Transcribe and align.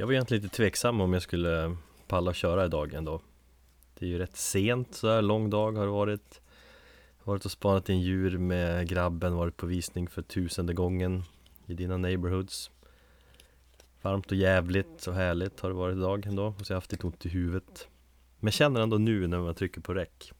Jag 0.00 0.06
var 0.06 0.12
egentligen 0.12 0.42
lite 0.42 0.56
tveksam 0.56 1.00
om 1.00 1.12
jag 1.12 1.22
skulle 1.22 1.76
palla 2.06 2.34
köra 2.34 2.64
idag 2.64 2.94
ändå. 2.94 3.20
Det 3.98 4.06
är 4.06 4.08
ju 4.08 4.18
rätt 4.18 4.36
sent 4.36 4.94
så 4.94 5.08
här, 5.08 5.22
lång 5.22 5.50
dag 5.50 5.72
har 5.72 5.84
det 5.84 5.92
varit. 5.92 6.40
Varit 7.24 7.44
och 7.44 7.50
spanat 7.50 7.88
in 7.88 8.00
djur 8.00 8.38
med 8.38 8.88
grabben, 8.88 9.34
varit 9.34 9.56
på 9.56 9.66
visning 9.66 10.08
för 10.08 10.22
tusende 10.22 10.74
gången 10.74 11.22
i 11.66 11.74
dina 11.74 11.96
neighborhoods. 11.96 12.70
Varmt 14.02 14.26
och 14.26 14.36
jävligt 14.36 15.06
och 15.06 15.14
härligt 15.14 15.60
har 15.60 15.68
det 15.68 15.76
varit 15.76 15.96
idag 15.96 16.26
ändå 16.26 16.46
och 16.46 16.66
så 16.66 16.72
har 16.72 16.74
jag 16.74 16.80
haft 16.80 16.92
lite 16.92 17.06
ont 17.06 17.26
i 17.26 17.28
huvudet. 17.28 17.88
Men 18.38 18.46
jag 18.46 18.54
känner 18.54 18.80
ändå 18.80 18.98
nu 18.98 19.26
när 19.26 19.38
man 19.38 19.54
trycker 19.54 19.80
på 19.80 19.94
räck 19.94 20.32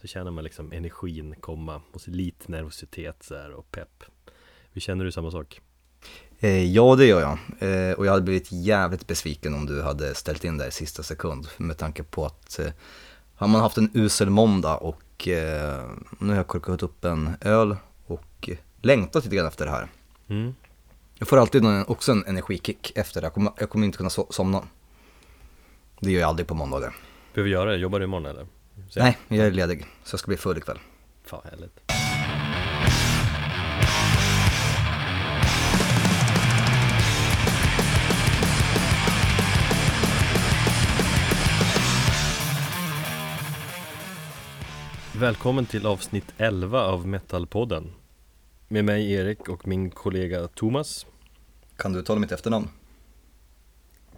Så 0.00 0.06
känner 0.06 0.30
man 0.30 0.44
liksom 0.44 0.72
energin 0.72 1.34
komma 1.40 1.82
och 1.92 2.00
så 2.00 2.10
lite 2.10 2.52
nervositet 2.52 3.22
så 3.22 3.34
här 3.34 3.52
och 3.52 3.70
pepp. 3.70 4.04
Vi 4.72 4.80
känner 4.80 5.04
du 5.04 5.12
samma 5.12 5.30
sak? 5.30 5.60
Eh, 6.40 6.64
ja, 6.72 6.96
det 6.96 7.06
gör 7.06 7.20
jag. 7.20 7.38
Eh, 7.58 7.92
och 7.92 8.06
jag 8.06 8.10
hade 8.10 8.22
blivit 8.22 8.52
jävligt 8.52 9.06
besviken 9.06 9.54
om 9.54 9.66
du 9.66 9.82
hade 9.82 10.14
ställt 10.14 10.44
in 10.44 10.58
där 10.58 10.68
i 10.68 10.70
sista 10.70 11.02
sekund. 11.02 11.48
Med 11.56 11.78
tanke 11.78 12.02
på 12.02 12.26
att 12.26 12.58
eh, 12.58 12.66
har 13.34 13.48
man 13.48 13.60
haft 13.60 13.76
en 13.76 13.90
usel 13.94 14.30
måndag 14.30 14.76
och 14.76 15.00
nu 16.18 16.28
har 16.28 16.34
jag 16.34 16.46
korkat 16.46 16.82
upp 16.82 17.04
en 17.04 17.36
öl 17.40 17.76
och 18.06 18.50
längtat 18.82 19.24
lite 19.24 19.36
grann 19.36 19.46
efter 19.46 19.64
det 19.64 19.70
här. 19.70 19.88
Mm. 20.28 20.54
Jag 21.18 21.28
får 21.28 21.36
alltid 21.36 21.64
också 21.86 22.12
en 22.12 22.24
energikick 22.26 22.92
efter 22.94 23.20
det. 23.20 23.24
Jag 23.24 23.34
kommer, 23.34 23.52
jag 23.58 23.70
kommer 23.70 23.86
inte 23.86 23.98
kunna 23.98 24.10
so 24.10 24.26
somna. 24.30 24.62
Det 26.00 26.10
gör 26.10 26.20
jag 26.20 26.28
aldrig 26.28 26.46
på 26.46 26.54
måndagar. 26.54 26.96
Behöver 27.34 27.50
göra 27.50 27.70
det? 27.70 27.76
Jobbar 27.76 27.98
du 27.98 28.04
imorgon 28.04 28.26
eller? 28.26 28.46
Så 28.90 29.00
Nej, 29.00 29.18
jag 29.28 29.46
är 29.46 29.50
ledig. 29.50 29.86
Så 30.04 30.14
jag 30.14 30.20
ska 30.20 30.28
bli 30.28 30.36
full 30.36 30.58
ikväll. 30.58 30.78
Fan 31.24 31.40
härligt 31.50 32.03
Välkommen 45.18 45.66
till 45.66 45.86
avsnitt 45.86 46.34
11 46.38 46.82
av 46.82 47.06
Metalpodden. 47.06 47.92
Med 48.68 48.84
mig 48.84 49.12
Erik 49.12 49.48
och 49.48 49.68
min 49.68 49.90
kollega 49.90 50.48
Thomas. 50.48 51.06
Kan 51.76 51.92
du 51.92 52.02
tala 52.02 52.20
mitt 52.20 52.32
efternamn? 52.32 52.68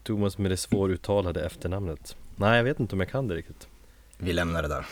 Thomas 0.03 0.39
med 0.39 0.51
det 0.51 0.57
svåruttalade 0.57 1.47
efternamnet. 1.47 2.17
Nej 2.37 2.57
jag 2.57 2.65
vet 2.65 2.81
inte 2.81 2.95
om 2.95 3.01
jag 3.01 3.09
kan 3.09 3.29
det 3.29 3.35
riktigt. 3.35 3.69
Vi 4.19 4.33
lämnar 4.33 4.63
det 4.63 4.69
där. 4.69 4.87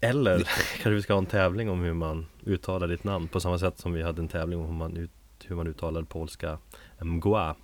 Eller 0.00 0.38
kanske 0.72 0.90
vi 0.90 1.02
ska 1.02 1.12
ha 1.12 1.18
en 1.18 1.26
tävling 1.26 1.70
om 1.70 1.80
hur 1.80 1.94
man 1.94 2.26
uttalar 2.46 2.88
ditt 2.88 3.04
namn 3.04 3.28
På 3.28 3.40
samma 3.40 3.58
sätt 3.58 3.78
som 3.78 3.92
vi 3.92 4.02
hade 4.02 4.22
en 4.22 4.28
tävling 4.28 4.58
om 4.58 4.66
hur 4.66 4.72
man, 4.72 4.96
ut, 4.96 5.10
hur 5.44 5.56
man 5.56 5.66
uttalar 5.66 6.02
polska 6.02 6.58
Mgła 7.00 7.56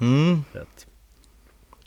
Mm, 0.00 0.44
rätt 0.52 0.86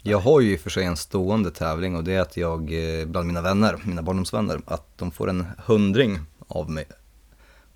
Jag 0.02 0.18
har 0.18 0.40
ju 0.40 0.52
i 0.52 0.56
och 0.56 0.60
för 0.60 0.70
sig 0.70 0.84
en 0.84 0.96
stående 0.96 1.50
tävling 1.50 1.96
och 1.96 2.04
det 2.04 2.14
är 2.14 2.20
att 2.20 2.36
jag 2.36 2.60
eh, 2.72 3.06
bland 3.06 3.26
mina 3.26 3.42
vänner, 3.42 3.76
mina 3.84 4.02
barndomsvänner, 4.02 4.60
att 4.64 4.98
de 4.98 5.10
får 5.10 5.30
en 5.30 5.46
hundring 5.66 6.18
av 6.46 6.70
mig 6.70 6.84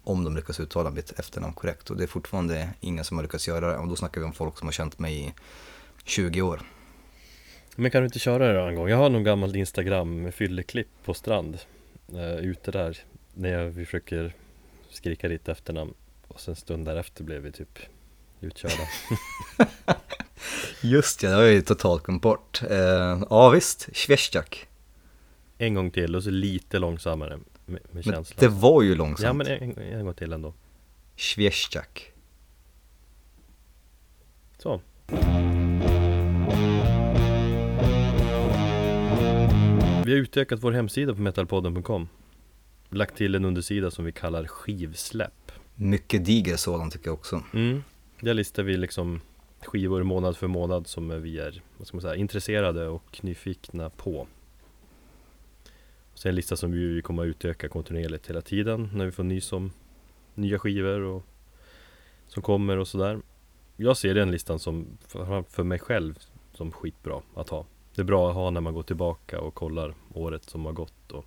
om 0.05 0.25
de 0.25 0.37
lyckas 0.37 0.61
uttala 0.61 0.91
mitt 0.91 1.19
efternamn 1.19 1.55
korrekt 1.55 1.91
och 1.91 1.97
det 1.97 2.03
är 2.03 2.07
fortfarande 2.07 2.69
ingen 2.81 3.05
som 3.05 3.17
har 3.17 3.23
lyckats 3.23 3.49
göra 3.49 3.73
det 3.73 3.79
och 3.79 3.89
då 3.89 3.97
snackar 3.97 4.21
vi 4.21 4.27
om 4.27 4.33
folk 4.33 4.59
som 4.59 4.69
har 4.69 4.73
känt 4.73 4.99
mig 4.99 5.27
i 5.27 5.33
20 6.05 6.43
år. 6.43 6.61
Men 7.77 7.91
kan 7.91 8.01
du 8.01 8.07
inte 8.07 8.19
köra 8.19 8.53
det 8.53 8.69
en 8.69 8.75
gång? 8.75 8.89
Jag 8.89 8.97
har 8.97 9.11
någon 9.11 9.25
gammalt 9.25 9.57
Instagram 9.57 10.23
med 10.23 10.35
fylleklipp 10.35 10.89
på 11.05 11.15
strand 11.15 11.59
eh, 12.15 12.37
Ute 12.37 12.71
där 12.71 12.99
När 13.35 13.49
jag, 13.49 13.71
vi 13.71 13.85
försöker 13.85 14.33
skrika 14.91 15.29
ditt 15.29 15.49
efternamn 15.49 15.95
Och 16.29 16.41
sen 16.41 16.57
stund 16.57 16.87
därefter 16.87 17.25
blev 17.25 17.43
vi 17.43 17.53
typ 17.53 17.79
utkörda 18.41 18.89
Just 20.81 21.23
ja, 21.23 21.29
det 21.29 21.35
har 21.35 21.43
jag 21.43 21.53
ju 21.53 21.63
totalt 21.63 22.03
glömt 22.03 22.23
bort. 22.23 22.63
Eh, 22.71 23.23
ja 23.31 23.51
visst, 23.51 23.89
Schwestjak. 23.93 24.67
En 25.59 25.75
gång 25.75 25.91
till 25.91 26.17
och 26.17 26.23
så 26.23 26.31
lite 26.31 26.79
långsammare 26.79 27.37
med, 27.37 27.47
med 27.67 27.81
Men 27.91 28.03
känslan 28.03 28.37
det 28.39 28.49
var 28.49 28.83
ju 28.83 28.95
långsamt. 28.95 29.27
Ja 29.27 29.33
men 29.33 29.47
en, 29.47 29.79
en 29.79 30.05
gång 30.05 30.15
till 30.15 30.33
ändå 30.33 30.55
Schwestjak. 31.17 32.13
Så 34.59 34.81
Vi 40.05 40.13
har 40.13 40.19
utökat 40.19 40.63
vår 40.63 40.73
hemsida 40.73 41.15
på 41.15 41.21
metalpodden.com 41.21 42.09
Lagt 42.91 43.17
till 43.17 43.35
en 43.35 43.45
undersida 43.45 43.91
som 43.91 44.05
vi 44.05 44.13
kallar 44.13 44.47
skivsläpp 44.47 45.53
Mycket 45.75 46.25
diger 46.25 46.57
sådan 46.57 46.91
tycker 46.91 47.07
jag 47.07 47.15
också. 47.15 47.43
Mm. 47.55 47.83
Där 48.21 48.35
listar 48.35 48.63
vi 48.63 48.77
liksom 48.77 49.21
skivor 49.67 50.03
månad 50.03 50.37
för 50.37 50.47
månad 50.47 50.87
som 50.87 51.23
vi 51.23 51.39
är 51.39 51.63
vad 51.79 51.87
ska 51.87 51.97
man 51.97 52.03
säga, 52.03 52.17
intresserade 52.17 52.89
och 52.89 53.19
nyfikna 53.23 53.91
på. 53.91 54.27
Sen 56.15 56.29
en 56.29 56.35
lista 56.35 56.57
som 56.57 56.73
vi 56.73 57.03
kommer 57.03 57.23
att 57.23 57.27
utöka 57.27 57.69
kontinuerligt 57.69 58.31
hela 58.31 58.41
tiden 58.41 58.91
när 58.95 59.05
vi 59.05 59.13
får 59.13 59.25
nys 59.25 59.53
om 59.53 59.73
nya 60.35 60.59
skivor 60.59 61.01
och 61.01 61.23
som 62.29 62.43
kommer 62.43 62.77
och 62.77 62.89
sådär. 62.89 63.21
Jag 63.77 63.97
ser 63.97 64.15
den 64.15 64.31
listan 64.31 64.59
som 64.59 64.87
för, 65.07 65.43
för 65.43 65.65
mig 65.65 65.79
själv 65.79 66.19
som 66.55 66.73
skitbra 66.73 67.23
att 67.35 67.49
ha. 67.49 67.67
Det 67.95 68.03
är 68.03 68.05
bra 68.05 68.29
att 68.29 68.35
ha 68.35 68.51
när 68.51 68.61
man 68.61 68.75
går 68.75 68.83
tillbaka 68.83 69.41
och 69.41 69.55
kollar 69.55 69.95
året 70.15 70.45
som 70.45 70.65
har 70.65 70.73
gått 70.73 71.13
och 71.13 71.25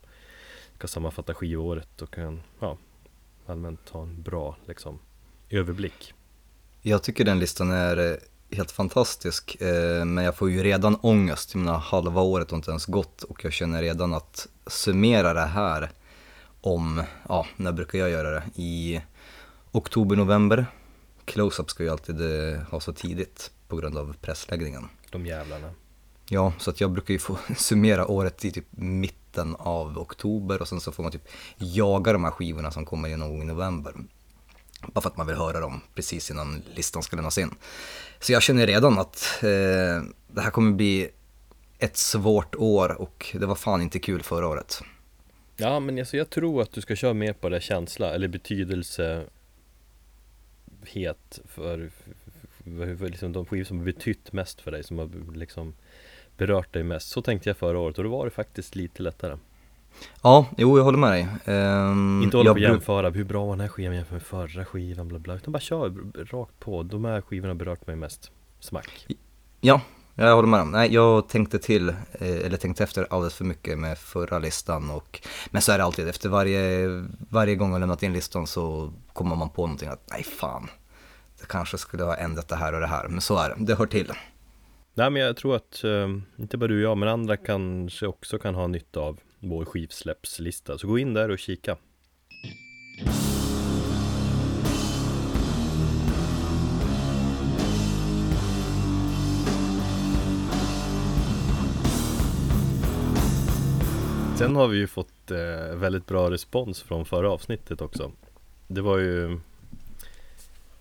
ska 0.75 0.87
sammanfatta 0.87 1.33
skivåret 1.33 2.01
och 2.01 2.13
kan 2.13 2.41
ja, 2.59 2.77
allmänt 3.45 3.89
ha 3.89 4.01
en 4.01 4.21
bra 4.21 4.55
liksom, 4.65 4.99
överblick. 5.49 6.13
Jag 6.87 7.03
tycker 7.03 7.25
den 7.25 7.39
listan 7.39 7.71
är 7.71 8.11
eh, 8.11 8.17
helt 8.57 8.71
fantastisk, 8.71 9.61
eh, 9.61 10.05
men 10.05 10.23
jag 10.23 10.35
får 10.35 10.51
ju 10.51 10.63
redan 10.63 10.95
ångest. 10.95 11.53
Jag 11.53 11.59
menar, 11.59 11.77
halva 11.77 12.21
året 12.21 12.51
har 12.51 12.57
inte 12.57 12.71
ens 12.71 12.85
gått 12.85 13.23
och 13.23 13.45
jag 13.45 13.53
känner 13.53 13.81
redan 13.81 14.13
att 14.13 14.47
summera 14.67 15.33
det 15.33 15.45
här 15.45 15.91
om, 16.61 17.03
ja, 17.29 17.47
när 17.55 17.71
brukar 17.71 17.99
jag 17.99 18.09
göra 18.09 18.29
det? 18.29 18.43
I 18.55 19.01
oktober, 19.71 20.15
november. 20.15 20.65
Close-up 21.25 21.69
ska 21.69 21.83
ju 21.83 21.89
alltid 21.89 22.21
eh, 22.21 22.59
ha 22.61 22.79
så 22.79 22.93
tidigt 22.93 23.51
på 23.67 23.75
grund 23.75 23.97
av 23.97 24.15
pressläggningen. 24.21 24.89
De 25.11 25.25
jävlarna. 25.25 25.71
Ja, 26.29 26.53
så 26.59 26.69
att 26.69 26.81
jag 26.81 26.91
brukar 26.91 27.13
ju 27.13 27.19
få 27.19 27.37
summera 27.57 28.07
året 28.07 28.45
i 28.45 28.51
typ 28.51 28.67
mitten 28.71 29.55
av 29.55 29.97
oktober 29.97 30.61
och 30.61 30.67
sen 30.67 30.79
så 30.79 30.91
får 30.91 31.03
man 31.03 31.11
typ 31.11 31.27
jaga 31.57 32.13
de 32.13 32.23
här 32.23 32.31
skivorna 32.31 32.71
som 32.71 32.85
kommer 32.85 33.17
någon 33.17 33.29
gång 33.29 33.41
i 33.41 33.45
november. 33.45 33.93
Bara 34.81 35.01
för 35.01 35.09
att 35.09 35.17
man 35.17 35.27
vill 35.27 35.35
höra 35.35 35.59
dem 35.59 35.81
precis 35.95 36.31
innan 36.31 36.61
listan 36.75 37.03
ska 37.03 37.15
lämnas 37.15 37.37
in. 37.37 37.55
Så 38.19 38.31
jag 38.31 38.41
känner 38.41 38.67
redan 38.67 38.99
att 38.99 39.43
eh, 39.43 40.03
det 40.27 40.41
här 40.41 40.49
kommer 40.51 40.71
bli 40.71 41.09
ett 41.79 41.97
svårt 41.97 42.55
år 42.55 43.01
och 43.01 43.35
det 43.39 43.45
var 43.45 43.55
fan 43.55 43.81
inte 43.81 43.99
kul 43.99 44.23
förra 44.23 44.47
året. 44.47 44.81
Ja 45.57 45.79
men 45.79 45.99
alltså 45.99 46.17
jag 46.17 46.29
tror 46.29 46.61
att 46.61 46.71
du 46.71 46.81
ska 46.81 46.95
köra 46.95 47.13
mer 47.13 47.33
på 47.33 47.49
det 47.49 47.61
känsla 47.61 48.13
eller 48.13 48.27
betydelsehet 48.27 49.29
för, 51.45 51.89
för, 51.89 52.95
för 52.97 53.09
liksom 53.09 53.33
de 53.33 53.45
skivor 53.45 53.63
som 53.63 53.77
har 53.77 53.85
betytt 53.85 54.33
mest 54.33 54.61
för 54.61 54.71
dig 54.71 54.83
som 54.83 54.97
har 54.97 55.35
liksom 55.35 55.73
berört 56.37 56.73
dig 56.73 56.83
mest. 56.83 57.09
Så 57.09 57.21
tänkte 57.21 57.49
jag 57.49 57.57
förra 57.57 57.79
året 57.79 57.97
och 57.97 58.03
då 58.03 58.09
var 58.09 58.25
det 58.25 58.31
faktiskt 58.31 58.75
lite 58.75 59.03
lättare. 59.03 59.37
Ja, 60.21 60.45
jo 60.57 60.77
jag 60.77 60.83
håller 60.83 60.97
med 60.97 61.11
dig. 61.11 61.27
Ehm, 61.45 62.21
Inte 62.23 62.37
hålla 62.37 62.49
på 62.49 62.53
och 62.53 62.59
jämföra, 62.59 63.09
hur 63.09 63.23
bra 63.23 63.45
var 63.45 63.53
den 63.53 63.59
här 63.59 63.67
skivan 63.67 63.95
jämfört 63.95 64.11
med 64.11 64.21
förra 64.21 64.65
skivan 64.65 65.07
bla 65.07 65.19
bla 65.19 65.35
Utan 65.35 65.51
bara 65.51 65.59
kör 65.59 65.93
rakt 66.31 66.59
på, 66.59 66.83
de 66.83 67.05
här 67.05 67.21
skivorna 67.21 67.53
har 67.53 67.55
berört 67.55 67.87
mig 67.87 67.95
mest 67.95 68.31
Smack 68.59 69.07
Ja, 69.61 69.81
jag 70.15 70.35
håller 70.35 70.47
med. 70.47 70.67
Nej, 70.67 70.93
jag 70.93 71.29
tänkte 71.29 71.59
till, 71.59 71.89
eh, 71.89 71.95
eller 72.45 72.57
tänkte 72.57 72.83
efter 72.83 73.07
alldeles 73.09 73.33
för 73.33 73.45
mycket 73.45 73.79
med 73.79 73.97
förra 73.97 74.39
listan. 74.39 74.89
Och, 74.89 75.21
men 75.51 75.61
så 75.61 75.71
är 75.71 75.77
det 75.77 75.83
alltid, 75.83 76.07
efter 76.07 76.29
varje, 76.29 76.87
varje 77.29 77.55
gång 77.55 77.71
jag 77.71 77.79
lämnat 77.79 78.03
in 78.03 78.13
listan 78.13 78.47
så 78.47 78.93
kommer 79.13 79.35
man 79.35 79.49
på 79.49 79.61
någonting 79.61 79.89
att 79.89 80.07
nej 80.11 80.23
fan, 80.23 80.67
det 81.39 81.47
kanske 81.47 81.77
skulle 81.77 82.03
ha 82.03 82.15
ändrat 82.15 82.47
det 82.47 82.55
här 82.55 82.73
och 82.73 82.79
det 82.79 82.87
här. 82.87 83.07
Men 83.07 83.21
så 83.21 83.37
är 83.37 83.49
det, 83.49 83.55
det 83.59 83.75
hör 83.75 83.85
till. 83.85 84.11
Nej 84.93 85.09
men 85.09 85.21
jag 85.21 85.37
tror 85.37 85.55
att, 85.55 85.83
eh, 85.83 86.09
inte 86.37 86.57
bara 86.57 86.67
du 86.67 86.75
och 86.75 86.91
jag 86.91 86.97
men 86.97 87.09
andra 87.09 87.37
kanske 87.37 88.07
också 88.07 88.39
kan 88.39 88.55
ha 88.55 88.67
nytta 88.67 88.99
av 88.99 89.19
vår 89.39 89.65
skivsläppslista. 89.65 90.77
Så 90.77 90.87
gå 90.87 90.99
in 90.99 91.13
där 91.13 91.31
och 91.31 91.39
kika. 91.39 91.77
Sen 104.37 104.55
har 104.55 104.67
vi 104.67 104.77
ju 104.77 104.87
fått 104.87 105.31
eh, 105.31 105.75
väldigt 105.75 106.05
bra 106.05 106.31
respons 106.31 106.81
från 106.81 107.05
förra 107.05 107.31
avsnittet 107.31 107.81
också. 107.81 108.11
Det 108.67 108.81
var 108.81 108.97
ju 108.97 109.39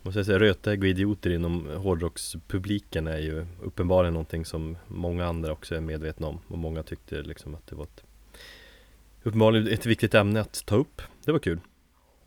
Måste 0.06 0.18
jag 0.18 0.26
säga, 0.26 0.38
rötägg 0.38 0.80
och 0.80 0.88
idioter 0.88 1.30
inom 1.30 1.66
hårdrockspubliken 1.76 3.06
är 3.06 3.18
ju 3.18 3.46
uppenbarligen 3.62 4.14
någonting 4.14 4.44
som 4.44 4.76
många 4.86 5.26
andra 5.26 5.52
också 5.52 5.74
är 5.74 5.80
medvetna 5.80 6.26
om. 6.26 6.38
Och 6.48 6.58
många 6.58 6.82
tyckte 6.82 7.22
liksom 7.22 7.54
att 7.54 7.66
det 7.66 7.76
var 7.76 7.84
ett 7.84 8.05
Uppenbarligen 9.26 9.68
ett 9.68 9.86
viktigt 9.86 10.14
ämne 10.14 10.40
att 10.40 10.66
ta 10.66 10.76
upp 10.76 11.02
Det 11.24 11.32
var 11.32 11.38
kul 11.38 11.60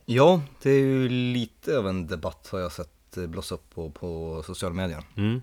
Ja, 0.06 0.42
det 0.62 0.69
är 0.69 0.80
ju 0.80 1.10
lite 1.10 1.78
av 1.78 1.88
en 1.88 2.07
debatt 2.07 2.50
har 2.51 2.60
jag 2.60 2.72
sett 2.72 3.18
eh, 3.18 3.28
blossa 3.28 3.56
upp 3.56 3.69
på, 3.69 3.90
på 3.90 4.44
sociala 4.46 4.75
medier. 4.75 5.04
mm. 5.18 5.42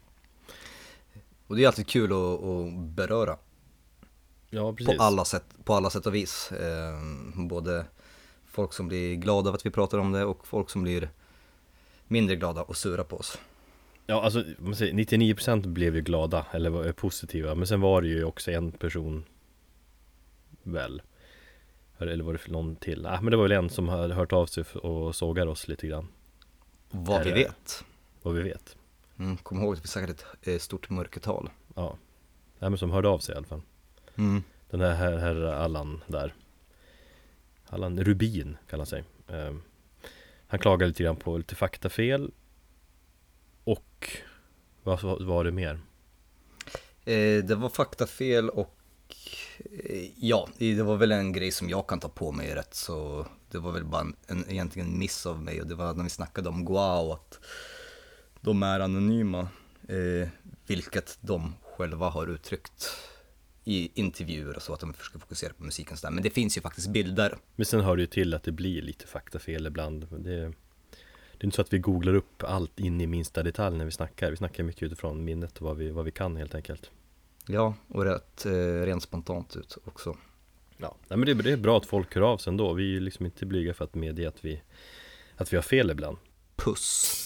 Och 1.47 1.57
det 1.57 1.63
är 1.63 1.67
alltid 1.67 1.87
kul 1.87 2.13
att, 2.13 2.43
att 2.45 2.79
beröra 2.79 3.37
Ja, 4.51 4.73
precis. 4.73 4.97
på 4.97 5.03
alla, 5.03 5.25
sätt, 5.25 5.45
på 5.65 5.75
alla 5.75 5.91
sätt 5.91 6.07
och 6.07 6.15
vis. 6.15 6.53
Eh, 6.53 7.01
både 7.35 7.87
folk 8.47 8.73
som 8.73 8.89
blir 8.89 9.15
glada 9.15 9.49
av 9.49 9.55
att 9.55 9.67
vi 9.67 9.71
pratar 9.71 9.99
om 9.99 10.13
det 10.13 10.25
och 10.25 10.47
folk 10.47 10.71
som 10.71 10.83
blir 10.83 11.11
mindre 12.09 12.37
glada 12.37 12.63
och 12.63 12.77
sura 12.77 13.05
på 13.05 13.17
oss. 13.17 13.39
Ja, 14.07 14.23
alltså 14.23 14.45
man 14.59 14.77
säger, 14.77 14.93
99% 14.93 15.67
blev 15.67 15.97
ju 15.97 16.03
glada 16.03 16.47
eller 16.51 16.71
var 16.71 16.93
positiva 16.93 17.55
Men 17.55 17.67
sen 17.67 17.81
var 17.81 18.03
det 18.03 18.09
ju 18.09 18.25
också 18.25 18.51
en 18.51 18.73
person 18.73 19.25
Väl 20.63 21.03
Eller 21.99 22.25
var 22.25 22.33
det 22.33 22.49
någon 22.53 22.77
till? 22.77 23.07
Ah, 23.07 23.21
men 23.21 23.31
det 23.31 23.37
var 23.37 23.45
väl 23.45 23.53
en 23.53 23.71
som 23.71 23.89
hade 23.89 24.15
hört 24.15 24.33
av 24.33 24.47
sig 24.47 24.65
och 24.65 25.15
sågar 25.15 25.47
oss 25.47 25.69
lite 25.69 25.87
grann 25.87 26.09
Vad 26.91 27.25
vi 27.25 27.33
vet. 27.33 27.85
Vad 28.23 28.35
vi 28.35 28.43
vet 28.43 28.77
Mm, 29.19 29.37
kom 29.37 29.61
ihåg 29.63 29.75
att 29.75 29.85
vi 29.85 29.89
säkert 29.89 30.11
ett 30.11 30.49
eh, 30.49 30.59
stort 30.59 30.91
mörkertal. 30.91 31.51
Ja 31.75 31.97
Nej 32.59 32.71
men 32.71 32.79
som 32.79 32.91
hörde 32.91 33.09
av 33.09 33.19
sig 33.19 33.35
i 33.35 33.39
alla 33.39 33.47
fall 33.47 33.63
Mm. 34.17 34.43
Den 34.71 34.81
här 34.81 34.95
herr, 34.95 35.17
herr 35.19 35.43
Allan 35.43 36.03
där 36.07 36.35
Allan 37.67 38.05
Rubin 38.05 38.57
kallar 38.71 38.81
han 38.81 38.87
sig 38.87 39.05
Ehm, 39.29 39.63
Han 40.47 40.61
klagade 40.61 40.89
lite 40.89 41.03
grann 41.03 41.17
på 41.17 41.37
lite 41.39 41.55
faktafel 41.55 42.31
Och 43.65 44.11
Vad 44.83 45.03
var 45.03 45.45
det 45.45 45.51
mer? 45.53 45.81
Eh, 47.05 47.45
det 47.45 47.55
var 47.55 47.69
faktafel 47.69 48.51
och 48.51 48.77
ja, 50.17 50.49
det 50.59 50.83
var 50.83 50.97
väl 50.97 51.13
en 51.13 51.33
grej 51.33 51.51
som 51.51 51.69
jag 51.69 51.87
kan 51.87 52.01
ta 52.01 52.09
på 52.09 52.33
mig 52.33 52.55
rätt 52.55 52.75
så 52.75 53.27
det 53.51 53.59
var 53.59 53.73
väl 53.73 53.85
bara 53.85 54.01
en, 54.01 54.17
en 54.27 54.51
egentligen 54.51 54.99
miss 54.99 55.27
av 55.27 55.43
mig 55.43 55.61
och 55.61 55.67
det 55.67 55.75
var 55.75 55.95
när 55.95 56.05
vi 56.05 56.11
snackade 56.11 56.49
om 56.49 56.65
Guao 56.65 57.13
att 57.13 57.41
de 58.41 58.63
är 58.63 58.81
anonyma, 58.81 59.49
eh, 59.89 60.29
vilket 60.67 61.19
de 61.21 61.55
själva 61.63 62.09
har 62.09 62.27
uttryckt 62.27 62.91
i 63.65 64.01
intervjuer 64.01 64.57
och 64.57 64.63
så 64.63 64.75
att 64.75 64.81
de 64.81 64.95
försöker 64.95 65.19
fokusera 65.19 65.53
på 65.53 65.65
musiken 65.65 65.97
sådär. 65.97 66.15
Men 66.15 66.23
det 66.23 66.31
finns 66.31 66.57
ju 66.57 66.61
faktiskt 66.61 66.89
bilder. 66.89 67.37
Men 67.57 67.67
sen 67.67 67.81
hör 67.81 67.97
det 67.97 68.03
ju 68.03 68.07
till 68.07 68.35
att 68.35 68.43
det 68.43 68.53
blir 68.53 68.83
lite 68.83 69.07
faktafel 69.07 69.67
ibland 69.67 70.07
Det, 70.11 70.53
det 71.39 71.41
är 71.41 71.45
inte 71.45 71.57
så 71.57 71.63
att 71.63 71.73
vi 71.73 71.79
googlar 71.79 72.15
upp 72.15 72.43
allt 72.43 72.81
in 72.81 73.01
i 73.01 73.07
minsta 73.07 73.43
detalj 73.43 73.77
när 73.79 73.85
vi 73.85 73.91
snackar 73.91 74.31
Vi 74.31 74.37
snackar 74.37 74.65
mycket 74.65 74.83
utifrån 74.83 75.25
minnet 75.25 75.59
och 75.59 75.63
vad 75.63 75.77
vi, 75.77 75.91
vad 75.91 76.05
vi 76.05 76.11
kan 76.11 76.37
helt 76.37 76.55
enkelt 76.55 76.91
Ja, 77.49 77.75
och 77.89 78.05
rätt 78.05 78.47
eh, 78.47 78.53
rent 78.85 79.03
spontant 79.03 79.57
ut 79.57 79.79
också. 79.85 80.17
Ja, 80.77 80.97
men 81.09 81.21
det, 81.21 81.35
det 81.35 81.53
är 81.53 81.57
bra 81.57 81.77
att 81.77 81.87
folk 81.87 82.15
hör 82.15 82.23
av 82.23 82.39
sig 82.39 82.51
ändå 82.51 82.73
Vi 82.73 82.83
är 82.83 82.89
ju 82.89 83.01
liksom 83.01 83.27
inte 83.27 83.47
blyga 83.47 83.75
för 83.75 83.85
att 83.85 83.95
medge 83.95 84.29
att 84.29 84.45
vi 84.45 84.63
Att 85.37 85.53
vi 85.53 85.57
har 85.57 85.63
fel 85.63 85.91
ibland 85.91 86.17
Puss! 86.57 87.26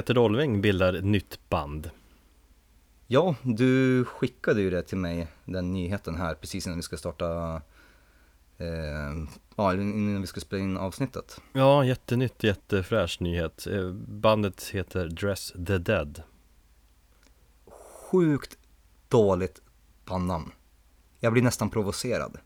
Peter 0.00 0.14
Dolving 0.14 0.60
bildar 0.60 0.94
ett 0.94 1.04
nytt 1.04 1.48
band 1.48 1.90
Ja, 3.06 3.34
du 3.42 4.04
skickade 4.04 4.60
ju 4.60 4.70
det 4.70 4.82
till 4.82 4.98
mig, 4.98 5.28
den 5.44 5.72
nyheten 5.72 6.14
här, 6.14 6.34
precis 6.34 6.66
innan 6.66 6.78
vi 6.78 6.82
ska 6.82 6.96
starta, 6.96 7.54
eh, 8.58 9.26
ja, 9.56 9.72
innan 9.74 10.20
vi 10.20 10.26
ska 10.26 10.40
spela 10.40 10.62
in 10.62 10.76
avsnittet. 10.76 11.40
Ja, 11.52 11.84
jättenytt, 11.84 12.42
jättefräsch 12.42 13.20
nyhet 13.20 13.66
Eh, 13.66 13.92
Bandet 13.92 14.68
heter 14.72 15.08
Dress 15.08 15.52
the 15.66 15.78
Dead 15.78 16.22
Sjukt 18.10 18.58
dåligt 19.08 19.62
bandnamn. 20.04 20.52
Jag 21.18 21.32
blir 21.32 21.42
nästan 21.42 21.70
provocerad. 21.70 22.38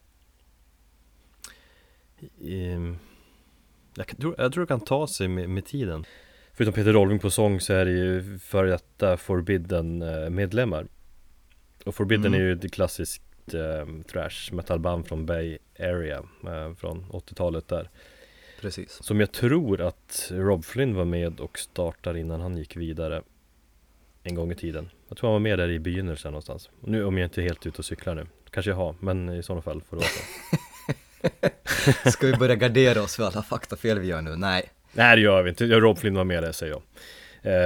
Ehm, 2.41 2.99
jag, 3.95 4.07
tror, 4.07 4.35
jag 4.39 4.53
tror 4.53 4.65
det 4.65 4.69
kan 4.69 4.81
ta 4.81 5.07
sig 5.07 5.29
med, 5.29 5.51
med 5.51 5.65
tiden 5.65 6.05
Förutom 6.57 6.75
Peter 6.75 6.93
Dolving 6.93 7.19
på 7.19 7.31
sång 7.31 7.61
så 7.61 7.73
är 7.73 7.85
det 7.85 7.91
ju 7.91 8.39
före 8.39 8.71
detta 8.71 9.17
Forbidden 9.17 10.03
eh, 10.03 10.31
medlemmar 10.31 10.87
Och 11.85 11.95
Forbidden 11.95 12.27
Mm. 12.27 12.41
är 12.41 12.45
ju 12.45 12.53
ett 12.53 12.73
klassiskt 12.75 13.55
eh, 13.55 14.03
thrash 14.13 14.53
metalband 14.53 15.07
från 15.07 15.27
Bay 15.27 15.59
Area 15.79 16.19
eh, 16.47 16.75
Från 16.75 17.05
80-talet 17.11 17.69
där 17.69 17.91
Precis. 18.61 19.03
Som 19.03 19.21
jag 19.21 19.33
tror 19.33 19.81
att 19.81 20.29
Rob 20.35 20.65
Flynn 20.65 20.95
var 20.95 21.05
med 21.05 21.41
och 21.41 21.59
startade 21.59 22.21
innan 22.21 22.41
han 22.41 22.57
gick 22.57 22.77
vidare 22.77 23.23
En 24.23 24.35
gång 24.35 24.53
i 24.53 24.55
tiden 24.55 24.91
Jag 25.09 25.17
tror 25.19 25.29
han 25.31 25.33
var 25.35 25.41
med 25.41 25.59
där 25.59 25.71
i 25.71 25.79
begynnelsen 25.79 26.33
någonstans 26.33 26.71
Och 26.81 26.89
Nu 26.89 27.05
om 27.05 27.19
jag 27.19 27.27
inte 27.27 27.41
är 27.41 27.43
helt 27.43 27.67
ute 27.67 27.79
och 27.79 27.85
cyklar 27.85 28.15
nu 28.15 28.27
Kanske 28.51 28.71
jag 28.71 28.77
har, 28.77 28.95
men 29.01 29.29
i 29.29 29.43
sådana 29.43 29.63
fall 29.63 29.83
får 29.83 29.97
det 29.97 30.03
vara 30.03 30.11
så 32.05 32.11
Ska 32.11 32.27
vi 32.27 32.33
börja 32.37 32.55
gardera 32.55 33.03
oss 33.03 33.17
för 33.17 33.25
alla 33.25 33.43
faktafel 33.43 33.99
vi 33.99 34.07
gör 34.07 34.23
nu? 34.23 34.37
Nej. 34.37 34.71
Nej 34.95 35.17
det 35.17 35.23
gör 35.23 35.43
vi 35.43 35.51
inte, 35.51 35.67
Rob 35.67 35.99
Flynn 35.99 36.15
var 36.15 36.25
med 36.25 36.43
där 36.43 36.53
säger 36.53 36.73
jag. 36.73 36.83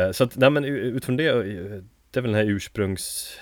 Eh, 0.06 0.12
Så 0.12 0.24
att, 0.24 0.36
nej 0.36 0.50
men 0.50 0.64
utifrån 0.64 1.16
det 1.16 1.26
eh, 1.28 1.82
Det 2.10 2.18
är 2.18 2.20
väl 2.20 2.32
den 2.32 2.34
här 2.46 2.50
ursprungs 2.52 3.36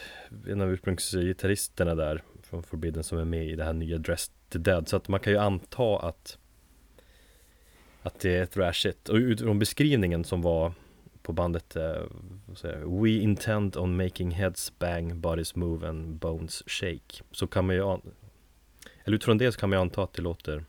En 0.48 0.60
av 0.60 0.70
ursprungsgitarristerna 0.72 1.94
där 1.94 2.22
Från 2.42 2.62
Forbidden 2.62 3.04
som 3.04 3.18
är 3.18 3.24
med 3.24 3.46
i 3.46 3.56
det 3.56 3.64
här 3.64 3.72
nya 3.72 3.98
Dressed 3.98 4.32
to 4.48 4.58
Dead. 4.58 4.88
Så 4.88 4.96
att 4.96 5.08
man 5.08 5.20
kan 5.20 5.32
ju 5.32 5.38
anta 5.38 5.98
att 5.98 6.38
Att 8.02 8.20
det 8.20 8.36
är 8.36 8.46
thrashigt 8.46 9.08
Och 9.08 9.16
utifrån 9.16 9.58
beskrivningen 9.58 10.24
som 10.24 10.42
var 10.42 10.72
På 11.22 11.32
bandet 11.32 11.76
eh, 11.76 12.02
vad 12.46 12.58
säger 12.58 12.78
jag, 12.80 13.02
We 13.02 13.10
intend 13.10 13.76
on 13.76 13.96
making 13.96 14.30
heads 14.30 14.78
bang, 14.78 15.16
bodies 15.16 15.54
move 15.54 15.88
and 15.88 16.14
bones 16.16 16.62
shake. 16.66 17.22
Så 17.32 17.46
kan 17.46 17.66
man 17.66 17.76
ju 17.76 17.82
an- 17.84 18.14
Eller 19.04 19.16
utifrån 19.16 19.38
det 19.38 19.52
så 19.52 19.58
kan 19.60 19.70
man 19.70 19.76
ju 19.78 19.80
anta 19.80 20.02
att 20.02 20.12
det 20.12 20.22
låter 20.22 20.64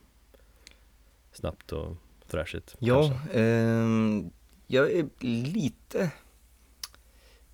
Snabbt 1.31 1.71
och 1.71 1.95
thrashigt 2.27 2.75
Ja, 2.79 3.12
ehm, 3.33 4.29
jag 4.68 4.91
är 4.91 5.06
lite 5.25 6.12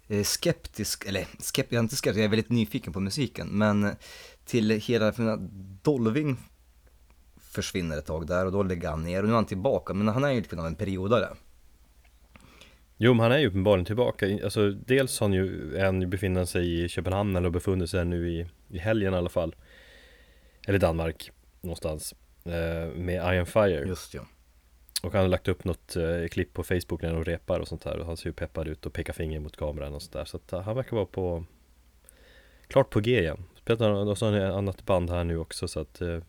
eh, 0.07 0.23
skeptisk, 0.23 1.05
eller 1.05 1.27
skeptisk, 1.39 1.73
jag 1.73 1.79
är 1.79 1.83
inte 1.83 1.95
skeptisk, 1.95 2.17
jag 2.17 2.25
är 2.25 2.29
väldigt 2.29 2.49
nyfiken 2.49 2.93
på 2.93 2.99
musiken, 2.99 3.47
men 3.47 3.95
till 4.45 4.69
hela, 4.69 5.13
för 5.13 5.37
Dolving 5.83 6.37
försvinner 7.41 7.97
ett 7.97 8.05
tag 8.05 8.27
där 8.27 8.45
och 8.45 8.51
då 8.51 8.63
lägger 8.63 8.89
han 8.89 9.03
ner 9.03 9.19
och 9.19 9.25
nu 9.25 9.31
är 9.31 9.35
han 9.35 9.45
tillbaka, 9.45 9.93
men 9.93 10.07
han 10.07 10.23
är 10.23 10.31
ju 10.31 10.41
lite 10.41 10.59
av 10.59 10.65
en 10.65 10.75
periodare. 10.75 11.27
Jo, 12.97 13.13
men 13.13 13.23
han 13.23 13.31
är 13.31 13.37
ju 13.37 13.47
uppenbarligen 13.47 13.85
tillbaka. 13.85 14.39
Alltså, 14.43 14.71
dels 14.71 15.19
har 15.19 15.27
han 15.27 15.33
ju, 15.33 16.01
ju 16.01 16.07
befinner 16.07 16.45
sig 16.45 16.83
i 16.83 16.89
Köpenhamn 16.89 17.35
eller 17.35 17.49
befunnit 17.49 17.89
sig 17.89 18.05
nu 18.05 18.29
i, 18.29 18.47
i 18.69 18.77
helgen 18.77 19.13
i 19.13 19.17
alla 19.17 19.29
fall. 19.29 19.55
Eller 20.67 20.79
Danmark, 20.79 21.31
någonstans. 21.61 22.13
Eh, 22.45 22.95
med 22.95 23.35
Iron 23.35 23.45
Fire. 23.45 23.87
Just 23.87 24.13
ja. 24.13 24.25
Och 25.03 25.13
han 25.13 25.21
har 25.21 25.27
lagt 25.27 25.47
upp 25.47 25.63
något 25.63 25.95
eh, 25.95 26.27
klipp 26.31 26.53
på 26.53 26.63
Facebook 26.63 27.01
när 27.01 27.13
de 27.13 27.23
repar 27.23 27.59
och 27.59 27.67
sånt 27.67 27.83
där. 27.83 27.99
Och 27.99 28.05
han 28.05 28.17
ser 28.17 28.29
ju 28.29 28.33
peppad 28.33 28.67
ut 28.67 28.85
och 28.85 28.93
pekar 28.93 29.13
finger 29.13 29.39
mot 29.39 29.57
kameran 29.57 29.93
och 29.93 30.01
sånt 30.01 30.13
där. 30.13 30.25
Så 30.25 30.37
att, 30.37 30.53
eh, 30.53 30.61
han 30.61 30.75
verkar 30.75 30.95
vara 30.95 31.05
på 31.05 31.45
Klart 32.67 32.89
på 32.89 32.99
G 32.99 33.19
igen. 33.19 33.43
Spelar 33.55 33.91
och 33.91 34.17
så 34.17 34.25
har 34.25 34.31
han 34.33 34.41
ett 34.41 34.53
annat 34.53 34.85
band 34.85 35.09
här 35.09 35.23
nu 35.23 35.37
också 35.37 35.67
så 35.67 35.79
att 35.79 36.01
eh, 36.01 36.19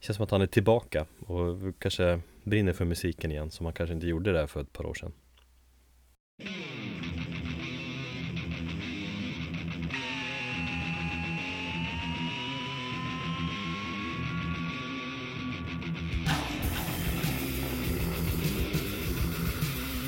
Känns 0.00 0.16
som 0.16 0.24
att 0.24 0.30
han 0.30 0.42
är 0.42 0.46
tillbaka 0.46 1.06
och 1.26 1.56
kanske 1.78 2.20
brinner 2.44 2.72
för 2.72 2.84
musiken 2.84 3.32
igen 3.32 3.50
som 3.50 3.66
han 3.66 3.72
kanske 3.72 3.94
inte 3.94 4.06
gjorde 4.06 4.32
där 4.32 4.46
för 4.46 4.60
ett 4.60 4.72
par 4.72 4.86
år 4.86 4.94
sedan. 4.94 5.12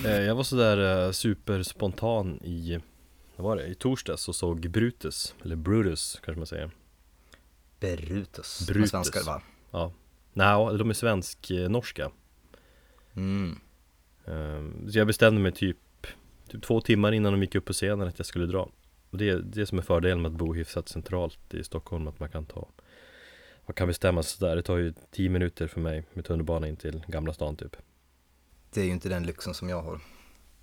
Jag 0.04 0.34
var 0.34 0.42
sådär 0.42 1.06
eh, 1.06 1.12
superspontan 1.12 2.40
i, 2.44 2.80
vad 3.37 3.44
var 3.44 3.56
det, 3.56 3.66
i 3.66 3.75
torsdags 3.75 4.28
och 4.28 4.37
såg 4.37 4.70
Brutus, 4.70 5.34
eller 5.42 5.56
Brutus 5.56 6.20
kanske 6.25 6.38
man 6.38 6.46
säger 6.46 6.70
Brutus. 7.80 8.66
Brutus. 8.66 8.92
På 8.92 9.04
svenska 9.04 9.23
va? 9.23 9.42
Ja, 9.70 9.92
nej, 10.32 10.78
de 10.78 10.90
är 10.90 10.94
svensk-norska 10.94 12.11
Mm. 13.16 13.58
Ehm, 14.26 14.90
Så 14.90 14.99
jag 14.99 15.06
bestämde 15.06 15.40
mig 15.40 15.52
typ, 15.52 16.06
typ 16.49 16.62
två 16.62 16.80
timmar 16.80 17.12
innan 17.12 17.32
de 17.32 17.42
gick 17.42 17.54
upp 17.54 17.64
på 17.64 17.73
scenen 17.73 18.08
att 18.08 18.18
jag 18.18 18.26
skulle 18.26 18.46
dra 18.46 18.70
Och 19.11 19.18
det 19.18 19.28
är 19.28 19.37
det 19.38 19.66
som 19.66 19.78
är 19.78 19.82
fördelen 19.82 20.23
med 20.23 20.30
att 20.32 20.38
bo 20.38 20.54
hyfsat 20.54 20.88
centralt 20.88 21.54
i 21.54 21.64
Stockholm, 21.64 22.08
att 22.08 22.20
man 22.20 22.28
kan 22.28 22.46
ta 22.46 22.68
Man 23.66 23.75
kan 23.75 23.88
bestämma 23.88 24.23
sig 24.23 24.38
sådär, 24.38 24.56
det 24.56 24.62
tar 24.62 24.76
ju 24.76 24.94
tio 25.11 25.30
minuter 25.30 25.66
för 25.66 25.80
mig 25.80 26.04
med 26.12 26.25
tunnelbana 26.25 26.68
in 26.68 26.76
till 26.76 27.02
Gamla 27.08 27.32
stan 27.32 27.56
typ 27.56 27.76
Det 28.75 28.81
är 28.81 28.85
ju 28.85 28.90
inte 28.90 29.09
den 29.09 29.23
lyxen 29.26 29.54
som 29.54 29.69
jag 29.69 29.83
har. 29.83 30.00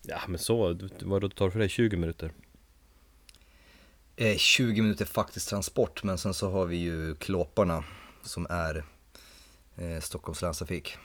Ja 0.02 0.20
men 0.28 0.40
så, 0.40 0.80
vad 1.02 1.36
tar 1.36 1.46
det 1.46 1.52
för 1.52 1.60
dig? 1.60 1.70
20 1.70 1.98
minuter? 1.98 2.32
Eh, 4.16 4.38
20 4.38 4.82
minuter 4.82 5.06
faktisk 5.06 5.50
transport, 5.50 6.04
men 6.04 6.18
sen 6.18 6.34
så 6.34 6.50
har 6.52 6.66
vi 6.66 6.76
ju 6.76 7.16
Klåparna 7.16 7.84
som 8.24 8.48
är 8.50 8.84
eh, 9.76 10.00
Stockholms 10.00 10.42
länstrafik. 10.42 10.98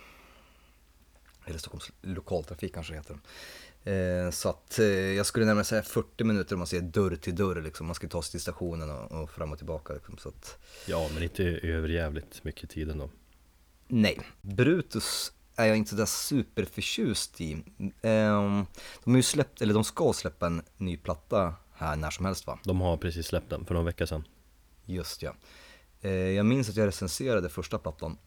Eller 1.47 1.59
Stockholms 1.59 1.93
lokaltrafik 2.03 2.75
kanske 2.75 2.93
det 2.93 2.97
heter. 2.99 3.19
Eh, 3.85 4.31
så 4.31 4.49
att 4.49 4.79
eh, 4.79 4.87
jag 4.87 5.27
skulle 5.27 5.47
närmare 5.47 5.65
säga 5.65 5.83
40 5.83 6.25
minuter 6.25 6.55
om 6.55 6.59
man 6.59 6.67
ser 6.67 6.81
dörr 6.81 7.17
till 7.17 7.35
dörr 7.37 7.63
liksom. 7.63 7.87
Man 7.87 7.95
ska 7.95 8.09
ta 8.09 8.23
sig 8.23 8.31
till 8.31 8.41
stationen 8.41 8.91
och, 8.91 9.23
och 9.23 9.31
fram 9.31 9.53
och 9.53 9.59
tillbaka 9.59 9.93
liksom. 9.93 10.19
Så 10.19 10.29
att, 10.29 10.59
Ja, 10.87 11.11
men 11.15 11.23
inte 11.23 11.45
överjävligt 11.45 12.45
mycket 12.45 12.71
tid 12.71 12.91
ändå. 12.91 13.11
nej. 13.89 14.21
Brutus 14.43 15.33
är 15.57 15.67
jag 15.67 15.77
inte 15.77 15.91
sådär 15.91 16.07
superförtjust 16.07 17.41
i. 17.41 17.53
Eh, 18.03 18.65
de 19.05 19.11
har 19.11 19.17
ju 19.17 19.23
släppt, 19.23 19.63
eller 19.63 19.75
de 19.75 19.85
ska 19.85 20.13
släppa 20.13 20.47
en 20.47 20.63
ny 20.77 20.97
platta 20.97 21.55
här 21.73 21.97
när 21.97 22.11
som 22.11 22.25
helst 22.25 22.47
va? 22.47 22.59
De 22.65 22.81
har 22.81 22.97
precis 22.97 23.27
släppt 23.27 23.51
den 23.51 23.65
för 23.65 23.75
någon 23.75 23.85
vecka 23.85 24.07
sedan. 24.07 24.25
Just 24.85 25.23
ja. 25.23 25.35
Eh, 26.01 26.11
jag 26.11 26.47
minns 26.47 26.69
att 26.69 26.77
jag 26.77 26.87
recenserade 26.87 27.49
första 27.49 27.79
plattan 27.79 28.19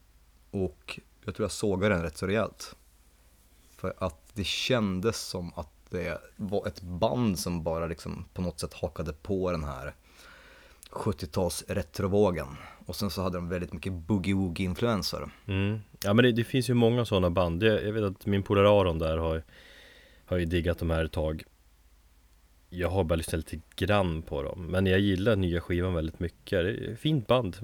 och 0.52 1.00
jag 1.26 1.36
tror 1.36 1.44
jag 1.44 1.52
sågade 1.52 1.96
den 1.96 2.04
rätt 2.04 2.18
så 2.18 2.28
rejält. 2.28 2.76
För 3.76 3.94
att 3.98 4.22
det 4.34 4.46
kändes 4.46 5.18
som 5.18 5.54
att 5.56 5.70
det 5.90 6.22
var 6.36 6.68
ett 6.68 6.82
band 6.82 7.40
som 7.40 7.64
bara 7.64 7.88
liksom 7.88 8.26
på 8.34 8.42
något 8.42 8.60
sätt 8.60 8.74
hakade 8.74 9.14
på 9.14 9.52
den 9.52 9.64
här 9.64 9.96
70-tals 10.90 11.64
retrovågen. 11.68 12.48
Och 12.86 12.96
sen 12.96 13.10
så 13.10 13.22
hade 13.22 13.38
de 13.38 13.50
väldigt 13.50 13.74
mycket 13.74 13.94
boogie-woogie-influenser. 13.94 15.30
Mm. 15.48 15.80
Ja 16.04 16.14
men 16.14 16.26
det, 16.26 16.32
det 16.32 16.44
finns 16.44 16.70
ju 16.70 16.74
många 16.74 17.06
sådana 17.06 17.30
band. 17.30 17.64
Jag, 17.64 17.86
jag 17.86 17.94
vet 17.94 18.04
att 18.04 18.26
min 18.26 18.44
polare 18.44 18.70
Aron 18.70 19.00
där 19.00 19.18
har, 19.18 19.44
har 20.26 20.38
ju 20.38 20.46
diggat 20.46 20.80
de 20.80 20.90
här 20.90 21.06
ett 21.06 21.12
tag. 21.12 21.44
Jag 22.70 22.90
har 22.90 23.04
bara 23.04 23.16
lyssnat 23.16 23.54
lite 23.54 23.66
grann 23.76 24.22
på 24.22 24.44
dem. 24.44 24.66
Men 24.66 24.86
jag 24.86 25.00
gillar 25.00 25.36
nya 25.36 25.62
skivan 25.62 25.94
väldigt 25.94 26.20
mycket. 26.20 26.64
Det 26.64 26.70
är 26.70 26.94
ett 26.94 27.00
fint 27.00 27.28
band. 27.28 27.58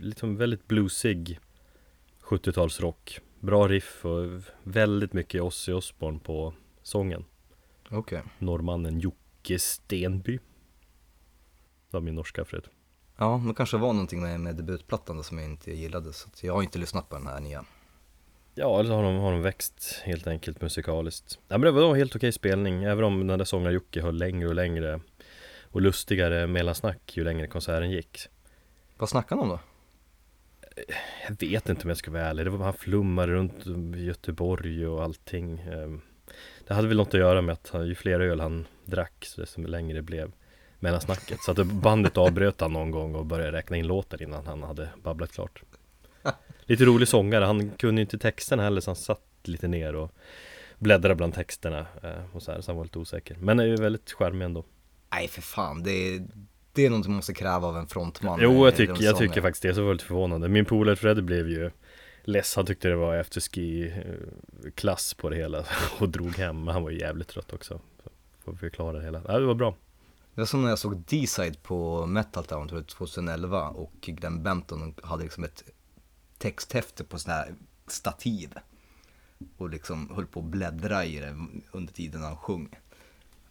Liksom 0.00 0.36
väldigt 0.36 0.68
bluesig 0.68 1.38
70-talsrock. 2.22 3.20
Bra 3.40 3.68
riff 3.68 4.04
och 4.04 4.42
väldigt 4.62 5.12
mycket 5.12 5.42
Ozzy 5.42 5.72
Osbourne 5.72 6.18
på 6.18 6.54
sången. 6.82 7.24
Okej. 7.90 8.22
Norrmannen 8.38 9.00
Jocke 9.00 9.58
Stenby. 9.58 10.38
Det 11.90 11.96
var 11.96 12.00
min 12.00 12.14
norska 12.14 12.44
Fred. 12.44 12.64
Ja, 13.16 13.38
men 13.38 13.54
kanske 13.54 13.76
var 13.76 13.92
någonting 13.92 14.22
med, 14.22 14.40
med 14.40 14.56
debutplattan 14.56 15.16
då 15.16 15.22
som 15.22 15.38
jag 15.38 15.46
inte 15.46 15.72
gillade. 15.72 16.12
Så 16.12 16.28
att 16.28 16.42
jag 16.44 16.54
har 16.54 16.62
inte 16.62 16.78
lyssnat 16.78 17.08
på 17.08 17.16
den 17.16 17.26
här 17.26 17.40
nya. 17.40 17.64
Ja, 18.54 18.80
eller 18.80 18.90
så 18.90 18.96
har 18.96 19.02
de, 19.02 19.16
har 19.16 19.32
de 19.32 19.42
växt 19.42 20.00
helt 20.04 20.26
enkelt 20.26 20.60
musikaliskt. 20.60 21.38
Ja, 21.48 21.58
men 21.58 21.60
det 21.60 21.70
var 21.70 21.90
en 21.90 21.96
helt 21.96 22.16
okej 22.16 22.32
spelning, 22.32 22.84
även 22.84 23.04
om 23.04 23.26
den 23.26 23.38
där 23.38 23.44
sångaren 23.44 23.74
Jocke 23.74 24.02
höll 24.02 24.16
längre 24.16 24.48
och 24.48 24.54
längre 24.54 25.00
och 25.62 25.80
lustigare 25.80 26.46
mellansnack 26.46 27.16
ju 27.16 27.24
längre 27.24 27.46
konserten 27.46 27.90
gick. 27.90 28.28
Vad 28.96 29.08
snackar 29.08 29.36
han 29.36 29.42
om 29.42 29.48
då? 29.48 29.60
Jag 31.28 31.48
vet 31.48 31.68
inte 31.68 31.82
om 31.82 31.88
jag 31.88 31.96
ska 31.96 32.10
vara 32.10 32.22
ärlig, 32.22 32.46
det 32.46 32.50
var 32.50 32.64
han 32.64 32.74
flummade 32.74 33.32
runt 33.32 33.66
Göteborg 33.96 34.86
och 34.86 35.02
allting. 35.02 35.58
Ehm, 35.60 36.00
Det 36.66 36.74
hade 36.74 36.88
väl 36.88 36.96
något 36.96 37.14
att 37.14 37.20
göra 37.20 37.42
med 37.42 37.52
att 37.52 37.86
ju 37.86 37.94
fler 37.94 38.20
öl 38.20 38.40
han 38.40 38.66
drack, 38.84 39.24
så 39.24 39.40
desto 39.40 39.60
längre 39.60 40.02
blev 40.02 40.32
mellansnacket. 40.80 41.42
Så 41.42 41.50
att 41.50 41.66
bandet 41.66 42.16
avbröt 42.16 42.60
han 42.60 42.72
någon 42.72 42.90
gång 42.90 43.14
och 43.14 43.26
började 43.26 43.52
räkna 43.52 43.76
in 43.76 43.86
låtar 43.86 44.22
innan 44.22 44.46
han 44.46 44.62
hade 44.62 44.88
babblat 45.02 45.32
klart. 45.32 45.62
Lite 46.60 46.84
rolig 46.84 47.08
sångare, 47.08 47.44
han 47.44 47.70
kunde 47.70 48.00
inte 48.00 48.18
texten 48.18 48.58
heller 48.58 48.80
så 48.80 48.90
han 48.90 48.96
satt 48.96 49.22
lite 49.42 49.68
ner 49.68 49.94
och 49.94 50.12
bläddrade 50.78 51.14
bland 51.14 51.34
texterna 51.34 51.86
eh, 52.02 52.36
och 52.36 52.42
så 52.42 52.52
här, 52.52 52.60
så 52.60 52.70
han 52.70 52.76
var 52.76 52.84
lite 52.84 52.98
osäker. 52.98 53.36
Men 53.40 53.60
är 53.60 53.64
ju 53.64 53.76
väldigt 53.76 54.12
charmig 54.12 54.44
ändå. 54.44 54.64
Nej 55.12 55.28
för 55.28 55.42
fan, 55.42 55.82
det 55.82 55.90
är, 55.90 56.26
det 56.72 56.86
är 56.86 56.90
något 56.90 57.06
man 57.06 57.16
måste 57.16 57.34
kräva 57.34 57.68
av 57.68 57.76
en 57.76 57.86
frontman. 57.86 58.38
Jo, 58.42 58.52
eh, 58.52 58.64
jag 58.64 58.76
tycker, 58.76 58.92
runt 58.92 59.02
jag 59.02 59.18
tycker 59.18 59.40
faktiskt 59.40 59.62
det, 59.62 59.74
så 59.74 59.84
var 59.84 59.92
lite 59.92 60.04
förvånande. 60.04 60.48
Min 60.48 60.64
polare 60.64 60.96
Freddy 60.96 61.22
blev 61.22 61.48
ju 61.48 61.70
less, 62.24 62.56
han 62.56 62.66
tyckte 62.66 62.88
det 62.88 62.96
var 62.96 63.16
efterski 63.16 63.88
eh, 63.88 64.70
klass 64.74 65.14
på 65.14 65.30
det 65.30 65.36
hela 65.36 65.64
och 65.98 66.08
drog 66.08 66.36
hem, 66.36 66.66
han 66.66 66.82
var 66.82 66.90
ju 66.90 66.98
jävligt 66.98 67.28
trött 67.28 67.52
också. 67.52 67.80
Så 68.04 68.10
får 68.44 68.54
förklara 68.54 68.98
det 68.98 69.04
hela. 69.04 69.22
Ja, 69.28 69.38
det 69.38 69.46
var 69.46 69.54
bra. 69.54 69.74
Det 70.38 70.42
var 70.42 70.46
som 70.46 70.62
när 70.62 70.68
jag 70.68 70.78
såg 70.78 70.96
D-side 70.96 71.62
på 71.62 72.06
Metal 72.06 72.44
Town 72.44 72.68
tror 72.68 72.80
jag, 72.80 72.86
2011 72.86 73.68
och 73.68 73.92
Glenn 74.00 74.42
Benton 74.42 74.94
hade 75.02 75.22
liksom 75.22 75.44
ett 75.44 75.64
texthäfte 76.38 77.04
på 77.04 77.18
sån 77.18 77.32
här 77.32 77.54
stativ. 77.86 78.54
Och 79.56 79.70
liksom 79.70 80.10
höll 80.14 80.26
på 80.26 80.40
att 80.40 80.46
bläddra 80.46 81.04
i 81.04 81.18
det 81.18 81.36
under 81.70 81.92
tiden 81.92 82.22
han 82.22 82.36
sjöng. 82.36 82.68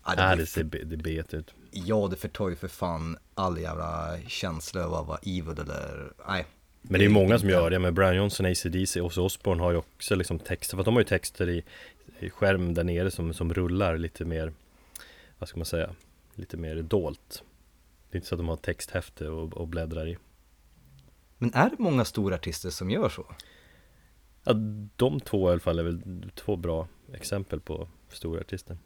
Ja, 0.06 0.16
det 0.16 0.36
blir 0.36 0.46
det 0.46 0.46
ser 0.46 0.64
det 0.64 0.98
bet 0.98 1.34
ut. 1.34 1.54
Ja, 1.72 2.08
det 2.12 2.16
förtar 2.16 2.50
ju 2.50 2.56
för 2.56 2.68
fan 2.68 3.18
all 3.36 3.60
jävla 3.60 4.18
känsla 4.28 4.86
av 4.86 4.94
att 4.94 5.08
vara 5.08 5.20
evil 5.22 5.60
eller, 5.60 6.14
nej. 6.28 6.46
Men 6.82 6.94
det 6.94 7.06
är 7.06 7.08
ju 7.08 7.14
många 7.14 7.40
som 7.40 7.50
gör 7.50 7.70
det, 7.70 7.80
med 7.80 7.94
Brian 7.94 8.16
Johnson, 8.16 8.46
ACDC 8.46 9.02
och 9.02 9.18
Osbourne 9.18 9.64
har 9.64 9.72
ju 9.72 9.78
också 9.78 10.16
liksom 10.16 10.40
texter, 10.40 10.76
för 10.76 10.82
att 10.82 10.86
de 10.86 10.94
har 10.94 11.02
ju 11.02 11.08
texter 11.08 11.50
i, 11.50 11.64
i 12.20 12.30
skärm 12.30 12.74
där 12.74 12.84
nere 12.84 13.12
som, 13.12 13.34
som 13.34 13.54
rullar 13.54 13.98
lite 13.98 14.26
mer, 14.26 14.54
vad 15.40 15.50
ska 15.50 15.58
man 15.58 15.66
säga, 15.66 15.90
lite 16.38 16.58
mer 16.58 16.82
dolt. 16.82 17.44
Det 18.10 18.16
är 18.16 18.18
inte 18.18 18.28
så 18.28 18.36
att 18.36 18.40
de 18.40 18.48
har 18.48 18.58
texthäfte 18.58 19.30
och, 19.30 19.54
och 19.54 19.68
bläddrar 19.68 20.08
i. 20.08 20.18
Men 21.38 21.54
är 21.54 21.70
det 21.70 21.80
många 21.80 22.06
stora 22.06 22.36
artister 22.36 22.70
som 22.70 22.90
gör 22.90 23.10
så? 23.10 23.26
Ja, 24.44 24.54
de 24.96 25.20
två 25.20 25.50
i 25.50 25.52
alla 25.52 25.60
fall 25.60 25.80
är 25.80 25.84
väl 25.84 26.32
två 26.36 26.56
bra 26.56 26.88
exempel 27.14 27.60
på 27.60 27.88
stora 28.10 28.40
artister. 28.40 28.78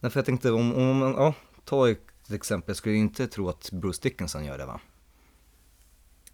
Nej, 0.00 0.10
för 0.10 0.20
jag 0.20 0.26
tänkte 0.26 0.50
om, 0.50 0.74
om 0.74 0.98
man, 0.98 1.10
ja, 1.12 1.34
ta 1.64 1.90
ett 1.90 2.30
exempel, 2.32 2.70
jag 2.70 2.76
skulle 2.76 2.94
ju 2.94 3.00
inte 3.00 3.26
tro 3.26 3.48
att 3.48 3.70
Bruce 3.72 4.00
Dickinson 4.02 4.44
gör 4.44 4.58
det 4.58 4.66
va? 4.66 4.80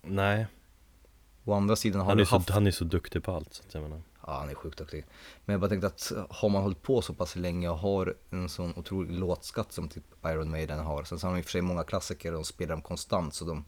Nej, 0.02 0.46
Å 1.44 1.52
andra 1.52 1.76
sidan 1.76 2.00
har 2.00 2.08
han 2.08 2.16
du 2.16 2.22
är, 2.22 2.26
så, 2.26 2.36
haft 2.36 2.50
han 2.50 2.66
är 2.66 2.70
så 2.70 2.84
duktig 2.84 3.22
på 3.22 3.32
allt 3.32 3.54
så 3.54 3.62
att 3.66 3.74
jag 3.74 3.82
menar. 3.82 4.02
Ja, 4.26 4.38
han 4.38 4.48
är 4.50 4.54
sjukt 4.54 4.78
duktig. 4.78 5.06
Men 5.44 5.52
jag 5.54 5.60
bara 5.60 5.68
tänkte 5.68 5.86
att 5.86 6.12
har 6.30 6.48
man 6.48 6.62
hållit 6.62 6.82
på 6.82 7.02
så 7.02 7.14
pass 7.14 7.36
länge 7.36 7.68
och 7.68 7.78
har 7.78 8.14
en 8.30 8.48
sån 8.48 8.72
otrolig 8.76 9.18
låtskatt 9.18 9.72
som 9.72 9.88
typ 9.88 10.04
Iron 10.26 10.50
Maiden 10.50 10.78
har. 10.78 11.04
Sen 11.04 11.18
så 11.18 11.26
har 11.26 11.32
de 11.32 11.38
i 11.38 11.40
och 11.40 11.44
för 11.44 11.52
sig 11.52 11.60
många 11.60 11.84
klassiker 11.84 12.32
och 12.32 12.38
de 12.38 12.44
spelar 12.44 12.70
dem 12.70 12.82
konstant. 12.82 13.34
Så 13.34 13.44
de, 13.44 13.64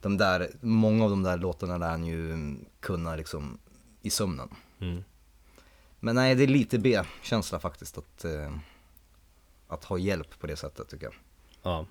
de 0.00 0.16
där, 0.16 0.50
många 0.60 1.04
av 1.04 1.10
de 1.10 1.22
där 1.22 1.36
låtarna 1.36 1.78
lär 1.78 1.90
han 1.90 2.04
ju 2.06 2.54
kunna 2.80 3.16
liksom 3.16 3.58
i 4.02 4.10
sömnen. 4.10 4.48
Mm. 4.80 5.04
Men 6.00 6.14
nej, 6.14 6.34
det 6.34 6.42
är 6.42 6.46
lite 6.48 6.78
B-känsla 6.78 7.60
faktiskt 7.60 7.98
att, 7.98 8.24
eh, 8.24 8.56
att 9.68 9.84
ha 9.84 9.98
hjälp 9.98 10.38
på 10.40 10.46
det 10.46 10.56
sättet 10.56 10.88
tycker 10.88 11.04
jag. 11.04 11.14
Ja. 11.62 11.86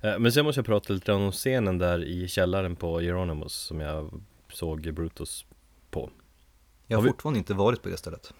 Eh, 0.00 0.18
Men 0.18 0.32
sen 0.32 0.44
måste 0.44 0.58
jag 0.58 0.66
prata 0.66 0.92
lite 0.92 1.12
om 1.12 1.32
scenen 1.32 1.78
där 1.78 2.04
i 2.04 2.28
källaren 2.28 2.76
på 2.76 3.00
Euronymous 3.00 3.52
som 3.52 3.80
jag 3.80 4.22
såg 4.52 4.94
Brutus 4.94 5.46
på. 5.90 6.10
Jag 6.86 6.96
har 6.96 7.02
Har 7.02 7.04
vi- 7.04 7.10
fortfarande 7.10 7.38
inte 7.38 7.54
varit 7.54 7.82
på 7.82 7.88
det 7.88 7.96
stället. 7.96 8.34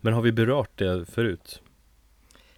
Men 0.00 0.12
har 0.12 0.22
vi 0.22 0.32
berört 0.32 0.78
det 0.78 1.06
förut? 1.06 1.62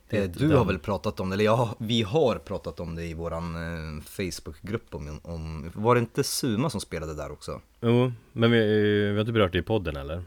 Det 0.08 0.16
Eh, 0.18 0.30
Du 0.30 0.48
den- 0.48 0.58
har 0.58 0.64
väl 0.64 0.78
pratat 0.78 1.20
om 1.20 1.30
det, 1.30 1.34
eller 1.34 1.44
ja, 1.44 1.74
vi 1.78 2.02
har 2.02 2.38
pratat 2.38 2.80
om 2.80 2.94
det 2.94 3.04
i 3.04 3.14
våran 3.14 3.54
eh, 3.54 4.02
Facebookgrupp 4.02 4.94
om, 4.94 5.20
om, 5.22 5.70
var 5.74 5.94
det 5.94 5.98
inte 5.98 6.24
Suma 6.24 6.70
som 6.70 6.80
spelade 6.80 7.14
där 7.14 7.30
också? 7.32 7.60
Jo, 7.80 8.12
men 8.32 8.50
vi, 8.50 8.58
vi 9.06 9.12
har 9.12 9.20
inte 9.20 9.32
berört 9.32 9.52
det 9.52 9.58
i 9.58 9.62
podden 9.62 9.96
eller? 9.96 10.22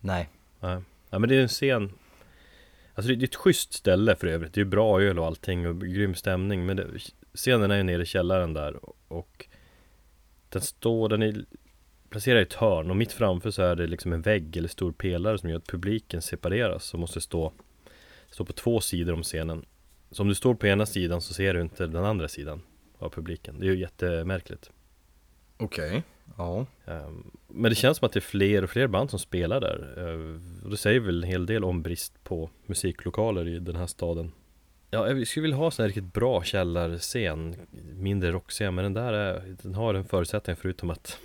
Nej. 0.00 0.28
Nej. 0.60 0.82
Ja 1.10 1.18
men 1.18 1.28
det 1.28 1.36
är 1.36 1.42
en 1.42 1.48
scen 1.48 1.92
Alltså 2.94 3.12
det 3.12 3.22
är 3.24 3.24
ett 3.24 3.34
schysst 3.34 3.72
ställe 3.72 4.16
för 4.16 4.26
övrigt 4.26 4.52
Det 4.54 4.60
är 4.60 4.64
bra 4.64 5.02
öl 5.02 5.18
och 5.18 5.26
allting 5.26 5.66
och 5.66 5.80
grym 5.80 6.14
stämning 6.14 6.66
Men 6.66 6.76
det, 6.76 6.86
scenen 7.34 7.70
är 7.70 7.76
ju 7.76 7.82
nere 7.82 8.02
i 8.02 8.06
källaren 8.06 8.52
där 8.54 8.80
och 9.12 9.46
Den 10.48 10.62
står, 10.62 11.08
den 11.08 11.22
är 11.22 11.44
placerad 12.14 12.38
i 12.38 12.42
ett 12.42 12.54
hörn 12.54 12.90
och 12.90 12.96
mitt 12.96 13.12
framför 13.12 13.50
så 13.50 13.62
är 13.62 13.76
det 13.76 13.86
liksom 13.86 14.12
en 14.12 14.22
vägg 14.22 14.56
eller 14.56 14.68
stor 14.68 14.92
pelare 14.92 15.38
som 15.38 15.50
gör 15.50 15.56
att 15.56 15.66
publiken 15.66 16.22
separeras 16.22 16.94
och 16.94 17.00
måste 17.00 17.20
stå 17.20 17.52
Stå 18.30 18.44
på 18.44 18.52
två 18.52 18.80
sidor 18.80 19.12
om 19.12 19.22
scenen 19.22 19.64
Så 20.10 20.22
om 20.22 20.28
du 20.28 20.34
står 20.34 20.54
på 20.54 20.66
ena 20.66 20.86
sidan 20.86 21.20
så 21.20 21.34
ser 21.34 21.54
du 21.54 21.60
inte 21.60 21.86
den 21.86 22.04
andra 22.04 22.28
sidan 22.28 22.62
av 22.98 23.10
publiken 23.10 23.60
Det 23.60 23.66
är 23.66 23.70
ju 23.70 23.80
jättemärkligt 23.80 24.70
Okej. 25.56 26.02
Ja. 26.38 26.66
Ehm, 26.86 27.30
Men 27.48 27.70
det 27.70 27.74
känns 27.74 27.98
som 27.98 28.06
att 28.06 28.12
det 28.12 28.18
är 28.18 28.20
fler 28.20 28.64
och 28.64 28.70
fler 28.70 28.86
band 28.86 29.10
som 29.10 29.18
spelar 29.18 29.60
där 29.60 29.94
Ehm, 29.98 30.60
det 30.70 30.76
säger 30.76 31.00
väl 31.00 31.22
en 31.24 31.30
hel 31.30 31.46
del 31.46 31.64
om 31.64 31.82
brist 31.82 32.24
på 32.24 32.50
musiklokaler 32.66 33.48
i 33.48 33.58
den 33.58 33.76
här 33.76 33.86
staden 33.86 34.32
Ja, 34.90 35.08
jag 35.08 35.26
skulle 35.26 35.42
vilja 35.42 35.56
ha 35.56 35.64
en 35.64 35.72
sån 35.72 35.82
här 35.82 35.88
riktigt 35.88 36.12
bra 36.14 36.42
källarscen 36.42 37.56
Mindre 37.94 38.32
rockscen, 38.32 38.74
men 38.74 38.84
den 38.84 38.94
där 38.94 39.12
är, 39.12 39.56
den 39.62 39.74
har 39.74 39.94
en 39.94 40.04
förutsättning 40.04 40.56
förutom 40.56 40.90
att 40.90 41.18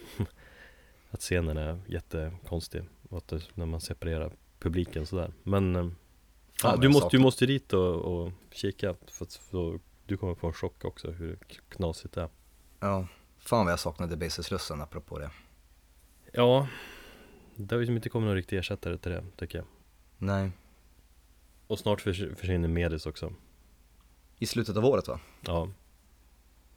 Att 1.10 1.20
scenen 1.22 1.58
är 1.58 1.80
jättekonstig 1.88 2.84
och 3.10 3.18
att 3.18 3.28
det, 3.28 3.42
när 3.54 3.66
man 3.66 3.82
separerar 3.82 4.32
publiken 4.60 5.06
sådär 5.06 5.32
Men 5.44 5.74
Fan, 5.74 5.92
ja, 6.63 6.70
vad 6.72 6.82
du, 6.82 6.89
måste, 6.89 7.18
du 7.18 7.20
måste 7.20 7.46
dit 7.46 7.74
och, 7.74 7.96
och 7.96 8.32
kika 8.51 8.96
för 9.08 9.25
att 9.25 9.34
för, 9.34 9.80
Du 10.06 10.18
kommer 10.18 10.36
få 10.36 10.48
en 10.48 10.54
chock 10.54 10.86
också 10.86 11.12
hur 11.12 11.38
knasigt 11.70 12.13
det 12.13 12.22
är 12.22 12.30
Ja. 12.80 13.08
Fan 13.38 13.66
vad 13.66 13.72
jag 13.72 13.80
saknade 13.80 14.18
Baserslussen 14.18 14.82
apropå 14.82 15.20
det. 15.20 15.32
Ja 16.34 16.68
Det 17.56 17.75
har 17.75 17.82
ju 17.82 17.96
inte 17.96 18.10
kommit 18.10 18.25
någon 18.28 18.36
riktig 18.36 18.58
ersättare 18.58 18.98
till 18.98 19.12
det 19.12 19.24
tycker 19.38 19.58
jag 19.58 19.68
Nej. 20.18 20.51
Och 21.68 21.80
snart 21.80 22.01
förs- 22.01 22.38
försvinner 22.38 22.68
Medis 22.68 23.06
också 23.06 23.34
I 24.38 24.46
slutet 24.46 24.78
av 24.78 24.86
året 24.86 25.08
va? 25.08 25.20
Ja 25.42 25.70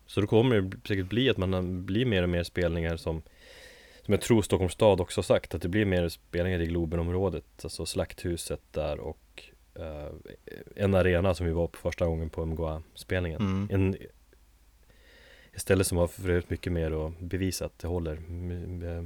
Så 0.06 0.20
då 0.20 0.26
kommer 0.26 0.60
det 0.60 0.76
säkert 0.88 1.06
bli 1.06 1.30
att 1.30 1.36
man 1.36 1.86
blir 1.86 2.06
mer 2.06 2.22
och 2.22 2.28
mer 2.28 2.42
spelningar 2.44 2.96
som 2.96 3.22
Som 4.04 4.12
jag 4.12 4.20
tror 4.20 4.42
Stockholms 4.42 4.72
stad 4.72 5.00
också 5.00 5.18
har 5.18 5.22
sagt 5.22 5.54
att 5.54 5.62
det 5.62 5.68
blir 5.68 5.84
mer 5.84 6.08
spelningar 6.08 6.60
i 6.60 6.66
Globenområdet 6.66 7.44
Alltså 7.62 7.86
Slakthuset 7.86 8.60
där 8.70 9.00
och 9.00 9.42
eh, 9.74 10.08
en 10.76 10.94
arena 10.94 11.34
som 11.34 11.46
vi 11.46 11.52
var 11.52 11.66
på 11.66 11.78
första 11.78 12.06
gången 12.06 12.30
på 12.30 12.46
MGA-spelningen 12.46 13.40
Mm. 13.40 13.68
En 13.70 13.96
ett 15.54 15.60
ställe 15.60 15.84
som 15.84 15.98
har 15.98 16.06
för 16.06 16.28
övrigt 16.30 16.50
mycket 16.50 16.72
mer 16.72 17.06
att 17.06 17.18
bevisa 17.18 17.64
att 17.66 17.78
det 17.78 17.88
håller 17.88 18.16
mu- 18.16 18.98
eh, 18.98 19.04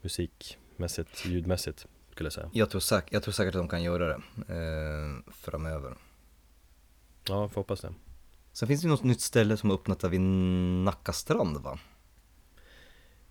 musikmässigt, 0.00 1.26
ljudmässigt 1.26 1.86
skulle 2.12 2.26
jag 2.26 2.32
säga. 2.32 2.50
Jag 2.52 2.70
tror, 2.70 2.80
säk- 2.80 3.08
jag 3.10 3.22
tror 3.22 3.32
säkert 3.32 3.54
att 3.54 3.60
de 3.60 3.68
kan 3.68 3.82
göra 3.82 4.06
det 4.08 4.14
eh, 4.54 5.32
framöver. 5.32 5.94
Ja, 7.28 7.48
får 7.48 7.60
hoppas 7.60 7.80
det. 7.80 7.94
Sen 8.52 8.68
finns 8.68 8.82
det 8.82 8.88
något 8.88 9.04
nytt 9.04 9.20
ställe 9.20 9.56
som 9.56 9.70
har 9.70 9.76
öppnat 9.76 10.00
där 10.00 10.08
vid 10.08 10.20
Nacka 10.20 11.12
strand 11.12 11.56
va? 11.56 11.78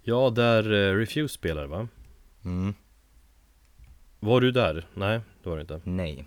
Ja, 0.08 0.30
där 0.30 0.72
eh, 0.72 0.98
Refuse 0.98 1.34
spelar 1.34 1.66
va? 1.66 1.88
Mm. 2.44 2.74
Var 4.20 4.42
du 4.42 4.52
där? 4.52 4.88
Nej, 4.94 5.22
det 5.44 5.50
var 5.50 5.56
du 5.56 5.62
inte. 5.62 5.82
Nej. 5.84 6.26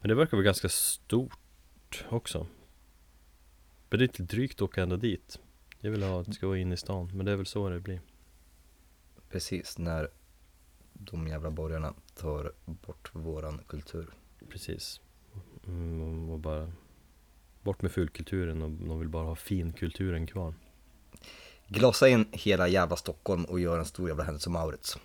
Men 0.00 0.08
det 0.08 0.14
verkar 0.14 0.36
vara 0.36 0.44
ganska 0.44 0.68
stort 0.68 2.04
också. 2.08 2.46
Men 3.88 3.98
det 3.98 4.04
är 4.04 4.08
lite 4.08 4.22
drygt 4.22 4.54
att 4.54 4.62
åka 4.62 4.82
ända 4.82 4.96
dit. 4.96 5.40
Jag 5.78 5.90
vill 5.90 6.02
ha 6.02 6.20
att 6.20 6.26
det 6.26 6.32
ska 6.32 6.46
vara 6.46 6.58
in 6.58 6.72
i 6.72 6.76
stan, 6.76 7.10
men 7.14 7.26
det 7.26 7.32
är 7.32 7.36
väl 7.36 7.46
så 7.46 7.68
det 7.68 7.80
blir. 7.80 8.00
Precis, 9.30 9.78
när 9.78 10.08
de 10.92 11.28
jävla 11.28 11.50
borgarna 11.50 11.94
tar 12.14 12.52
bort 12.64 13.10
våran 13.14 13.60
kultur. 13.66 14.10
Precis. 14.48 15.00
Mm, 15.66 16.30
och 16.30 16.38
bara 16.38 16.72
bort 17.62 17.82
med 17.82 17.92
fulkulturen 17.92 18.62
och 18.62 18.70
de 18.70 18.98
vill 18.98 19.08
bara 19.08 19.24
ha 19.24 19.36
finkulturen 19.36 20.26
kvar. 20.26 20.54
Glasa 21.68 22.08
in 22.08 22.28
hela 22.32 22.68
jävla 22.68 22.96
Stockholm 22.96 23.44
och 23.44 23.60
gör 23.60 23.78
en 23.78 23.84
stor 23.84 24.08
jävla 24.08 24.24
händelse 24.24 24.50
Maurits. 24.50 24.98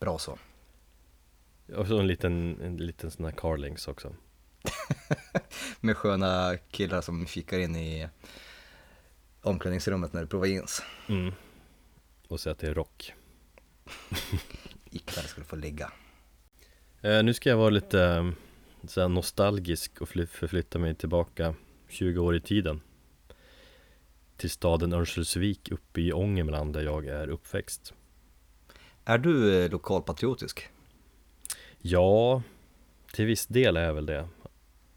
Bra 0.00 0.18
så. 0.18 0.38
Och 1.76 1.86
så 1.86 1.98
en 1.98 2.06
liten, 2.06 2.60
en 2.60 2.76
liten 2.76 3.10
sån 3.10 3.24
här 3.24 3.32
Carlings 3.32 3.88
också. 3.88 4.14
Med 5.80 5.96
sköna 5.96 6.56
killar 6.70 7.00
som 7.00 7.26
kikar 7.26 7.58
in 7.58 7.76
i 7.76 8.08
omklädningsrummet 9.40 10.12
när 10.12 10.20
du 10.20 10.26
provar 10.26 10.46
jeans. 10.46 10.82
Mm. 11.08 11.32
Och 12.28 12.40
säga 12.40 12.52
att 12.52 12.58
det 12.58 12.66
är 12.68 12.74
rock. 12.74 13.12
Ikväll 14.90 15.24
ska 15.24 15.40
du 15.40 15.46
få 15.46 15.56
ligga. 15.56 15.92
Eh, 17.00 17.22
nu 17.22 17.34
ska 17.34 17.50
jag 17.50 17.56
vara 17.56 17.70
lite 17.70 18.02
eh, 18.02 18.30
så 18.88 19.08
nostalgisk 19.08 20.00
och 20.00 20.08
fly- 20.08 20.26
förflytta 20.26 20.78
mig 20.78 20.94
tillbaka 20.94 21.54
20 21.88 22.18
år 22.18 22.36
i 22.36 22.40
tiden. 22.40 22.80
Till 24.36 24.50
staden 24.50 24.92
Örnsköldsvik 24.92 25.70
uppe 25.70 26.00
i 26.00 26.12
Ångermanland 26.12 26.72
där 26.72 26.82
jag 26.82 27.06
är 27.06 27.28
uppväxt. 27.28 27.94
Är 29.04 29.18
du 29.18 29.64
eh, 29.64 29.70
lokalpatriotisk? 29.70 30.68
Ja, 31.78 32.42
till 33.12 33.26
viss 33.26 33.46
del 33.46 33.76
är 33.76 33.84
jag 33.84 33.94
väl 33.94 34.06
det. 34.06 34.28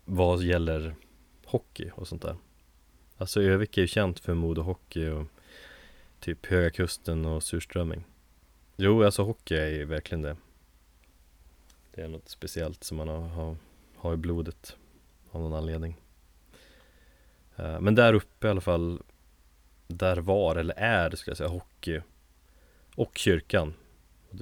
Vad 0.05 0.43
gäller 0.43 0.96
hockey 1.46 1.91
och 1.96 2.08
sånt 2.08 2.22
där. 2.22 2.36
Alltså 3.17 3.41
Övik 3.41 3.77
är 3.77 3.81
ju 3.81 3.88
känt 3.88 4.19
för 4.19 4.34
modehockey 4.34 5.08
och 5.10 5.27
typ 6.19 6.46
Höga 6.46 6.69
Kusten 6.69 7.25
och 7.25 7.43
surströmming. 7.43 8.03
Jo, 8.75 9.03
alltså 9.03 9.24
hockey 9.24 9.55
är 9.55 9.69
ju 9.69 9.86
verkligen 9.86 10.22
det. 10.22 10.38
Det 11.91 12.01
är 12.01 12.08
något 12.08 12.29
speciellt 12.29 12.84
som 12.84 12.98
man 12.98 13.08
har, 13.08 13.27
har, 13.27 13.55
har 13.96 14.13
i 14.13 14.17
blodet 14.17 14.77
av 15.31 15.41
någon 15.41 15.53
anledning. 15.53 15.98
Eh, 17.55 17.81
Men 17.81 17.96
där 17.96 18.13
uppe 18.13 18.48
i 18.48 18.50
alla 18.50 18.62
fall, 18.62 19.01
där 19.93 20.17
var 20.17 20.55
eller 20.55 20.75
är, 20.77 21.15
ska 21.15 21.31
jag 21.31 21.38
säga, 21.38 21.50
hockey 21.50 22.01
och 22.96 23.17
kyrkan. 23.17 23.74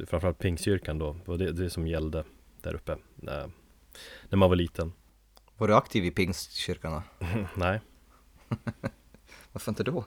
Framförallt 0.08 0.40
Pingstkyrkan 0.40 1.00
då, 1.00 1.14
det 1.14 1.28
var 1.32 1.38
det, 1.38 1.52
det 1.52 1.70
som 1.70 1.88
gällde 1.88 2.24
där 2.62 2.76
uppe 2.76 2.92
eh, 2.92 3.48
när 4.30 4.38
man 4.38 4.50
var 4.50 4.56
liten. 4.56 4.94
Var 5.58 5.68
du 5.68 5.76
aktiv 5.76 6.06
i 6.06 6.12
pingstkyrkan? 6.12 6.92
då? 6.92 7.26
Nej, 7.56 7.82
Varför 9.52 9.72
inte 9.72 9.84
då? 9.84 10.06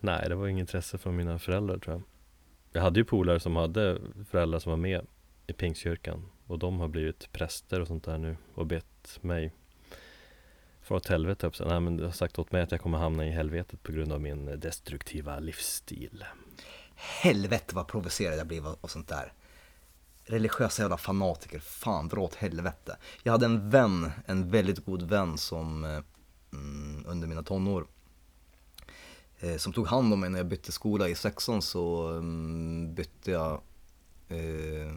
nej, 0.00 0.28
det 0.28 0.34
var 0.34 0.48
inget 0.48 0.62
intresse 0.62 0.98
från 0.98 1.16
mina 1.16 1.38
föräldrar 1.38 1.78
tror 1.78 1.94
jag. 1.94 2.02
Jag 2.72 2.82
hade 2.82 3.00
ju 3.00 3.04
polare 3.04 3.40
som 3.40 3.56
hade 3.56 3.98
föräldrar 4.30 4.58
som 4.58 4.70
var 4.70 4.76
med 4.76 5.06
i 5.46 5.52
Pingstkyrkan 5.52 6.28
och 6.46 6.58
de 6.58 6.80
har 6.80 6.88
blivit 6.88 7.32
präster 7.32 7.80
och 7.80 7.86
sånt 7.86 8.04
där 8.04 8.18
nu 8.18 8.36
och 8.54 8.66
bett 8.66 9.18
mig 9.20 9.52
för 10.82 10.94
åt 10.94 11.08
helvete 11.08 11.46
upp. 11.46 11.54
Nej 11.60 11.80
men 11.80 11.96
du 11.96 12.04
har 12.04 12.12
sagt 12.12 12.38
åt 12.38 12.52
mig 12.52 12.62
att 12.62 12.70
jag 12.70 12.80
kommer 12.80 12.98
hamna 12.98 13.26
i 13.26 13.30
helvetet 13.30 13.82
på 13.82 13.92
grund 13.92 14.12
av 14.12 14.20
min 14.20 14.48
eh, 14.48 14.54
destruktiva 14.54 15.38
livsstil. 15.38 16.24
Helvete 16.94 17.74
vad 17.74 17.88
provocerad 17.88 18.38
jag 18.38 18.46
blev 18.46 18.66
och 18.66 18.90
sånt 18.90 19.08
där. 19.08 19.32
Religiösa 20.24 20.82
jävla 20.82 20.96
fanatiker, 20.96 21.58
fan 21.58 22.08
dra 22.08 22.20
åt 22.20 22.34
helvete. 22.34 22.96
Jag 23.22 23.32
hade 23.32 23.46
en 23.46 23.70
vän, 23.70 24.10
en 24.26 24.50
väldigt 24.50 24.84
god 24.84 25.02
vän 25.02 25.38
som 25.38 25.84
eh, 25.84 26.00
mm, 26.52 27.04
under 27.06 27.28
mina 27.28 27.42
tonår 27.42 27.86
eh, 29.40 29.56
som 29.56 29.72
tog 29.72 29.86
hand 29.86 30.12
om 30.12 30.20
mig 30.20 30.30
när 30.30 30.38
jag 30.38 30.46
bytte 30.46 30.72
skola 30.72 31.08
i 31.08 31.14
sexan 31.14 31.62
så 31.62 32.08
mm, 32.08 32.94
bytte 32.94 33.30
jag 33.30 33.52
eh, 34.28 34.94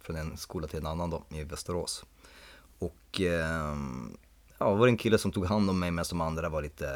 från 0.00 0.16
en 0.16 0.36
skola 0.36 0.66
till 0.66 0.78
en 0.78 0.86
annan 0.86 1.10
då 1.10 1.24
i 1.30 1.44
Västerås. 1.44 2.04
Och 2.78 3.20
eh, 3.20 3.76
ja, 4.58 4.70
det 4.70 4.76
var 4.76 4.88
en 4.88 4.96
kille 4.96 5.18
som 5.18 5.32
tog 5.32 5.46
hand 5.46 5.70
om 5.70 5.78
mig 5.78 5.90
medan 5.90 6.06
de 6.08 6.20
andra 6.20 6.48
var 6.48 6.62
lite, 6.62 6.86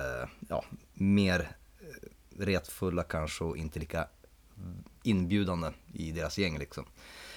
ja, 0.48 0.64
mer 0.94 1.56
eh, 1.80 2.08
retfulla 2.38 3.02
kanske 3.02 3.44
och 3.44 3.56
inte 3.56 3.78
lika 3.78 4.08
inbjudande 5.02 5.70
i 5.92 6.12
deras 6.12 6.38
gäng 6.38 6.58
liksom. 6.58 6.84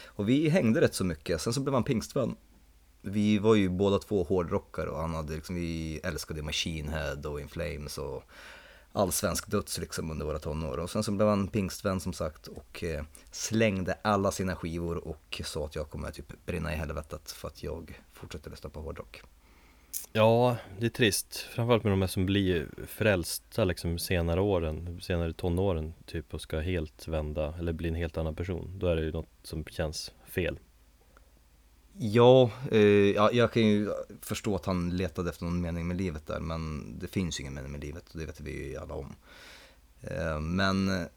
Och 0.06 0.30
vi 0.30 0.50
hängde 0.50 0.82
rätt 0.82 0.96
så 0.96 1.04
mycket, 1.04 1.42
sen 1.42 1.54
så 1.54 1.62
blev 1.62 1.74
han 1.74 1.84
pingstvän. 1.84 2.36
Vi 3.02 3.40
var 3.40 3.56
ju 3.56 3.70
båda 3.70 4.00
två 4.00 4.24
hårdrockare 4.24 4.90
och 4.90 5.02
han 5.02 5.14
hade 5.14 5.36
liksom, 5.36 5.56
vi 5.56 6.00
älskade 6.04 6.42
Machine 6.42 6.90
Head 6.90 7.22
och 7.26 7.42
In 7.42 7.48
Flames 7.48 7.98
och 7.98 8.24
all 8.94 9.12
svensk 9.12 9.52
döds 9.52 9.78
liksom 9.78 10.12
under 10.12 10.26
våra 10.26 10.40
tonår. 10.40 10.78
Och 10.78 10.90
sen 10.90 11.04
så 11.04 11.12
blev 11.12 11.28
han 11.28 11.48
pingstvän 11.48 12.00
som 12.00 12.14
sagt 12.14 12.48
och 12.48 12.84
eh, 12.84 13.04
slängde 13.32 13.98
alla 14.02 14.32
sina 14.32 14.56
skivor 14.56 15.08
och 15.08 15.42
sa 15.46 15.66
att 15.66 15.76
jag 15.76 15.90
kommer 15.90 16.12
typ 16.12 16.46
brinna 16.46 16.74
i 16.74 16.76
helvetet 16.76 17.32
för 17.32 17.48
att 17.48 17.64
jag 17.64 18.02
fortsätter 18.14 18.50
lyssna 18.52 18.70
på 18.70 18.82
hårdrock. 18.82 19.22
Ja, 20.12 20.58
det 20.79 20.86
är 20.86 20.89
trist. 20.89 21.38
Framförallt 21.38 21.84
med 21.84 21.93
de 21.93 22.01
här 22.01 22.08
som 22.08 22.25
blir 22.25 22.67
frälsta 22.88 23.63
liksom 23.63 23.99
senare 23.99 24.41
åren, 24.41 25.01
senare 25.01 25.34
tonåren 25.34 25.93
typ 26.06 26.34
och 26.34 26.41
ska 26.41 26.60
helt 26.60 27.08
vända 27.08 27.53
eller 27.60 27.73
bli 27.73 27.89
en 27.89 27.95
helt 27.95 28.17
annan 28.17 28.36
person. 28.36 28.79
Då 28.79 28.88
är 28.88 28.95
det 28.95 29.01
ju 29.01 29.12
något 29.12 29.29
som 29.43 29.65
känns 29.65 30.12
fel. 30.25 30.60
Ja, 31.97 32.51
eh, 32.71 32.82
ja, 33.12 33.32
jag 33.32 33.53
kan 33.53 33.67
ju 33.67 33.89
förstå 34.21 34.56
att 34.56 34.65
han 34.65 34.97
letade 34.97 35.29
efter 35.29 35.45
någon 35.45 35.62
mening 35.62 35.88
med 35.88 35.97
livet 35.97 36.27
där, 36.27 36.39
men 36.39 36.93
det 36.99 37.08
finns 37.08 37.39
ju 37.39 37.41
ingen 37.41 37.53
mening 37.53 37.71
med 37.71 37.82
livet 37.82 38.10
och 38.13 38.19
det 38.19 38.25
vet 38.25 38.41
vi 38.41 38.69
ju 38.69 38.77
alla 38.77 38.93
om. 38.93 39.15
Eh, 40.01 40.39
men, 40.39 40.89
eh, 40.89 41.08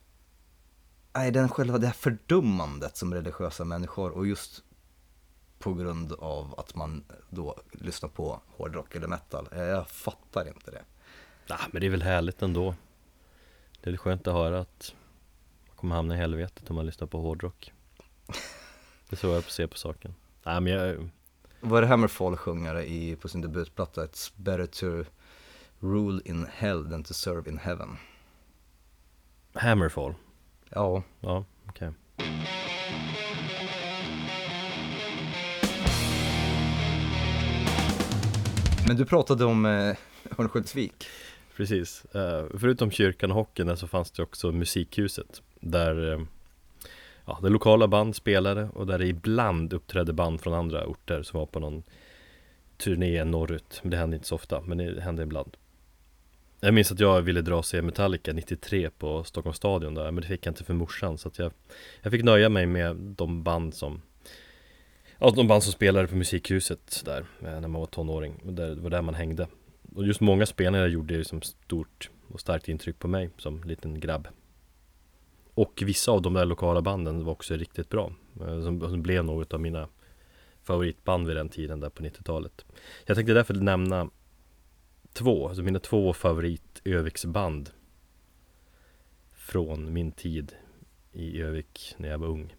nej, 1.15 1.31
den 1.31 1.49
själva 1.49 1.79
det 1.79 1.87
här 1.87 1.95
fördummandet 1.95 2.97
som 2.97 3.15
religiösa 3.15 3.65
människor 3.65 4.11
och 4.11 4.27
just 4.27 4.63
på 5.59 5.75
grund 5.75 6.13
av 6.13 6.55
att 6.61 6.75
man 6.75 7.05
då 7.31 7.57
lyssnar 7.73 8.09
på 8.09 8.41
hårdrock 8.57 8.95
eller 8.95 9.07
metal, 9.09 9.49
eh, 9.53 9.63
jag 9.63 9.89
fattar 9.89 10.49
inte 10.49 10.71
det. 10.71 10.83
Ja, 11.47 11.59
men 11.71 11.81
det 11.81 11.87
är 11.87 11.91
väl 11.91 12.03
härligt 12.03 12.43
ändå. 12.43 12.75
Det 13.81 13.91
är 13.91 13.93
väl 13.93 13.99
skönt 13.99 14.27
att 14.27 14.35
höra 14.35 14.61
att 14.61 14.95
man 15.67 15.77
kommer 15.77 15.97
hamna 15.97 16.15
i 16.15 16.19
helvetet 16.19 16.71
om 16.71 16.77
man 16.77 16.87
lyssnar 16.87 17.07
på 17.07 17.21
hårdrock. 17.21 17.73
Det 19.09 19.15
är 19.15 19.17
så 19.17 19.27
jag 19.27 19.45
ser 19.45 19.67
på 19.67 19.77
saken. 19.77 20.15
Nej 20.43 20.61
men 20.61 20.73
jag, 20.73 21.09
Vad 21.61 21.79
är 21.79 21.83
det 21.83 21.89
Hammerfall 21.89 22.37
sjunger 22.37 22.81
i, 22.81 23.17
på 23.17 23.29
sin 23.29 23.41
debutplatta? 23.41 24.07
It's 24.07 24.33
better 24.37 24.67
to 24.67 25.11
rule 25.81 26.21
in 26.25 26.47
hell 26.53 26.91
than 26.91 27.05
to 27.05 27.15
serve 27.15 27.51
in 27.51 27.59
heaven. 27.59 27.97
Hammerfall. 29.55 30.15
Ja, 30.71 31.03
Ja, 31.21 31.45
okej. 31.69 31.93
Men 38.87 38.97
du 38.97 39.05
pratade 39.05 39.45
om 39.45 39.67
eh, 39.67 39.97
Örnsköldsvik. 40.39 41.07
Precis. 41.57 42.05
Eh, 42.15 42.45
förutom 42.59 42.91
kyrkan 42.91 43.31
och 43.31 43.37
hockeyn 43.37 43.67
där 43.67 43.77
så 43.77 43.87
fanns 43.87 44.11
det 44.11 44.23
också 44.23 44.53
musikhuset. 44.53 45.43
Där 45.61 46.13
eh, 46.13 46.21
ja, 47.25 47.39
det 47.43 47.49
lokala 47.49 47.89
band 47.89 48.17
spelade 48.17 48.69
och 48.75 48.87
där 48.87 48.99
det 48.99 49.07
ibland 49.07 49.73
uppträdde 49.73 50.13
band 50.13 50.41
från 50.41 50.55
andra 50.55 50.87
orter 50.87 51.23
som 51.23 51.39
var 51.39 51.47
på 51.47 51.61
någon 51.61 51.83
turné 52.77 53.25
norrut. 53.25 53.81
Men 53.83 53.91
det 53.91 53.97
hände 53.97 54.17
inte 54.17 54.29
så 54.29 54.35
ofta, 54.35 54.61
men 54.61 54.79
det 54.79 55.01
hände 55.01 55.23
ibland. 55.23 55.57
Jag 56.61 56.75
minns 56.75 56.93
att 56.93 57.01
jag 57.01 57.23
ville 57.23 57.43
dra 57.43 57.57
och 57.57 57.67
se 57.67 57.83
Metallica 57.83 58.33
93 58.33 58.91
på 58.91 59.25
Stockholms 59.25 59.57
stadion 59.57 59.95
där, 59.95 60.11
men 60.11 60.23
det 60.23 60.29
fick 60.29 60.47
jag 60.47 60.51
inte 60.51 60.65
för 60.65 60.75
morsan. 60.75 61.19
Så 61.19 61.29
att 61.29 61.39
jag, 61.39 61.53
jag 62.03 62.13
fick 62.13 62.25
nöja 62.25 62.49
mig 62.49 62.67
med 62.67 62.97
de 62.97 63.43
band 63.43 63.75
som 63.75 64.03
Ja, 65.19 65.31
de 65.31 65.47
band 65.47 65.63
som 65.63 65.73
spelade 65.73 66.09
på 66.09 66.17
musikhuset 66.17 67.03
där 67.05 67.21
eh, 67.21 67.61
när 67.61 67.69
man 67.69 67.81
var 67.81 67.87
tonåring. 67.87 68.41
Det 68.45 68.75
var 68.75 68.91
där 68.91 69.03
man 69.03 69.15
hängde. 69.15 69.49
Och 69.95 70.07
just 70.07 70.21
många 70.21 70.47
spelningar 70.47 70.87
gjorde 70.87 71.15
ju 71.15 71.25
som 71.25 71.39
liksom 71.39 71.55
stort 71.55 72.11
och 72.29 72.41
starkt 72.41 72.69
intryck 72.69 72.99
på 72.99 73.09
mig 73.09 73.31
som 73.37 73.65
liten 73.65 74.01
grabb. 74.01 74.29
Och 75.55 75.83
vissa 75.87 76.13
av 76.13 76.23
de 76.23 76.35
där 76.35 76.45
lokala 76.45 76.83
banden 76.83 77.25
var 77.25 77.33
också 77.33 77.55
riktigt 77.55 77.89
bra. 77.89 78.13
Eh, 78.41 78.63
som, 78.63 78.81
som 78.81 79.03
blev 79.03 79.25
något 79.25 79.53
av 79.53 79.61
mina 79.61 79.89
favoritband 80.63 81.27
vid 81.27 81.37
den 81.37 81.49
tiden 81.49 81.81
där 81.81 81.91
på 81.91 82.03
90-talet. 82.03 82.65
Jag 83.07 83.17
tänkte 83.17 83.33
därför 83.33 83.55
nämna 83.55 84.11
två, 85.13 85.49
alltså 85.49 85.63
mina 85.63 85.79
två 85.79 86.13
favorit 86.13 86.81
Öviksband 86.85 87.71
från 89.33 89.93
min 89.93 90.13
tid 90.13 90.53
i 91.13 91.41
Övik 91.43 91.95
när 91.97 92.09
jag 92.09 92.19
var 92.19 92.27
ung. 92.27 92.55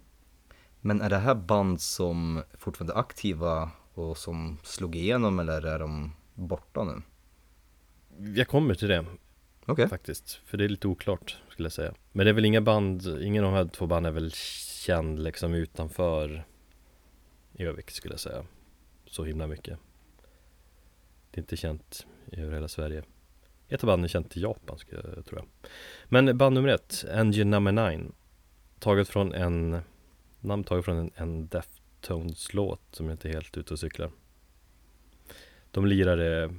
Men 0.82 1.02
är 1.02 1.10
det 1.10 1.18
här 1.18 1.36
band 1.36 1.82
som 1.82 2.44
fortfarande 2.58 2.94
är 2.94 2.98
aktiva 2.98 3.72
och 3.94 4.18
som 4.18 4.58
slog 4.64 4.96
igenom 4.96 5.40
eller 5.40 5.66
är 5.66 5.80
de 5.80 6.16
borta 6.34 6.84
nu? 6.84 7.02
Jag 8.36 8.48
kommer 8.48 8.74
till 8.74 8.88
det 8.88 9.06
Okej. 9.66 9.90
faktiskt, 9.90 10.42
för 10.46 10.58
det 10.58 10.64
är 10.64 10.70
lite 10.70 10.88
oklart 10.88 11.38
skulle 11.50 11.66
jag 11.66 11.74
säga. 11.74 11.94
Men 12.12 12.26
det 12.26 12.30
är 12.30 12.34
väl 12.34 12.46
inga 12.46 12.62
band, 12.62 13.22
ingen 13.22 13.44
av 13.44 13.52
de 13.52 13.58
här 13.58 13.66
två 13.66 13.88
banden 13.88 14.10
är 14.10 14.14
väl 14.14 14.32
känd 14.32 15.24
liksom 15.24 15.54
utanför 15.54 16.46
Övik 17.60 17.92
skulle 17.92 18.14
jag 18.14 18.20
säga. 18.20 18.46
Så 19.06 19.24
himla 19.24 19.48
mycket. 19.48 19.80
Det 21.32 21.40
är 21.40 21.42
inte 21.42 21.58
känt 21.58 22.08
över 22.32 22.54
hela 22.54 22.68
Sverige. 22.68 23.04
Ett 23.70 23.84
av 23.84 23.88
banden 23.88 24.04
är 24.04 24.08
känt 24.08 24.38
i 24.38 24.42
Japan 24.42 24.78
skulle 24.78 25.02
jag 25.16 25.26
tror 25.26 25.40
jag. 25.40 25.70
Men 26.06 26.38
band 26.38 26.56
nummer 26.56 26.70
ett, 26.70 27.06
Engine 27.12 27.60
Number 27.60 27.92
9. 27.92 28.12
Taget 28.80 29.10
från 29.10 29.34
en, 29.34 29.80
namn 30.40 30.64
taget 30.64 30.86
från 30.86 30.98
en, 30.98 31.12
en 31.16 31.48
Deftones 31.48 32.54
låt 32.54 32.82
som 32.92 33.06
jag 33.06 33.14
inte 33.14 33.30
är 33.30 33.34
helt 33.34 33.58
ute 33.58 33.74
och 33.74 33.80
cyklar. 33.80 34.12
De 35.72 35.86
lirade 35.86 36.54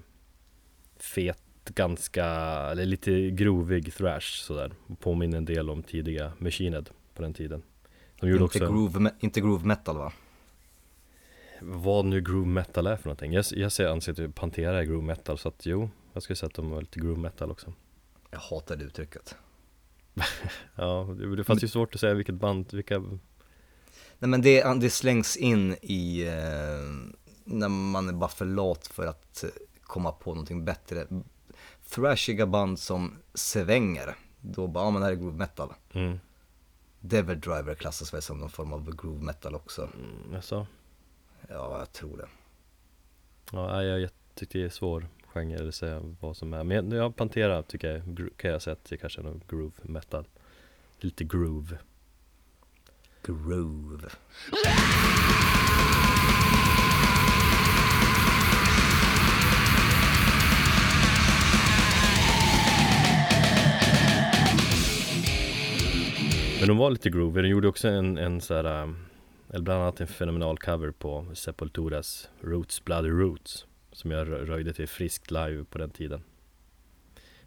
fet, 0.97 1.43
ganska, 1.65 2.25
eller 2.71 2.87
lite 2.87 3.31
grovig 3.31 3.95
thrash 3.95 4.43
sådär. 4.43 4.73
Och 4.87 5.01
Påminner 5.01 5.39
en 5.39 5.45
del 5.45 5.71
om 5.71 5.83
tidiga 5.83 6.33
Machine 6.39 6.73
Head 6.73 6.85
på 7.15 7.23
den 7.23 7.35
tiden. 7.35 7.63
De 8.21 8.29
gjorde 8.29 8.45
Inte, 8.45 8.65
också, 8.65 8.73
groove, 8.73 9.11
inte 9.21 9.41
groove 9.41 9.67
metal 9.67 9.97
va? 9.97 10.13
vad 11.61 12.05
nu 12.05 12.21
groove 12.21 12.47
metal 12.47 12.87
är 12.87 12.97
för 12.97 13.05
någonting. 13.05 13.33
Jag, 13.33 13.45
jag 13.51 13.73
ser, 13.73 13.89
anser 13.89 14.25
att 14.25 14.35
Pantera 14.35 14.79
är 14.79 14.85
groove 14.85 15.07
metal, 15.07 15.39
så 15.39 15.49
att 15.49 15.67
jo, 15.67 15.91
jag 16.13 16.23
skulle 16.23 16.37
säga 16.37 16.49
att 16.49 16.55
de 16.55 16.71
var 16.71 16.81
lite 16.81 17.01
groove 17.01 17.21
metal 17.21 17.51
också. 17.51 17.73
Jag 18.31 18.39
hatar 18.39 18.77
det 18.77 18.85
uttrycket. 18.85 19.37
Ja, 20.75 21.17
det, 21.19 21.37
det 21.37 21.45
fanns 21.45 21.65
ju 21.65 21.69
svårt 21.69 21.95
att 21.95 22.01
säga 22.01 22.15
vilket 22.15 22.35
band, 22.35 22.73
vilka 22.73 23.03
Nej 24.19 24.29
men 24.29 24.43
det, 24.43 24.81
det 24.81 24.91
slängs 24.91 25.37
in 25.37 25.77
i 25.83 26.27
eh, 26.27 27.15
när 27.45 27.69
man 27.69 28.09
är 28.09 28.13
bara 28.13 28.31
för 28.31 28.45
lat 28.45 28.87
för 28.87 29.07
att 29.07 29.45
komma 29.83 30.13
på 30.13 30.31
någonting 30.31 30.65
bättre. 30.65 31.07
Thrashiga 31.91 32.47
band 32.47 32.79
som 32.79 33.17
svänger, 33.35 34.17
då 34.41 34.67
bara, 34.67 34.85
ja 34.85 34.91
men 34.91 35.01
det 35.01 35.07
här 35.07 35.13
är 35.13 35.17
groove 35.17 35.39
metal. 35.39 35.73
mm, 35.93 36.19
Devil 37.01 37.41
Driver 37.41 37.75
klassas 37.75 38.15
väl 38.15 38.23
som 38.23 38.39
någon 38.39 38.51
form 38.51 38.73
av 38.73 38.97
groove 38.97 39.25
metal 39.25 39.55
också. 39.55 39.83
mm, 39.83 40.35
jag 40.35 40.45
sa. 40.45 40.67
Ja, 41.49 41.79
jag 41.79 41.93
tror 41.93 42.17
det. 42.17 42.29
Ja, 43.53 43.83
jag, 43.83 44.01
jag 44.01 44.11
tycker 44.35 44.59
det 44.59 44.65
är 44.65 44.71
svår 44.71 45.09
genre 45.27 45.69
att 45.69 45.75
säga 45.75 46.15
vad 46.21 46.37
som 46.37 46.53
är. 46.55 46.65
Men 46.65 46.91
ja, 46.91 47.11
Pantera 47.11 47.63
tycker 47.63 47.89
jag, 47.89 48.31
kan 48.37 48.51
jag 48.51 48.63
säga 48.63 48.73
att 48.73 48.85
det 48.85 48.97
kanske 48.97 49.21
är 49.21 49.25
någon 49.25 49.43
groove 49.49 49.73
metal. 49.83 50.27
Lite 50.99 51.25
groove. 51.25 51.79
Groove. 53.23 54.09
Men 66.59 66.69
de 66.69 66.77
var 66.77 66.91
lite 66.91 67.11
groovy, 67.11 67.43
de 67.43 67.49
gjorde 67.49 67.69
också 67.69 67.89
en, 67.89 68.19
en 68.19 68.41
så 68.41 68.55
här, 68.55 68.83
um, 68.83 68.97
eller 69.51 69.65
bland 69.65 69.83
annat 69.83 70.01
en 70.01 70.07
fenomenal 70.07 70.59
cover 70.59 70.91
på 70.91 71.27
Sepulturas 71.35 72.29
Roots 72.41 72.85
Bloody 72.85 73.11
Roots 73.11 73.67
Som 73.93 74.11
jag 74.11 74.29
röjde 74.29 74.73
till 74.73 74.89
friskt 74.89 75.31
live 75.31 75.65
på 75.65 75.79
den 75.79 75.91
tiden 75.91 76.23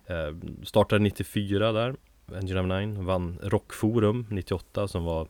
eh, 0.06 0.36
Startade 0.64 1.04
94 1.04 1.72
där, 1.72 1.96
Engine 2.36 2.60
of 2.60 2.68
Nine, 2.68 3.06
vann 3.06 3.40
Rockforum 3.44 4.26
98 4.30 4.88
som 4.88 5.04
var 5.04 5.28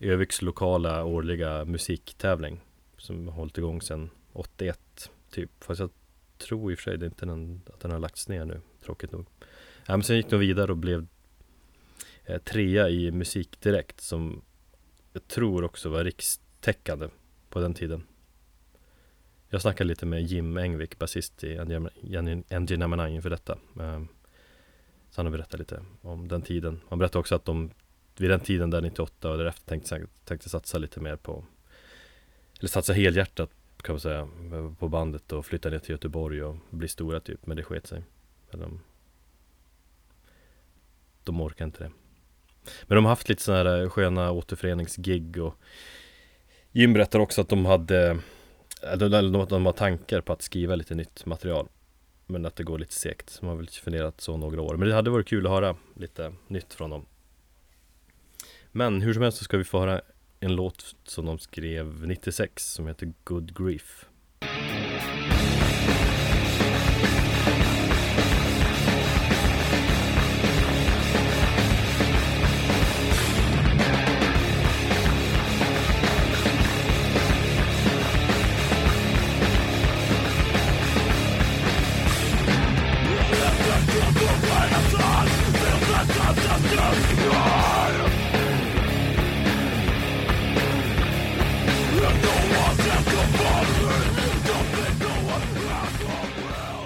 Öviks 0.00 0.42
lokala 0.42 1.04
årliga 1.04 1.64
musiktävling 1.64 2.60
Som 2.96 3.28
har 3.28 3.34
hållit 3.34 3.58
igång 3.58 3.82
sedan 3.82 4.10
81 4.32 5.10
typ 5.30 5.64
Fast 5.64 5.80
jag 5.80 5.90
tror 6.38 6.72
i 6.72 6.74
och 6.74 6.78
för 6.78 6.82
sig 6.82 6.98
det 6.98 7.06
inte 7.06 7.26
den, 7.26 7.60
att 7.66 7.80
den 7.80 7.90
har 7.90 7.98
lagts 7.98 8.28
ner 8.28 8.44
nu, 8.44 8.60
tråkigt 8.84 9.12
nog 9.12 9.26
ja, 9.86 9.96
men 9.96 10.02
Sen 10.02 10.16
gick 10.16 10.30
de 10.30 10.40
vidare 10.40 10.72
och 10.72 10.78
blev 10.78 11.06
eh, 12.24 12.38
trea 12.38 12.88
i 12.88 13.10
Musik 13.10 13.60
Direkt 13.60 14.00
som 14.00 14.42
jag 15.12 15.28
tror 15.28 15.64
också 15.64 15.88
var 15.88 16.04
rikstäckande 16.04 17.08
på 17.50 17.60
den 17.60 17.74
tiden. 17.74 18.02
Jag 19.48 19.62
snackade 19.62 19.88
lite 19.88 20.06
med 20.06 20.22
Jim 20.22 20.56
Engvik, 20.56 20.98
basist 20.98 21.44
i 21.44 21.58
Engine 21.58 22.42
Number 22.76 23.08
9 23.08 23.22
för 23.22 23.30
detta. 23.30 23.52
Eh, 23.52 24.02
Så 25.10 25.20
han 25.20 25.26
har 25.26 25.30
berättat 25.30 25.60
lite 25.60 25.82
om 26.02 26.28
den 26.28 26.42
tiden. 26.42 26.80
Han 26.88 26.98
berättade 26.98 27.18
också 27.18 27.34
att 27.34 27.44
de 27.44 27.70
vid 28.20 28.30
den 28.30 28.40
tiden 28.40 28.70
där 28.70 28.80
98 28.80 29.30
och 29.30 29.38
därefter 29.38 29.66
tänkte, 29.68 30.06
tänkte 30.24 30.48
satsa 30.48 30.78
lite 30.78 31.00
mer 31.00 31.16
på 31.16 31.44
Eller 32.58 32.68
satsa 32.68 32.92
helhjärtat 32.92 33.50
kan 33.82 33.92
man 33.92 34.00
säga 34.00 34.28
på 34.78 34.88
bandet 34.88 35.32
och 35.32 35.46
flytta 35.46 35.70
ner 35.70 35.78
till 35.78 35.90
Göteborg 35.90 36.42
och 36.42 36.56
bli 36.70 36.88
stora 36.88 37.20
typ, 37.20 37.46
men 37.46 37.56
det 37.56 37.62
sket 37.62 37.86
sig. 37.86 38.02
Men 38.50 38.60
de, 38.60 38.80
de 41.24 41.40
orkar 41.40 41.64
inte 41.64 41.84
det. 41.84 41.90
Men 42.82 42.96
de 42.96 43.04
har 43.04 43.12
haft 43.12 43.28
lite 43.28 43.42
sådana 43.42 43.70
här 43.70 43.82
eh, 43.82 43.88
sköna 43.88 44.30
återföreningsgig 44.30 45.38
och 45.38 45.54
Jim 46.72 46.92
berättar 46.92 47.18
också 47.18 47.40
att 47.40 47.48
de 47.48 47.66
hade 47.66 48.10
eh, 48.10 48.18
Eller 48.82 49.08
de, 49.08 49.32
de, 49.32 49.46
de 49.48 49.66
har 49.66 49.72
tankar 49.72 50.20
på 50.20 50.32
att 50.32 50.42
skriva 50.42 50.74
lite 50.74 50.94
nytt 50.94 51.26
material 51.26 51.68
Men 52.26 52.46
att 52.46 52.56
det 52.56 52.64
går 52.64 52.78
lite 52.78 52.94
segt, 52.94 53.38
de 53.40 53.46
har 53.46 53.56
väl 53.56 53.68
funderat 53.68 54.20
så 54.20 54.36
några 54.36 54.62
år 54.62 54.76
Men 54.76 54.88
det 54.88 54.94
hade 54.94 55.10
varit 55.10 55.28
kul 55.28 55.46
att 55.46 55.52
höra 55.52 55.76
lite 55.94 56.32
nytt 56.48 56.74
från 56.74 56.90
dem 56.90 57.06
men 58.78 59.02
hur 59.02 59.14
som 59.14 59.22
helst 59.22 59.38
så 59.38 59.44
ska 59.44 59.56
vi 59.56 59.64
få 59.64 59.80
höra 59.80 60.00
en 60.40 60.56
låt 60.56 60.94
som 61.04 61.26
de 61.26 61.38
skrev 61.38 62.06
96 62.06 62.72
som 62.72 62.86
heter 62.86 63.12
Good 63.24 63.58
Grief. 63.58 64.08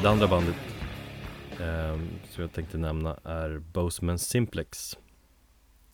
Det 0.02 0.10
andra 0.10 0.28
bandet 0.28 0.56
eh, 1.60 1.98
som 2.30 2.42
jag 2.42 2.52
tänkte 2.52 2.78
nämna 2.78 3.18
är 3.24 3.58
Boseman 3.58 4.18
Simplex. 4.18 4.98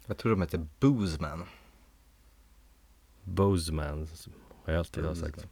Jag 0.07 0.17
tror 0.19 0.31
de 0.31 0.43
heter 0.43 0.67
Boozman. 0.81 1.45
Boseman 3.25 4.09
har 4.65 4.73
jag 4.73 4.79
alltid 4.79 5.05
har 5.05 5.15
sagt. 5.15 5.47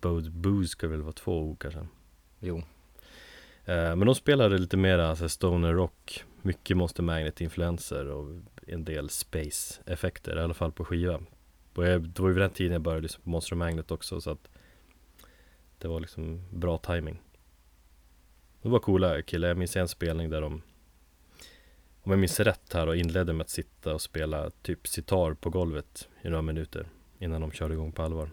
Bose, 0.00 0.30
Booze 0.30 0.68
ska 0.68 0.88
väl 0.88 1.02
vara 1.02 1.12
två 1.12 1.40
ord 1.42 1.58
kanske? 1.58 1.86
Jo. 2.40 2.58
eh, 3.64 3.96
Men 3.96 4.00
de 4.06 4.14
spelade 4.14 4.58
lite 4.58 4.76
mera 4.76 5.16
så 5.16 5.22
här, 5.22 5.28
stoner 5.28 5.72
rock 5.74 6.24
Mycket 6.42 6.76
Monster 6.76 7.02
Magnet-influenser 7.02 8.06
och 8.06 8.40
en 8.66 8.84
del 8.84 9.10
space-effekter 9.10 10.36
I 10.36 10.40
alla 10.40 10.54
fall 10.54 10.72
på 10.72 10.84
skiva. 10.84 11.20
Och 11.74 11.86
jag, 11.86 12.02
Det 12.02 12.22
var 12.22 12.28
ju 12.28 12.34
vid 12.34 12.42
den 12.42 12.50
tiden 12.50 12.72
jag 12.72 12.82
började 12.82 13.02
lyssna 13.02 13.20
på 13.24 13.30
Monster 13.30 13.56
Magnet 13.56 13.90
också 13.90 14.20
så 14.20 14.30
att 14.30 14.48
Det 15.80 15.88
var 15.88 16.00
liksom 16.00 16.44
bra 16.50 16.78
timing 16.78 17.22
Det 18.62 18.68
var 18.68 18.78
coola 18.78 19.22
killar, 19.22 19.48
jag 19.48 19.56
minns 19.56 19.76
en 19.76 19.88
spelning 19.88 20.30
där 20.30 20.40
de 20.40 20.62
Om 22.02 22.10
jag 22.12 22.18
minns 22.18 22.40
rätt 22.40 22.72
här 22.72 22.86
och 22.86 22.96
inledde 22.96 23.32
med 23.32 23.44
att 23.44 23.50
sitta 23.50 23.94
och 23.94 24.00
spela 24.00 24.50
typ 24.50 24.88
sitar 24.88 25.34
på 25.34 25.50
golvet 25.50 26.08
i 26.22 26.28
några 26.28 26.42
minuter 26.42 26.88
Innan 27.18 27.40
de 27.40 27.52
körde 27.52 27.74
igång 27.74 27.92
på 27.92 28.02
allvar 28.02 28.30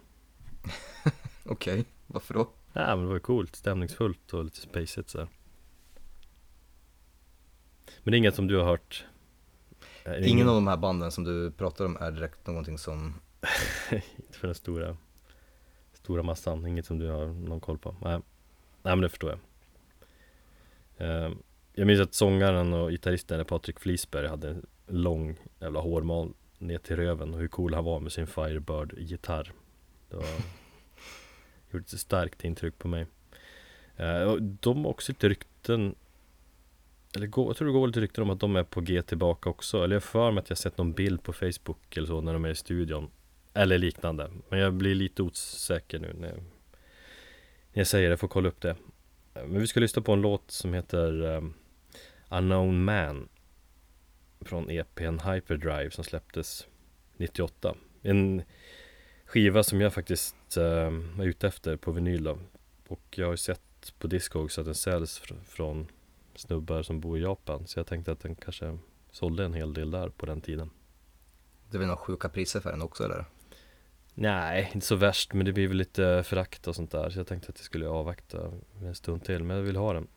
Okej, 1.46 1.86
varför 2.08 2.34
då? 2.34 2.50
Ja 2.74 2.96
men 2.96 3.00
det 3.00 3.06
var 3.06 3.14
ju 3.14 3.20
coolt, 3.20 3.56
stämningsfullt 3.56 4.34
och 4.34 4.44
lite 4.44 4.62
spacigt 4.62 5.10
så 5.10 5.18
här. 5.18 5.28
Men 8.04 8.12
det 8.12 8.16
är 8.16 8.18
inget 8.18 8.36
som 8.36 8.48
du 8.48 8.58
har 8.58 8.66
hört? 8.66 9.06
Det 10.04 10.28
Ingen 10.28 10.50
av 10.50 10.56
de 10.56 10.68
här 10.68 10.78
banden 10.78 11.12
som 11.12 11.24
du 11.24 11.52
pratar 11.52 11.86
om 11.86 11.98
är 11.98 12.12
direkt 12.12 12.48
någonting 12.48 12.78
som 12.78 13.14
Inte 13.92 14.38
för 14.40 14.48
den 14.48 14.56
stora 14.56 14.98
Stora 16.08 16.24
massan, 16.24 16.66
inget 16.66 16.86
som 16.86 17.00
du 17.00 17.10
har 17.10 17.26
någon 17.26 17.60
koll 17.60 17.78
på? 17.78 17.96
Nej, 18.02 18.20
Nej 18.82 18.96
men 18.96 19.02
det 19.02 19.10
förstår 19.10 19.30
jag 19.30 19.40
ehm, 21.08 21.38
jag 21.74 21.88
minns 21.88 22.02
att 22.02 22.14
sångaren 22.14 22.74
och 22.74 22.90
gitarristen 22.90 23.46
Patrik 23.46 23.80
Flisberg 23.80 24.28
hade 24.28 24.50
en 24.50 24.66
lång 24.88 25.38
jävla 25.60 25.80
hårmal 25.80 26.34
ner 26.58 26.78
till 26.78 26.96
röven 26.96 27.34
och 27.34 27.40
hur 27.40 27.48
cool 27.48 27.74
han 27.74 27.84
var 27.84 28.00
med 28.00 28.12
sin 28.12 28.28
Firebird-gitarr. 28.28 29.52
Det 30.10 30.16
var, 30.16 30.26
gjorde 31.72 31.84
ett 31.84 32.00
starkt 32.00 32.44
intryck 32.44 32.78
på 32.78 32.88
mig. 32.88 33.06
Ehm, 33.98 34.28
och 34.30 34.42
de 34.42 34.84
har 34.84 34.92
också 34.92 35.12
lite 35.12 35.30
rykten 35.30 35.96
eller 37.16 37.28
jag 37.36 37.58
tror 37.58 37.66
det 37.68 37.74
går 37.74 37.88
lite 37.88 38.02
rykten 38.02 38.24
om 38.24 38.30
att 38.30 38.40
de 38.40 38.56
är 38.56 38.64
på 38.64 38.82
G 38.82 39.02
tillbaka 39.02 39.50
också 39.50 39.84
Eller 39.84 39.96
jag 39.96 40.04
för 40.04 40.32
mig 40.32 40.42
att 40.42 40.50
jag 40.50 40.58
sett 40.58 40.78
någon 40.78 40.94
bild 40.94 41.24
på 41.24 41.34
Facebook 41.34 41.98
eller 41.98 42.08
så 42.08 42.22
när 42.22 42.34
de 42.34 42.46
är 42.46 42.50
i 42.50 42.56
studion 42.56 43.10
eller 43.58 43.78
liknande. 43.78 44.32
Men 44.50 44.60
jag 44.60 44.74
blir 44.74 44.96
lite 44.96 45.24
osäker 45.24 46.00
nu 46.00 46.14
när 46.14 46.40
jag, 47.72 47.88
säger 47.88 48.10
det, 48.10 48.12
jag 48.12 48.20
får 48.20 48.28
kolla 48.28 48.50
upp 48.50 48.62
det. 48.62 48.76
Men 49.34 49.60
vi 49.60 49.68
ska 49.68 49.80
lyssna 49.80 50.02
på 50.02 50.14
en 50.14 50.22
låt 50.22 50.52
som 50.52 50.74
heter 50.74 51.22
um, 51.22 51.54
Unknown 52.30 52.84
Man 52.84 53.30
Från 54.42 54.70
EPn 54.70 55.20
Hyperdrive 55.20 55.92
som 55.92 56.04
släpptes 56.04 56.68
98 57.18 57.76
En 58.02 58.44
skiva 59.26 59.64
som 59.64 59.82
jag 59.82 59.94
faktiskt 59.94 60.58
um, 60.58 61.20
är 61.20 61.26
ute 61.26 61.48
efter 61.48 61.78
på 61.78 61.92
vinyl 61.92 62.24
då. 62.24 62.40
Och 62.88 63.04
jag 63.16 63.26
har 63.26 63.34
ju 63.34 63.38
sett 63.38 63.94
på 64.00 64.08
Discogs 64.08 64.60
att 64.60 64.66
den 64.66 64.76
säljs 64.76 65.18
fr 65.18 65.34
från 65.46 65.88
snubbar 66.36 66.84
som 66.84 67.00
bor 67.00 67.18
i 67.18 67.22
Japan. 67.22 67.68
Så 67.68 67.80
jag 67.80 67.88
tänkte 67.88 68.12
att 68.12 68.20
den 68.20 68.36
kanske 68.36 68.78
sålde 69.12 69.46
en 69.46 69.54
hel 69.54 69.74
del 69.74 69.92
där 69.92 70.10
på 70.10 70.26
den 70.26 70.42
tiden. 70.42 70.70
Det 71.70 71.78
är 71.78 71.80
väl 71.80 71.88
några 71.88 72.02
sjuka 72.02 72.30
priser 72.30 72.60
för 72.60 72.72
den 72.72 72.82
också 72.82 73.04
eller? 73.04 73.26
Nej, 74.20 74.72
inte 74.74 74.88
så 74.88 74.96
värst 74.96 75.34
men 75.34 75.46
det 75.46 75.54
blir 75.54 75.68
väl 75.68 75.78
lite 75.78 76.24
frakt 76.24 76.68
och 76.68 76.76
sånt 76.76 76.92
där 76.92 77.10
Så 77.10 77.20
jag 77.20 77.28
tänkte 77.28 77.50
att 77.50 77.58
jag 77.58 77.66
skulle 77.66 77.88
avvakta 77.88 78.52
en 78.82 78.96
stund 78.96 79.24
till 79.24 79.44
men 79.44 79.58
jag 79.58 79.64
vill 79.64 79.76
ha 79.76 79.94
den. 79.94 80.08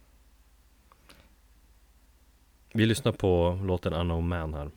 Vi 2.73 2.87
lyssnar 2.87 3.13
på 3.13 3.61
låten 3.65 3.93
Unknown 3.93 4.29
Man 4.29 4.55
här. 4.55 4.71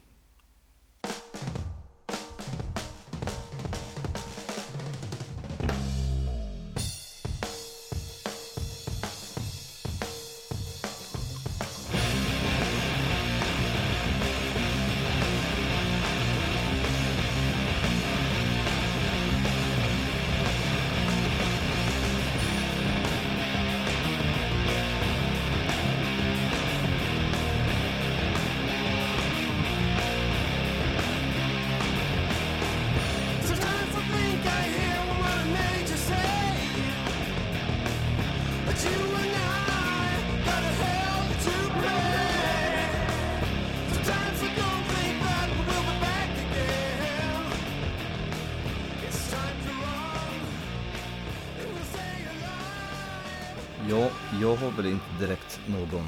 Jag 54.54 54.60
har 54.60 54.72
väl 54.72 54.86
inte 54.86 55.06
direkt 55.20 55.60
någon 55.68 56.08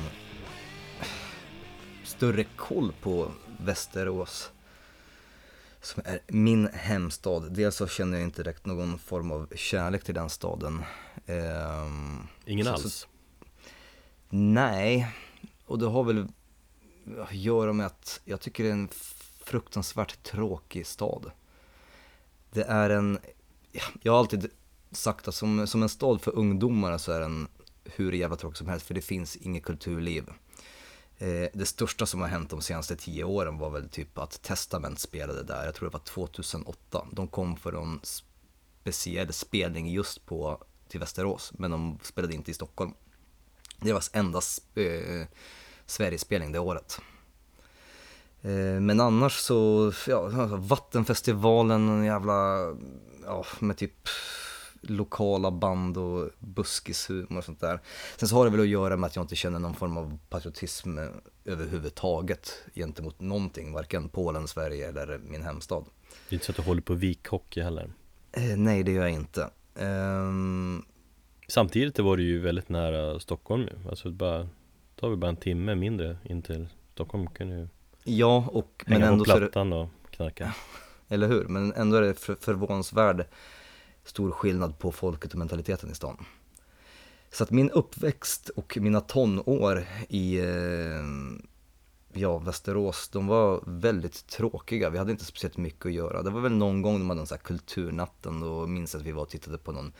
större 2.03 2.43
koll 2.43 2.93
på 3.01 3.31
Västerås 3.58 4.51
som 5.81 6.01
är 6.05 6.19
min 6.27 6.67
hemstad. 6.73 7.51
Dels 7.51 7.75
så 7.75 7.88
känner 7.88 8.17
jag 8.17 8.27
inte 8.27 8.43
direkt 8.43 8.65
någon 8.65 8.99
form 8.99 9.31
av 9.31 9.47
kärlek 9.55 10.03
till 10.03 10.15
den 10.15 10.29
staden. 10.29 10.84
Ehm, 11.25 12.27
Ingen 12.45 12.65
så, 12.65 12.71
alls? 12.71 12.93
Så, 12.93 13.08
nej, 14.29 15.12
och 15.65 15.79
det 15.79 15.88
har 15.88 16.03
väl 16.03 16.27
att 17.21 17.34
göra 17.34 17.73
med 17.73 17.86
att 17.86 18.21
jag 18.25 18.41
tycker 18.41 18.63
det 18.63 18.69
är 18.69 18.73
en 18.73 18.89
fruktansvärt 19.43 20.23
tråkig 20.23 20.88
stad. 20.88 21.31
Det 22.51 22.63
är 22.63 22.89
en, 22.89 23.19
jag 24.01 24.12
har 24.12 24.19
alltid 24.19 24.49
sagt 24.91 25.27
att 25.27 25.36
som, 25.36 25.67
som 25.67 25.84
en 25.84 25.89
stad 25.89 26.21
för 26.21 26.36
ungdomar 26.36 26.97
så 26.97 27.12
är 27.12 27.19
den 27.19 27.47
hur 27.85 28.11
jävla 28.11 28.35
tråkigt 28.35 28.57
som 28.57 28.67
helst 28.67 28.85
för 28.85 28.93
det 28.93 29.01
finns 29.01 29.35
inget 29.35 29.63
kulturliv. 29.63 30.29
Eh, 31.17 31.47
det 31.53 31.65
största 31.65 32.05
som 32.05 32.21
har 32.21 32.27
hänt 32.27 32.49
de 32.49 32.61
senaste 32.61 32.95
tio 32.95 33.23
åren 33.23 33.57
var 33.57 33.69
väl 33.69 33.89
typ 33.89 34.17
att 34.17 34.41
Testament 34.41 34.99
spelade 34.99 35.43
där, 35.43 35.65
jag 35.65 35.75
tror 35.75 35.89
det 35.89 35.93
var 35.93 35.99
2008. 35.99 37.07
De 37.11 37.27
kom 37.27 37.57
för 37.57 37.73
en 37.73 37.99
speciell 38.03 39.33
spelning 39.33 39.91
just 39.91 40.25
på, 40.25 40.63
till 40.87 40.99
Västerås, 40.99 41.53
men 41.57 41.71
de 41.71 41.99
spelade 42.01 42.33
inte 42.33 42.51
i 42.51 42.53
Stockholm. 42.53 42.93
Det 43.79 43.93
var 43.93 44.03
enda 44.13 44.41
eh, 44.75 45.27
Sverigespelning 45.85 46.51
det 46.51 46.59
året. 46.59 47.01
Eh, 48.41 48.81
men 48.81 48.99
annars 48.99 49.33
så, 49.33 49.91
ja, 50.07 50.25
alltså, 50.25 50.55
Vattenfestivalen, 50.55 51.89
en 51.89 52.03
jävla, 52.03 52.67
ja, 53.25 53.45
med 53.59 53.77
typ 53.77 54.09
lokala 54.89 55.51
band 55.51 55.97
och 55.97 56.29
buskishumor 56.39 57.37
och 57.37 57.43
sånt 57.43 57.59
där. 57.59 57.79
Sen 58.17 58.29
så 58.29 58.35
har 58.35 58.45
det 58.45 58.51
väl 58.51 58.59
att 58.59 58.67
göra 58.67 58.97
med 58.97 59.07
att 59.07 59.15
jag 59.15 59.23
inte 59.23 59.35
känner 59.35 59.59
någon 59.59 59.73
form 59.73 59.97
av 59.97 60.17
patriotism 60.29 60.97
överhuvudtaget 61.45 62.63
gentemot 62.75 63.21
någonting, 63.21 63.73
varken 63.73 64.09
Polen, 64.09 64.47
Sverige 64.47 64.89
eller 64.89 65.17
min 65.17 65.43
hemstad. 65.43 65.85
Det 66.29 66.33
är 66.33 66.35
inte 66.35 66.45
så 66.45 66.51
att 66.51 66.55
du 66.55 66.61
håller 66.61 66.81
på 66.81 66.93
vikhockey 66.93 67.61
heller? 67.61 67.93
Eh, 68.31 68.57
nej, 68.57 68.83
det 68.83 68.91
gör 68.91 69.01
jag 69.01 69.13
inte. 69.13 69.49
Um... 69.75 70.85
Samtidigt 71.47 71.99
var 71.99 72.17
det 72.17 72.23
ju 72.23 72.39
väldigt 72.39 72.69
nära 72.69 73.19
Stockholm 73.19 73.61
ju, 73.61 73.89
alltså 73.89 74.11
bara, 74.11 74.49
tar 74.95 75.09
vi 75.09 75.15
bara 75.15 75.29
en 75.29 75.37
timme 75.37 75.75
mindre 75.75 76.17
in 76.23 76.41
till 76.41 76.67
Stockholm 76.93 77.27
kan 77.27 77.49
du 77.49 77.67
Ja, 78.03 78.49
och 78.51 78.83
men 78.87 79.03
ändå 79.03 79.25
på 79.25 79.37
plattan 79.37 79.69
det... 79.69 79.75
och 79.75 79.89
knarka. 80.09 80.55
Eller 81.07 81.27
hur, 81.27 81.45
men 81.45 81.73
ändå 81.73 81.97
är 81.97 82.01
det 82.01 82.13
för, 82.13 82.35
förvånansvärd 82.35 83.25
stor 84.05 84.31
skillnad 84.31 84.79
på 84.79 84.91
folket 84.91 85.31
och 85.31 85.39
mentaliteten 85.39 85.91
i 85.91 85.95
stan. 85.95 86.25
Så 87.31 87.43
att 87.43 87.51
min 87.51 87.69
uppväxt 87.69 88.49
och 88.49 88.77
mina 88.81 89.01
tonår 89.01 89.87
i 90.09 90.37
eh, 90.39 91.03
ja, 92.13 92.37
Västerås, 92.37 93.09
de 93.09 93.27
var 93.27 93.63
väldigt 93.65 94.27
tråkiga. 94.27 94.89
Vi 94.89 94.97
hade 94.97 95.11
inte 95.11 95.25
speciellt 95.25 95.57
mycket 95.57 95.85
att 95.85 95.93
göra. 95.93 96.21
Det 96.21 96.29
var 96.29 96.41
väl 96.41 96.51
någon 96.51 96.81
gång 96.81 96.99
de 96.99 97.09
hade 97.09 97.21
en 97.21 97.27
sån 97.27 97.37
här 97.37 97.43
kulturnatten, 97.43 98.39
då 98.39 98.67
minns 98.67 98.93
jag 98.93 98.99
att 98.99 99.07
vi 99.07 99.11
var 99.11 99.21
och 99.21 99.29
tittade 99.29 99.57
på 99.57 99.71
någon 99.71 99.93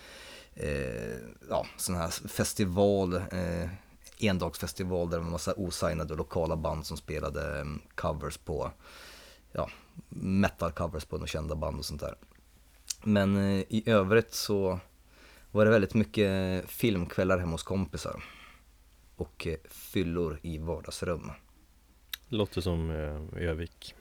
eh, 0.54 1.18
ja, 1.50 1.66
sån 1.78 1.96
här 1.96 2.28
festival, 2.28 3.14
eh, 3.14 3.70
endagsfestival 4.18 5.10
där 5.10 5.18
det 5.18 5.22
var 5.22 5.26
en 5.26 5.32
massa 5.32 5.54
osignade 5.58 6.14
och 6.14 6.18
lokala 6.18 6.56
band 6.56 6.86
som 6.86 6.98
spelade 6.98 7.60
mm, 7.60 7.82
covers 7.96 8.38
på, 8.38 8.72
ja, 9.52 9.70
metal-covers 10.10 11.06
på 11.06 11.16
några 11.16 11.28
kända 11.28 11.56
band 11.56 11.80
och 11.80 11.86
sånt 11.86 12.02
där. 12.02 12.16
Men 13.08 13.38
eh, 13.38 13.64
i 13.70 13.84
övrigt 13.86 14.34
så 14.34 14.80
var 15.52 15.66
det 15.66 15.72
väldigt 15.72 15.94
mycket 15.94 16.64
filmkvällar 16.70 17.38
hemma 17.38 17.52
hos 17.52 17.64
kompisar. 17.64 18.24
Och 19.16 19.48
eh, 19.48 19.58
fyllor 19.70 20.40
i 20.42 20.58
vardagsrum. 20.58 21.32
Låter 22.30 22.62
som 22.62 22.90
eh, 22.90 23.44
Övik. 23.50 23.96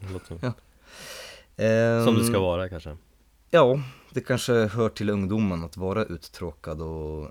Låter 0.12 0.26
som, 0.26 0.38
ja. 0.42 0.52
som 2.04 2.14
det 2.14 2.24
ska 2.24 2.36
ehm, 2.36 2.42
vara 2.42 2.68
kanske. 2.68 2.96
Ja, 3.50 3.80
det 4.10 4.20
kanske 4.20 4.52
hör 4.52 4.88
till 4.88 5.10
ungdomen 5.10 5.64
att 5.64 5.76
vara 5.76 6.04
uttråkad 6.04 6.82
och 6.82 7.30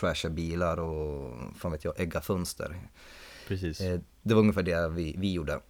trasha 0.00 0.28
bilar 0.28 0.80
och 0.80 1.34
fan 1.56 1.72
vet 1.72 1.84
jag, 1.84 2.00
ägga 2.00 2.20
fönster. 2.20 2.80
Precis. 3.48 3.78
Det 4.22 4.34
var 4.34 4.40
ungefär 4.40 4.62
det 4.62 4.88
vi, 4.88 5.14
vi 5.18 5.32
gjorde. 5.32 5.60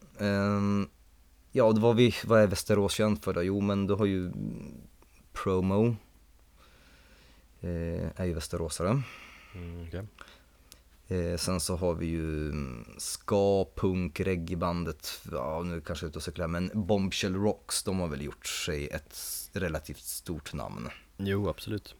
Ja, 1.57 1.73
det 1.73 1.81
var 1.81 1.95
vi, 1.95 2.15
vad 2.25 2.41
är 2.41 2.47
Västerås 2.47 2.93
känt 2.93 3.25
för 3.25 3.33
då? 3.33 3.43
Jo, 3.43 3.61
men 3.61 3.87
du 3.87 3.95
har 3.95 4.07
ju 4.07 4.33
Promo. 5.33 5.97
Eh, 7.61 8.11
är 8.17 8.25
ju 8.25 8.35
västeråsare. 8.35 9.03
Mm, 9.55 9.89
okay. 9.89 10.05
eh, 11.19 11.37
sen 11.37 11.61
så 11.61 11.77
har 11.77 11.95
vi 11.95 12.07
ju 12.07 12.53
ska, 12.99 13.67
punk, 13.75 14.21
reggaebandet, 14.21 15.23
ja 15.33 15.63
nu 15.63 15.81
kanske 15.81 16.05
jag 16.05 16.09
är 16.09 16.11
ute 16.11 16.19
och 16.19 16.23
cyklar, 16.23 16.47
men 16.47 16.71
Bombshell 16.75 17.35
Rocks, 17.35 17.83
de 17.83 18.01
har 18.01 18.09
väl 18.09 18.23
gjort 18.23 18.47
sig 18.47 18.89
ett 18.89 19.17
relativt 19.53 20.05
stort 20.05 20.53
namn. 20.53 20.89
Jo, 21.17 21.49
absolut. 21.49 21.95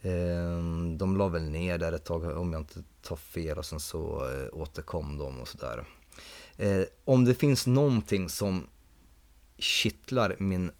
Eh, 0.00 0.62
de 0.96 1.16
la 1.16 1.28
väl 1.28 1.50
ner 1.50 1.78
där 1.78 1.92
ett 1.92 2.04
tag 2.04 2.38
om 2.38 2.52
jag 2.52 2.60
inte 2.60 2.82
tar 3.02 3.16
fel 3.16 3.58
och 3.58 3.66
sen 3.66 3.80
så 3.80 4.30
eh, 4.30 4.48
återkom 4.52 5.18
de 5.18 5.40
och 5.40 5.48
sådär. 5.48 5.84
Eh, 6.58 6.82
om 7.04 7.24
det 7.24 7.34
finns 7.34 7.66
någonting 7.66 8.28
som 8.28 8.66
kittlar 9.58 10.36
min 10.38 10.70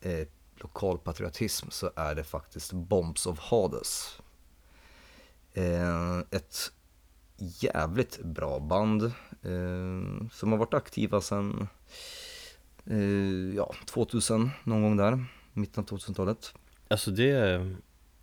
eh, 0.00 0.26
lokalpatriotism 0.56 1.70
så 1.70 1.90
är 1.96 2.14
det 2.14 2.24
faktiskt 2.24 2.72
Bombs 2.72 3.26
of 3.26 3.38
Hades. 3.38 4.20
Eh, 5.52 6.18
ett 6.30 6.72
jävligt 7.38 8.22
bra 8.22 8.58
band 8.58 9.02
eh, 9.42 10.28
som 10.32 10.52
har 10.52 10.56
varit 10.56 10.74
aktiva 10.74 11.20
sedan 11.20 11.68
eh, 12.86 13.56
ja, 13.56 13.74
2000, 13.86 14.50
någon 14.64 14.82
gång 14.82 14.96
där, 14.96 15.24
mitten 15.52 15.84
av 15.84 15.98
2000-talet. 15.98 16.54
Alltså 16.88 17.10
det, 17.10 17.58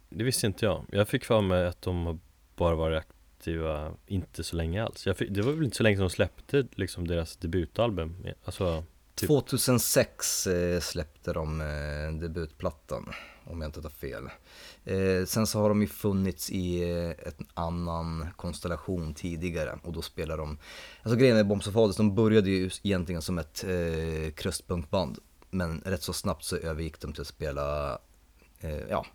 det 0.10 0.24
visste 0.24 0.48
inte 0.48 0.66
jag. 0.66 0.86
Jag 0.92 1.08
fick 1.08 1.26
för 1.26 1.42
mig 1.42 1.68
att 1.68 1.82
de 1.82 2.20
bara 2.56 2.76
varit 2.76 3.08
aktiva 3.46 3.94
inte 4.08 4.44
så 4.44 4.56
länge 4.56 4.84
alls. 4.84 5.08
Jag 5.08 5.18
fick, 5.18 5.30
det 5.30 5.42
var 5.42 5.52
väl 5.52 5.64
inte 5.64 5.78
så 5.78 5.84
länge 5.84 5.98
som 5.98 6.04
de 6.04 6.10
släppte 6.10 6.68
liksom 6.72 7.08
deras 7.08 7.38
debutalbum. 7.38 8.16
Alltså, 8.46 8.84
Typ. 9.16 9.28
2006 9.28 10.48
eh, 10.48 10.80
släppte 10.80 11.34
de 11.34 11.62
eh, 11.62 12.20
debutplattan, 12.20 13.10
om 13.46 13.62
jag 13.62 13.68
inte 13.68 13.82
tar 13.82 13.90
fel. 13.90 14.24
Eh, 14.86 15.26
sen 15.26 15.48
så 15.48 15.60
har 15.60 15.70
de 15.70 15.82
ju 15.82 15.88
funnits 15.88 16.50
i 16.50 16.92
eh, 16.92 17.28
en 17.28 17.48
annan 17.54 18.28
konstellation 18.36 19.14
tidigare 19.14 19.80
och 19.84 19.94
då 19.94 20.02
spelar 20.02 20.38
de, 20.38 20.58
alltså 21.04 21.20
grejen 21.20 21.36
med 21.36 21.48
Bombs 21.48 21.68
of 21.68 21.76
Hades, 21.76 21.98
de 21.98 22.16
började 22.16 22.50
ju 22.50 22.70
egentligen 22.84 23.22
som 23.22 23.38
ett 23.38 23.64
eh, 23.64 24.32
krustpunkband. 24.36 25.20
Men 25.50 25.82
rätt 25.86 26.04
så 26.04 26.14
snabbt 26.14 26.44
så 26.44 26.58
övergick 26.58 27.00
de 27.00 27.14
till 27.14 27.22
att 27.22 27.28
spela, 27.28 28.00
eh, 28.60 28.80
ja, 28.90 29.06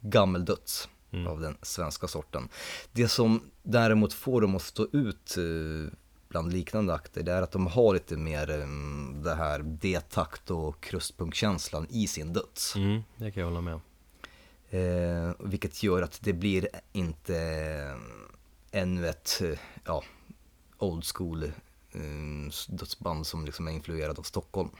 gammeldöds 0.00 0.88
mm. 1.14 1.26
av 1.26 1.40
den 1.40 1.56
svenska 1.62 2.08
sorten. 2.08 2.48
Det 2.92 3.08
som 3.08 3.42
däremot 3.62 4.12
får 4.12 4.40
dem 4.40 4.56
att 4.56 4.62
stå 4.62 4.86
ut 4.92 5.36
eh, 5.36 5.92
bland 6.34 6.52
liknande 6.52 6.94
akter, 6.94 7.22
det 7.22 7.32
är 7.32 7.42
att 7.42 7.52
de 7.52 7.66
har 7.66 7.94
lite 7.94 8.16
mer 8.16 8.50
um, 8.50 9.22
det 9.24 9.34
här 9.34 9.58
D-takt 9.62 10.50
och 10.50 10.80
krustpunkkänslan 10.80 11.86
i 11.90 12.06
sin 12.06 12.32
döds. 12.32 12.76
Mm, 12.76 13.02
det 13.16 13.30
kan 13.30 13.40
jag 13.42 13.50
hålla 13.50 13.60
med 13.60 13.80
eh, 14.70 15.34
Vilket 15.38 15.82
gör 15.82 16.02
att 16.02 16.18
det 16.22 16.32
blir 16.32 16.68
inte 16.92 17.36
eh, 17.36 18.80
ännu 18.80 19.08
ett, 19.08 19.40
eh, 19.44 19.58
ja, 19.84 20.02
old 20.78 21.04
school 21.14 21.42
eh, 21.92 22.50
dödsband 22.68 23.26
som 23.26 23.44
liksom 23.44 23.68
är 23.68 23.72
influerad 23.72 24.18
av 24.18 24.22
Stockholm. 24.22 24.70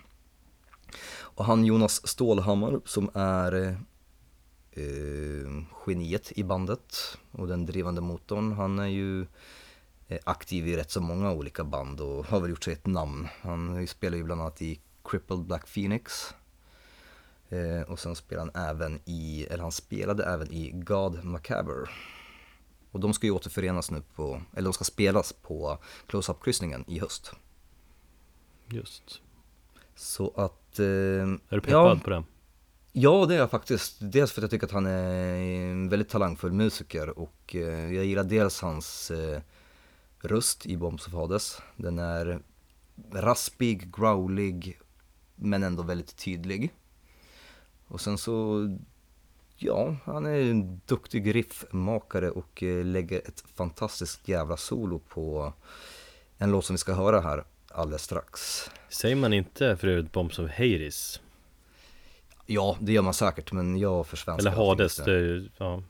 Och 1.17 1.45
han 1.45 1.65
Jonas 1.65 2.07
Stålhammar 2.07 2.81
som 2.85 3.11
är 3.15 3.79
eh, 4.77 5.63
geniet 5.87 6.33
i 6.39 6.45
bandet 6.45 7.19
och 7.31 7.49
den 7.49 7.67
drivande 7.67 8.01
motorn, 8.01 8.53
han 8.53 8.79
är 8.79 8.87
ju 8.87 9.27
aktiv 10.25 10.69
i 10.69 10.77
rätt 10.77 10.91
så 10.91 11.01
många 11.01 11.33
olika 11.33 11.65
band 11.65 12.01
och 12.01 12.27
har 12.27 12.41
väl 12.41 12.51
gjort 12.51 12.65
sig 12.65 12.73
ett 12.73 12.87
namn. 12.87 13.29
Han 13.41 13.87
spelar 13.87 14.17
ju 14.17 14.25
bland 14.25 14.41
annat 14.41 14.63
i 14.63 14.81
Crippled 15.05 15.45
Black 15.45 15.75
Phoenix. 15.75 16.35
Eh, 17.49 17.83
och 17.83 17.99
sen 17.99 18.17
spelar 18.17 18.43
han 18.43 18.69
även 18.69 19.01
i, 19.05 19.47
eller 19.51 19.63
han 19.63 19.73
spelade 19.73 20.25
även 20.25 20.53
i 20.53 20.71
God 20.71 21.25
Macabre. 21.25 21.89
Och 22.91 23.01
de 23.01 23.15
ska 23.15 23.27
ju 23.27 23.33
återförenas 23.33 23.91
nu 23.91 24.03
på, 24.15 24.43
eller 24.53 24.65
de 24.65 24.73
ska 24.73 24.85
spelas 24.85 25.33
på 25.33 25.79
Close-Up-kryssningen 26.07 26.85
i 26.87 26.99
höst. 26.99 27.33
Just. 28.69 29.21
Så 29.95 30.33
att... 30.37 30.79
Eh, 30.79 30.85
är 30.85 31.39
du 31.49 31.61
peppad 31.61 31.99
ja, 31.99 32.01
på 32.05 32.11
det? 32.11 32.25
Ja, 32.97 33.27
det 33.27 33.35
är 33.35 33.39
jag 33.39 33.51
faktiskt. 33.51 33.97
Dels 34.01 34.33
för 34.33 34.41
att 34.41 34.43
jag 34.43 34.51
tycker 34.51 34.67
att 34.67 34.73
han 34.73 34.87
är 34.87 35.35
en 35.71 35.89
väldigt 35.89 36.09
talangfull 36.09 36.53
musiker 36.53 37.19
och 37.19 37.55
eh, 37.55 37.95
jag 37.95 38.05
gillar 38.05 38.25
dels 38.25 38.61
hans 38.61 39.11
eh, 39.11 39.41
röst 40.21 40.67
i 40.67 40.77
Bombs 40.77 41.07
of 41.07 41.13
Hades. 41.13 41.63
Den 41.77 41.99
är 41.99 42.41
raspig, 43.13 43.97
growlig, 43.97 44.81
men 45.35 45.63
ändå 45.63 45.83
väldigt 45.83 46.17
tydlig. 46.17 46.75
Och 47.87 48.01
sen 48.01 48.19
så, 48.19 48.67
ja, 49.57 49.97
han 50.05 50.27
är 50.27 50.41
en 50.41 50.81
duktig 50.87 51.35
riffmakare 51.35 52.31
och 52.31 52.63
eh, 52.63 52.85
lägger 52.85 53.19
ett 53.19 53.45
fantastiskt 53.55 54.29
jävla 54.29 54.57
solo 54.57 54.99
på 54.99 55.53
en 56.39 56.51
låt 56.51 56.65
som 56.65 56.75
vi 56.75 56.79
ska 56.79 56.95
höra 56.95 57.21
här 57.21 57.45
alldeles 57.69 58.03
strax. 58.03 58.71
Säger 58.89 59.17
man 59.17 59.33
inte 59.33 59.77
för 59.77 59.89
övrigt 59.89 60.13
Bombs 60.13 60.39
of 60.39 60.51
Hades? 60.51 61.21
Ja, 62.47 62.77
det 62.81 62.93
gör 62.93 63.03
man 63.03 63.15
säkert, 63.15 63.53
men 63.53 63.79
jag 63.79 64.07
försvenskar 64.07 64.51
Eller 64.51 64.67
Hades, 64.67 64.97
det 64.97 65.13
är 65.13 65.19
ju, 65.19 65.49
ja. 65.57 65.83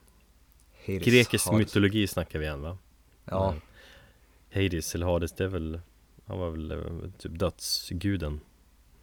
Hades, 0.87 1.05
Grekisk 1.05 1.45
Hades. 1.45 1.59
mytologi 1.59 2.07
snackar 2.07 2.39
vi 2.39 2.45
igen 2.45 2.61
va? 2.61 2.77
Ja. 3.25 3.51
Men 3.51 4.63
Hades 4.63 4.95
eller 4.95 5.05
Hades, 5.05 5.31
det 5.31 5.43
är 5.43 5.47
väl 5.47 5.79
Han 6.25 6.39
var 6.39 6.49
väl 6.49 6.71
eh, 6.71 6.77
typ 7.17 7.39
dödsguden 7.39 8.39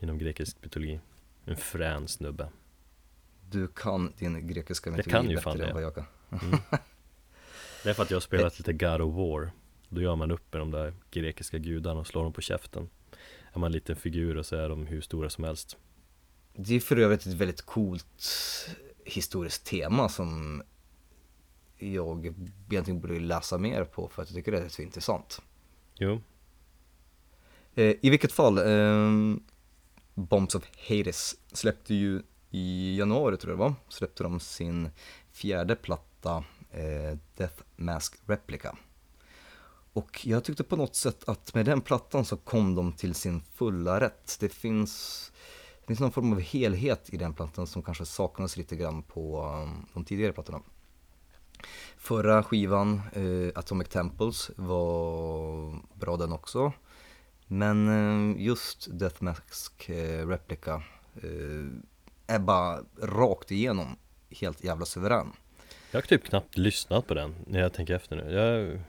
Inom 0.01 0.19
grekisk 0.19 0.57
mytologi 0.63 1.01
En 1.45 1.57
frän 1.57 2.09
snubbe 2.09 2.49
Du 3.51 3.69
kan 3.69 4.13
din 4.19 4.49
grekiska 4.49 4.91
mytologi 4.91 5.11
jag 5.17 5.23
kan 5.23 5.31
ju 5.31 5.39
fan 5.39 5.59
bättre 5.59 5.65
det. 5.65 5.69
än 5.71 5.75
vad 5.75 5.83
jag 5.83 5.95
kan 5.95 6.05
mm. 6.31 6.59
Det 7.83 7.91
är 7.91 7.95
för 7.95 8.03
att 8.03 8.11
jag 8.11 8.17
har 8.17 8.21
spelat 8.21 8.59
lite 8.59 8.73
God 8.73 9.01
of 9.01 9.15
War 9.15 9.51
Då 9.89 10.01
gör 10.01 10.17
man 10.17 10.31
upp 10.31 10.53
med 10.53 10.61
de 10.61 10.71
där 10.71 10.95
grekiska 11.11 11.59
gudarna 11.59 12.01
och 12.01 12.07
slår 12.07 12.23
dem 12.23 12.33
på 12.33 12.41
käften 12.41 12.89
Är 13.53 13.59
man 13.59 13.67
en 13.67 13.73
liten 13.73 13.97
figur 13.97 14.37
och 14.37 14.47
så 14.47 14.57
är 14.57 14.69
de 14.69 14.87
hur 14.87 15.01
stora 15.01 15.31
som 15.31 15.45
helst 15.45 15.77
Det 16.55 16.75
är 16.75 16.81
för 16.81 16.97
övrigt 16.97 17.27
ett 17.27 17.33
väldigt 17.33 17.63
coolt 17.63 18.27
historiskt 19.05 19.67
tema 19.67 20.09
som 20.09 20.63
jag 21.79 22.35
egentligen 22.71 23.01
borde 23.01 23.21
läsa 23.21 23.59
mer 23.59 23.85
på 23.85 24.09
för 24.09 24.23
att 24.23 24.29
jag 24.29 24.37
tycker 24.37 24.53
det 24.53 24.59
är 24.59 24.69
så 24.69 24.83
intressant. 24.83 25.43
Jo. 25.95 26.21
Eh, 27.75 27.95
I 28.01 28.11
vilket 28.11 28.33
fall, 28.33 28.59
eh, 28.59 29.37
Bombs 30.15 30.55
of 30.55 30.65
Hades 30.89 31.37
släppte 31.53 31.95
ju 31.95 32.23
i 32.51 32.97
januari 32.99 33.37
tror 33.37 33.51
jag 33.51 33.59
det 33.59 33.63
var, 33.63 33.75
släppte 33.89 34.23
de 34.23 34.41
sin 34.41 34.91
fjärde 35.33 35.77
platta 35.77 36.45
eh, 36.71 37.19
Death 37.37 37.63
Mask 37.77 38.15
Replica. 38.27 38.77
Och 39.93 40.27
jag 40.27 40.45
tyckte 40.45 40.65
på 40.65 40.77
något 40.77 40.97
sätt 40.97 41.29
att 41.29 41.55
med 41.55 41.67
den 41.67 41.81
plattan 41.81 42.25
så 42.25 42.37
kom 42.37 42.75
de 42.75 42.93
till 42.93 43.15
sin 43.15 43.41
fulla 43.55 44.01
rätt. 44.01 44.37
Det 44.41 44.49
finns, 44.49 45.33
det 45.83 45.87
finns 45.87 46.01
någon 46.01 46.13
form 46.13 46.33
av 46.33 46.41
helhet 46.41 47.09
i 47.13 47.17
den 47.17 47.35
plattan 47.35 47.67
som 47.67 47.83
kanske 47.83 48.05
saknas 48.05 48.57
lite 48.57 48.77
grann 48.77 49.03
på 49.03 49.45
um, 49.45 49.87
de 49.95 50.05
tidigare 50.05 50.33
plattorna. 50.33 50.61
Förra 51.97 52.43
skivan, 52.43 53.01
eh, 53.13 53.59
Atomic 53.59 53.89
Temples, 53.89 54.51
var 54.57 55.81
bra 55.95 56.17
den 56.17 56.33
också. 56.33 56.73
Men 57.47 57.89
eh, 57.89 58.43
just 58.43 58.89
Death 58.99 59.23
Mask 59.23 59.89
eh, 59.89 60.29
Replica 60.29 60.83
eh, 61.23 61.67
är 62.27 62.39
bara 62.39 62.81
rakt 63.03 63.51
igenom 63.51 63.97
helt 64.31 64.65
jävla 64.65 64.85
suverän. 64.85 65.33
Jag 65.91 66.01
har 66.01 66.07
typ 66.07 66.25
knappt 66.25 66.57
lyssnat 66.57 67.07
på 67.07 67.15
den 67.15 67.35
när 67.47 67.61
jag 67.61 67.73
tänker 67.73 67.95
efter 67.95 68.17
nu. 68.17 68.33
Jag, 68.33 68.81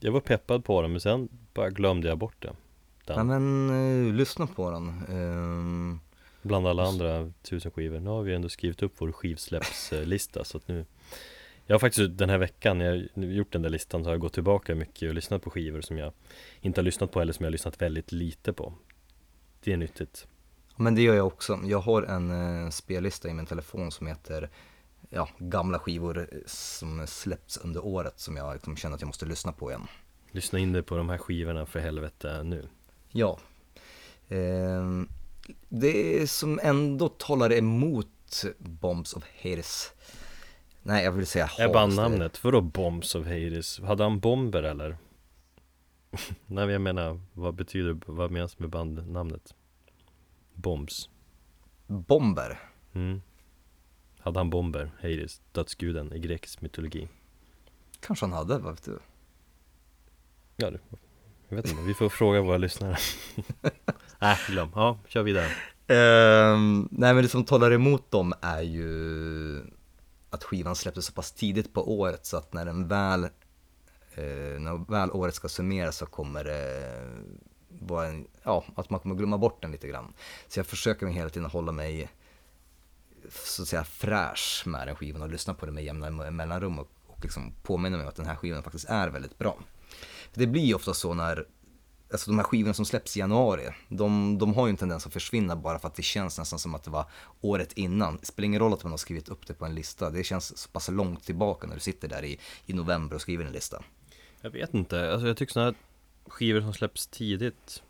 jag 0.00 0.12
var 0.12 0.20
peppad 0.20 0.64
på 0.64 0.82
den 0.82 0.90
men 0.90 1.00
sen 1.00 1.28
bara 1.54 1.70
glömde 1.70 2.08
jag 2.08 2.18
bort 2.18 2.42
det. 2.42 2.52
Den. 3.04 3.16
Ja 3.16 3.24
men 3.24 3.70
eh, 4.08 4.14
lyssna 4.14 4.46
på 4.46 4.70
den. 4.70 5.02
Bland 6.44 6.66
alla 6.66 6.84
andra 6.84 7.32
tusen 7.42 7.70
skivor. 7.70 8.00
Nu 8.00 8.10
har 8.10 8.22
vi 8.22 8.34
ändå 8.34 8.48
skrivit 8.48 8.82
upp 8.82 8.92
vår 8.98 9.12
skivsläppslista 9.12 10.44
så 10.44 10.56
att 10.56 10.68
nu 10.68 10.84
jag 11.66 11.74
har 11.74 11.78
faktiskt 11.78 12.18
den 12.18 12.30
här 12.30 12.38
veckan, 12.38 12.78
när 12.78 13.08
jag 13.14 13.32
gjort 13.32 13.52
den 13.52 13.62
där 13.62 13.70
listan, 13.70 14.02
så 14.02 14.08
har 14.08 14.14
jag 14.14 14.20
gått 14.20 14.32
tillbaka 14.32 14.74
mycket 14.74 15.08
och 15.08 15.14
lyssnat 15.14 15.42
på 15.42 15.50
skivor 15.50 15.80
som 15.80 15.98
jag 15.98 16.12
inte 16.60 16.80
har 16.80 16.84
lyssnat 16.84 17.10
på 17.10 17.20
eller 17.20 17.32
som 17.32 17.44
jag 17.44 17.46
har 17.46 17.52
lyssnat 17.52 17.82
väldigt 17.82 18.12
lite 18.12 18.52
på. 18.52 18.72
Det 19.60 19.72
är 19.72 19.76
nyttigt. 19.76 20.26
Men 20.76 20.94
det 20.94 21.02
gör 21.02 21.14
jag 21.14 21.26
också. 21.26 21.60
Jag 21.64 21.78
har 21.78 22.02
en 22.02 22.30
eh, 22.64 22.70
spellista 22.70 23.28
i 23.28 23.34
min 23.34 23.46
telefon 23.46 23.90
som 23.90 24.06
heter 24.06 24.50
ja, 25.10 25.28
gamla 25.38 25.78
skivor 25.78 26.18
eh, 26.18 26.38
som 26.46 27.06
släppts 27.06 27.56
under 27.56 27.84
året 27.84 28.20
som 28.20 28.36
jag 28.36 28.52
liksom 28.52 28.76
känner 28.76 28.94
att 28.94 29.00
jag 29.00 29.06
måste 29.06 29.26
lyssna 29.26 29.52
på 29.52 29.70
igen. 29.70 29.86
Lyssna 30.30 30.58
in 30.58 30.72
dig 30.72 30.82
på 30.82 30.96
de 30.96 31.08
här 31.08 31.18
skivorna 31.18 31.66
för 31.66 31.80
helvete 31.80 32.42
nu. 32.42 32.68
Ja. 33.10 33.38
Eh, 34.28 34.84
det 35.68 36.30
som 36.30 36.60
ändå 36.62 37.08
talar 37.08 37.52
emot 37.52 38.44
Bombs 38.58 39.14
of 39.14 39.24
Hades 39.42 39.92
Nej 40.82 41.04
jag 41.04 41.12
vill 41.12 41.26
säga 41.26 41.50
Är 41.58 41.72
bandnamnet, 41.72 42.44
vadå 42.44 42.60
Bombs 42.60 43.14
of 43.14 43.26
Hades? 43.26 43.80
Hade 43.80 44.02
han 44.02 44.20
bomber 44.20 44.62
eller? 44.62 44.96
Nej 46.46 46.68
jag 46.68 46.80
menar, 46.80 47.20
vad 47.32 47.54
betyder, 47.54 48.00
vad 48.06 48.30
menas 48.30 48.58
med 48.58 48.70
bandnamnet? 48.70 49.54
Bombs 50.54 51.08
Bomber? 51.86 52.60
Mm 52.92 53.22
Hade 54.18 54.40
han 54.40 54.50
bomber, 54.50 54.90
Hades, 55.02 55.40
dödsguden 55.52 56.12
i 56.12 56.18
grekisk 56.18 56.60
mytologi? 56.60 57.08
Kanske 58.00 58.24
han 58.24 58.32
hade, 58.32 58.58
vad 58.58 58.74
vet 58.74 58.84
du? 58.84 58.98
Ja, 60.56 60.70
jag 61.48 61.56
vet 61.56 61.68
inte, 61.68 61.82
vi 61.82 61.94
får 61.94 62.08
fråga 62.08 62.40
våra 62.40 62.58
lyssnare 62.58 62.96
Nej, 64.18 64.32
äh, 64.32 64.52
glöm, 64.52 64.68
ja, 64.74 64.98
kör 65.08 65.22
vidare 65.22 65.46
uh, 65.46 66.58
Nej 66.90 67.14
men 67.14 67.22
det 67.22 67.28
som 67.28 67.44
talar 67.44 67.70
emot 67.70 68.10
dem 68.10 68.34
är 68.40 68.62
ju 68.62 69.64
att 70.34 70.44
skivan 70.44 70.76
släpptes 70.76 71.06
så 71.06 71.12
pass 71.12 71.32
tidigt 71.32 71.72
på 71.72 71.98
året 71.98 72.26
så 72.26 72.36
att 72.36 72.52
när 72.52 72.64
den 72.64 72.88
väl, 72.88 73.24
eh, 74.14 74.60
när 74.60 74.90
väl 74.90 75.10
året 75.10 75.34
ska 75.34 75.48
summeras 75.48 75.96
så 75.96 76.06
kommer 76.06 76.44
det 76.44 77.02
vara 77.68 78.06
en, 78.06 78.26
ja, 78.42 78.64
att 78.74 78.90
man 78.90 79.00
kommer 79.00 79.14
glömma 79.14 79.38
bort 79.38 79.62
den 79.62 79.72
lite 79.72 79.88
grann. 79.88 80.12
Så 80.48 80.58
jag 80.58 80.66
försöker 80.66 81.06
mig 81.06 81.14
hela 81.14 81.28
tiden 81.28 81.50
hålla 81.50 81.72
mig 81.72 82.08
så 83.30 83.62
att 83.62 83.68
säga 83.68 83.84
fräsch 83.84 84.62
med 84.66 84.86
den 84.88 84.96
skivan 84.96 85.22
och 85.22 85.28
lyssna 85.28 85.54
på 85.54 85.66
den 85.66 85.74
med 85.74 85.84
jämna 85.84 86.30
mellanrum 86.30 86.78
och, 86.78 86.90
och 87.06 87.18
liksom 87.22 87.52
påminna 87.62 87.96
mig 87.96 88.04
om 88.04 88.08
att 88.08 88.16
den 88.16 88.26
här 88.26 88.36
skivan 88.36 88.62
faktiskt 88.62 88.88
är 88.88 89.08
väldigt 89.08 89.38
bra. 89.38 89.58
För 90.32 90.40
det 90.40 90.46
blir 90.46 90.64
ju 90.64 90.74
ofta 90.74 90.94
så 90.94 91.14
när, 91.14 91.46
alltså 92.14 92.30
de 92.30 92.38
här 92.38 92.44
skivorna 92.44 92.74
som 92.74 92.84
släpps 92.84 93.16
i 93.16 93.20
januari, 93.20 93.68
de, 93.88 94.38
de 94.38 94.54
har 94.54 94.66
ju 94.66 94.70
en 94.70 94.76
tendens 94.76 95.06
att 95.06 95.12
försvinna 95.12 95.56
bara 95.56 95.78
för 95.78 95.88
att 95.88 95.94
det 95.94 96.02
känns 96.02 96.38
nästan 96.38 96.58
som 96.58 96.74
att 96.74 96.84
det 96.84 96.90
var 96.90 97.04
året 97.40 97.72
innan. 97.72 98.16
Det 98.20 98.26
spelar 98.26 98.44
ingen 98.44 98.60
roll 98.60 98.72
att 98.72 98.82
man 98.82 98.92
har 98.92 98.98
skrivit 98.98 99.28
upp 99.28 99.46
det 99.46 99.54
på 99.54 99.64
en 99.64 99.74
lista, 99.74 100.10
det 100.10 100.24
känns 100.24 100.58
så 100.58 100.68
pass 100.68 100.88
långt 100.88 101.24
tillbaka 101.24 101.66
när 101.66 101.74
du 101.74 101.80
sitter 101.80 102.08
där 102.08 102.24
i, 102.24 102.38
i 102.66 102.72
november 102.72 103.14
och 103.14 103.20
skriver 103.20 103.44
en 103.44 103.52
lista. 103.52 103.82
Jag 104.40 104.50
vet 104.50 104.74
inte, 104.74 105.12
alltså 105.12 105.26
jag 105.26 105.36
tycker 105.36 105.52
sådana 105.52 105.70
här 105.70 105.76
skivor 106.30 106.60
som 106.60 106.74
släpps 106.74 107.06
tidigt 107.06 107.82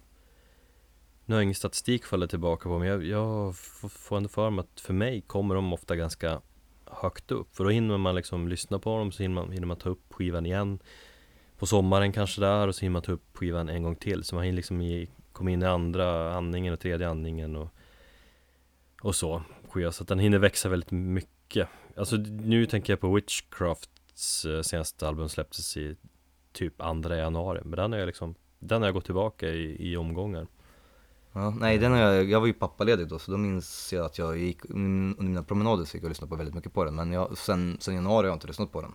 Nu 1.24 1.34
har 1.34 1.40
jag 1.40 1.42
ingen 1.42 1.54
statistik 1.54 2.04
fallit 2.04 2.30
tillbaka 2.30 2.68
på 2.68 2.78
men 2.78 2.88
jag, 2.88 3.04
jag 3.04 3.56
får 3.56 4.16
ändå 4.16 4.28
för 4.28 4.50
mig 4.50 4.62
att 4.62 4.80
för 4.80 4.92
mig 4.92 5.20
kommer 5.20 5.54
de 5.54 5.72
ofta 5.72 5.96
ganska 5.96 6.40
högt 6.86 7.30
upp 7.30 7.56
För 7.56 7.64
då 7.64 7.70
hinner 7.70 7.98
man 7.98 8.14
liksom 8.14 8.48
lyssna 8.48 8.78
på 8.78 8.98
dem, 8.98 9.12
så 9.12 9.22
hinner 9.22 9.34
man, 9.34 9.52
hinner 9.52 9.66
man 9.66 9.76
ta 9.76 9.88
upp 9.88 10.12
skivan 10.12 10.46
igen 10.46 10.78
på 11.58 11.66
sommaren 11.66 12.12
kanske 12.12 12.40
där 12.40 12.68
och 12.68 12.74
så 12.74 12.80
hinner 12.80 12.92
man 12.92 13.02
ta 13.02 13.12
upp 13.12 13.36
skivan 13.36 13.68
en 13.68 13.82
gång 13.82 13.96
till. 13.96 14.24
Så 14.24 14.34
man 14.34 14.44
hinner 14.44 14.56
liksom 14.56 14.80
i, 14.80 15.08
komma 15.32 15.50
in 15.50 15.62
i 15.62 15.66
andra 15.66 16.34
andningen 16.34 16.72
och 16.72 16.80
tredje 16.80 17.08
andningen 17.08 17.56
och, 17.56 17.68
och 19.02 19.14
så 19.14 19.42
skiva. 19.70 19.92
Så 19.92 20.02
att 20.02 20.08
den 20.08 20.18
hinner 20.18 20.38
växa 20.38 20.68
väldigt 20.68 20.90
mycket. 20.90 21.68
Alltså 21.96 22.16
nu 22.16 22.66
tänker 22.66 22.92
jag 22.92 23.00
på 23.00 23.14
Witchcrafts 23.14 24.44
eh, 24.44 24.62
senaste 24.62 25.08
album 25.08 25.28
släpptes 25.28 25.76
i 25.76 25.96
typ 26.52 26.80
andra 26.80 27.16
januari. 27.16 27.60
Men 27.64 27.76
den 27.76 27.92
har 27.92 27.98
jag 27.98 28.06
liksom 28.06 28.34
Den 28.58 28.82
har 28.82 28.88
jag 28.88 28.94
gått 28.94 29.04
tillbaka 29.04 29.48
i, 29.48 29.92
i 29.92 29.96
omgångar. 29.96 30.46
Ja, 31.36 31.50
nej, 31.50 31.78
den 31.78 31.92
har 31.92 31.98
jag, 31.98 32.24
jag 32.24 32.40
var 32.40 32.46
ju 32.46 32.52
pappaledig 32.52 33.08
då 33.08 33.18
så 33.18 33.30
då 33.30 33.36
minns 33.36 33.92
jag 33.92 34.04
att 34.04 34.18
jag 34.18 34.38
gick 34.38 34.64
under 34.64 35.22
mina 35.22 35.42
promenader 35.42 35.84
så 35.84 35.96
gick 35.96 36.02
jag 36.02 36.06
och 36.06 36.10
lyssnade 36.10 36.30
på 36.30 36.36
väldigt 36.36 36.54
mycket 36.54 36.72
på 36.72 36.84
den. 36.84 36.94
Men 36.94 37.12
jag, 37.12 37.38
sen, 37.38 37.76
sen 37.80 37.94
januari 37.94 38.24
har 38.24 38.30
jag 38.30 38.36
inte 38.36 38.46
lyssnat 38.46 38.72
på 38.72 38.80
den. 38.80 38.92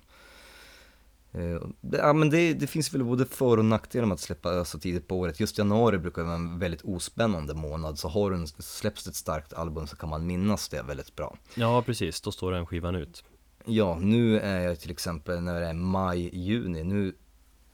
Uh, 1.36 1.62
ja 1.92 2.14
men 2.14 2.30
det, 2.30 2.54
det, 2.54 2.68
finns 2.68 2.94
väl 2.94 3.04
både 3.04 3.26
för 3.26 3.58
och 3.58 3.66
nackdelar 3.66 4.06
med 4.06 4.14
att 4.14 4.20
släppa 4.20 4.66
så 4.66 4.80
tidigt 4.80 5.08
på 5.08 5.20
året. 5.20 5.40
Just 5.40 5.58
januari 5.58 5.98
brukar 5.98 6.24
vara 6.24 6.36
en 6.36 6.60
väldigt 6.60 6.82
ospännande 6.82 7.54
månad 7.54 8.00
så 8.00 8.08
har 8.08 8.32
du 8.32 8.48
släpps 8.48 9.08
ett 9.08 9.16
starkt 9.16 9.54
album 9.54 9.88
så 9.88 9.96
kan 9.96 10.10
man 10.10 10.26
minnas 10.26 10.70
det 10.70 10.82
väldigt 10.82 11.16
bra. 11.16 11.38
Ja 11.56 11.82
precis, 11.82 12.22
då 12.22 12.32
står 12.32 12.52
den 12.52 12.66
skivan 12.66 12.96
ut. 12.96 13.24
Ja, 13.66 13.98
nu 14.02 14.40
är 14.40 14.60
jag 14.60 14.80
till 14.80 14.92
exempel 14.92 15.42
när 15.42 15.62
det 15.62 15.68
är 15.68 15.74
maj, 15.74 16.38
juni, 16.38 16.84
nu 16.84 17.16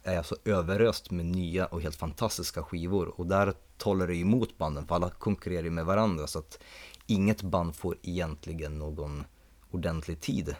är 0.03 0.13
jag 0.13 0.25
så 0.25 0.35
överöst 0.45 1.11
med 1.11 1.25
nya 1.25 1.65
och 1.65 1.81
helt 1.81 1.95
fantastiska 1.95 2.63
skivor 2.63 3.19
och 3.19 3.27
där 3.27 3.53
talar 3.77 4.07
det 4.07 4.15
emot 4.15 4.57
banden 4.57 4.87
för 4.87 4.95
alla 4.95 5.09
konkurrerar 5.09 5.69
med 5.69 5.85
varandra 5.85 6.27
så 6.27 6.39
att 6.39 6.59
inget 7.07 7.41
band 7.41 7.75
får 7.75 7.97
egentligen 8.01 8.79
någon 8.79 9.23
ordentlig 9.71 10.21
tid 10.21 10.55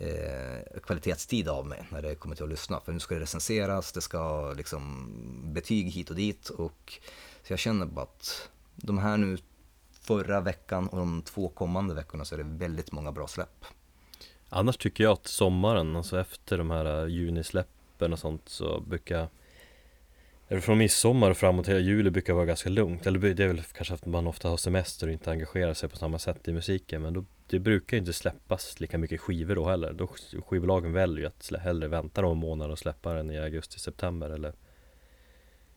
eh, 0.00 0.80
kvalitetstid 0.82 1.48
av 1.48 1.66
mig 1.66 1.86
när 1.90 2.02
det 2.02 2.14
kommer 2.14 2.36
till 2.36 2.44
att 2.44 2.50
lyssna. 2.50 2.80
För 2.80 2.92
nu 2.92 3.00
ska 3.00 3.14
det 3.14 3.20
recenseras, 3.20 3.92
det 3.92 4.00
ska 4.00 4.52
liksom 4.52 5.12
betyg 5.54 5.90
hit 5.90 6.10
och 6.10 6.16
dit 6.16 6.48
och 6.48 6.98
så 7.42 7.52
jag 7.52 7.58
känner 7.58 7.86
bara 7.86 8.02
att 8.02 8.48
de 8.76 8.98
här 8.98 9.16
nu 9.16 9.38
förra 9.92 10.40
veckan 10.40 10.88
och 10.88 10.98
de 10.98 11.22
två 11.22 11.48
kommande 11.48 11.94
veckorna 11.94 12.24
så 12.24 12.34
är 12.34 12.38
det 12.38 12.44
väldigt 12.44 12.92
många 12.92 13.12
bra 13.12 13.26
släpp. 13.26 13.64
Annars 14.48 14.76
tycker 14.76 15.04
jag 15.04 15.12
att 15.12 15.26
sommaren, 15.26 15.96
alltså 15.96 16.20
efter 16.20 16.58
de 16.58 16.70
här 16.70 17.02
eh, 17.02 17.08
junisläppen 17.08 18.12
och 18.12 18.18
sånt 18.18 18.48
så 18.48 18.80
brukar 18.80 19.28
från 20.58 20.78
midsommar 20.78 21.30
och 21.30 21.36
framåt 21.36 21.68
hela 21.68 21.78
juli 21.78 22.10
brukar 22.10 22.32
vara 22.32 22.44
ganska 22.44 22.68
lugnt. 22.68 23.06
Eller 23.06 23.34
det 23.34 23.44
är 23.44 23.48
väl 23.48 23.62
kanske 23.62 23.94
att 23.94 24.06
man 24.06 24.26
ofta 24.26 24.48
har 24.48 24.56
semester 24.56 25.06
och 25.06 25.12
inte 25.12 25.30
engagerar 25.30 25.74
sig 25.74 25.88
på 25.88 25.96
samma 25.96 26.18
sätt 26.18 26.48
i 26.48 26.52
musiken. 26.52 27.02
Men 27.02 27.14
då, 27.14 27.24
det 27.46 27.58
brukar 27.58 27.96
inte 27.96 28.12
släppas 28.12 28.80
lika 28.80 28.98
mycket 28.98 29.20
skivor 29.20 29.54
då 29.54 29.68
heller. 29.68 29.92
Då 29.92 30.08
skivbolagen 30.46 30.92
väljer 30.92 31.20
ju 31.20 31.26
att 31.26 31.62
hellre 31.62 31.88
vänta 31.88 32.20
någon 32.20 32.38
månad 32.38 32.70
och 32.70 32.78
släppa 32.78 33.14
den 33.14 33.30
i 33.30 33.38
augusti-september 33.38 34.30
eller 34.30 34.52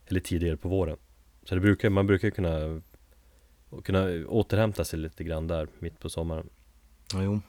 Eller 0.06 0.20
tidigare 0.20 0.56
på 0.56 0.68
våren. 0.68 0.96
Så 1.44 1.54
det 1.54 1.60
brukar, 1.60 1.90
man 1.90 2.06
brukar 2.06 2.30
kunna 2.30 2.80
Kunna 3.84 4.26
återhämta 4.28 4.84
sig 4.84 4.98
lite 4.98 5.24
grann 5.24 5.46
där 5.46 5.68
mitt 5.78 5.98
på 5.98 6.10
sommaren. 6.10 6.50
Ja, 7.12 7.22
Jo. 7.22 7.40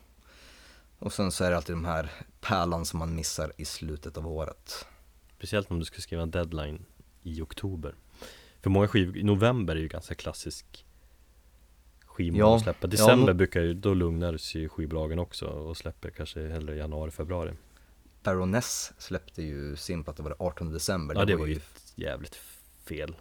Och 0.99 1.13
sen 1.13 1.31
så 1.31 1.43
är 1.43 1.49
det 1.49 1.57
alltid 1.57 1.75
de 1.75 1.85
här 1.85 2.11
pärlan 2.41 2.85
som 2.85 2.99
man 2.99 3.15
missar 3.15 3.53
i 3.57 3.65
slutet 3.65 4.17
av 4.17 4.27
året. 4.27 4.85
Speciellt 5.37 5.71
om 5.71 5.79
du 5.79 5.85
ska 5.85 6.01
skriva 6.01 6.23
en 6.23 6.31
deadline 6.31 6.85
i 7.25 7.41
oktober. 7.41 7.95
För 8.61 8.69
många 8.69 8.87
skivor, 8.87 9.23
november 9.23 9.75
är 9.75 9.79
ju 9.79 9.87
ganska 9.87 10.15
klassisk 10.15 10.85
skivmånad 12.05 12.49
ja, 12.49 12.55
att 12.55 12.63
släppa. 12.63 12.87
December 12.87 13.27
ja, 13.27 13.33
brukar 13.33 13.61
ju, 13.61 13.73
då 13.73 13.93
lugnar 13.93 14.37
sig 14.37 14.69
skivbolagen 14.69 15.19
också 15.19 15.45
och 15.45 15.77
släpper 15.77 16.09
kanske 16.09 16.47
hellre 16.47 16.75
januari, 16.75 17.11
februari. 17.11 17.53
Baroness 18.23 18.93
släppte 18.97 19.43
ju 19.43 19.75
sin 19.75 20.03
platta, 20.03 20.23
var 20.23 20.29
det 20.29 20.35
18 20.39 20.71
december? 20.71 21.15
Ja 21.15 21.25
det, 21.25 21.33
det 21.33 21.37
var 21.37 21.47
ju 21.47 21.59
jävligt 21.95 22.35
fel. 22.85 23.15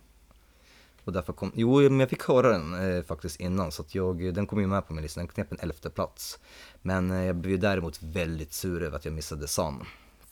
Och 1.05 1.13
därför 1.13 1.33
kom, 1.33 1.53
jo 1.55 1.81
men 1.81 2.01
jag 2.01 2.11
fick 2.11 2.23
höra 2.23 2.49
den 2.49 2.97
eh, 2.97 3.03
faktiskt 3.03 3.41
innan 3.41 3.73
så 3.73 3.83
att 3.83 3.95
jag, 3.95 4.35
den 4.35 4.47
kom 4.47 4.61
ju 4.61 4.67
med 4.67 4.87
på 4.87 4.95
min 4.95 5.03
lista, 5.03 5.21
den 5.21 5.29
knep 5.29 5.53
en 5.53 5.59
elfte 5.61 5.91
plats. 5.91 6.39
Men 6.83 7.11
eh, 7.11 7.25
jag 7.25 7.37
blev 7.37 7.59
däremot 7.59 8.03
väldigt 8.03 8.53
sur 8.53 8.83
över 8.83 8.97
att 8.97 9.05
jag 9.05 9.15
missade 9.15 9.49
Sun 9.49 9.85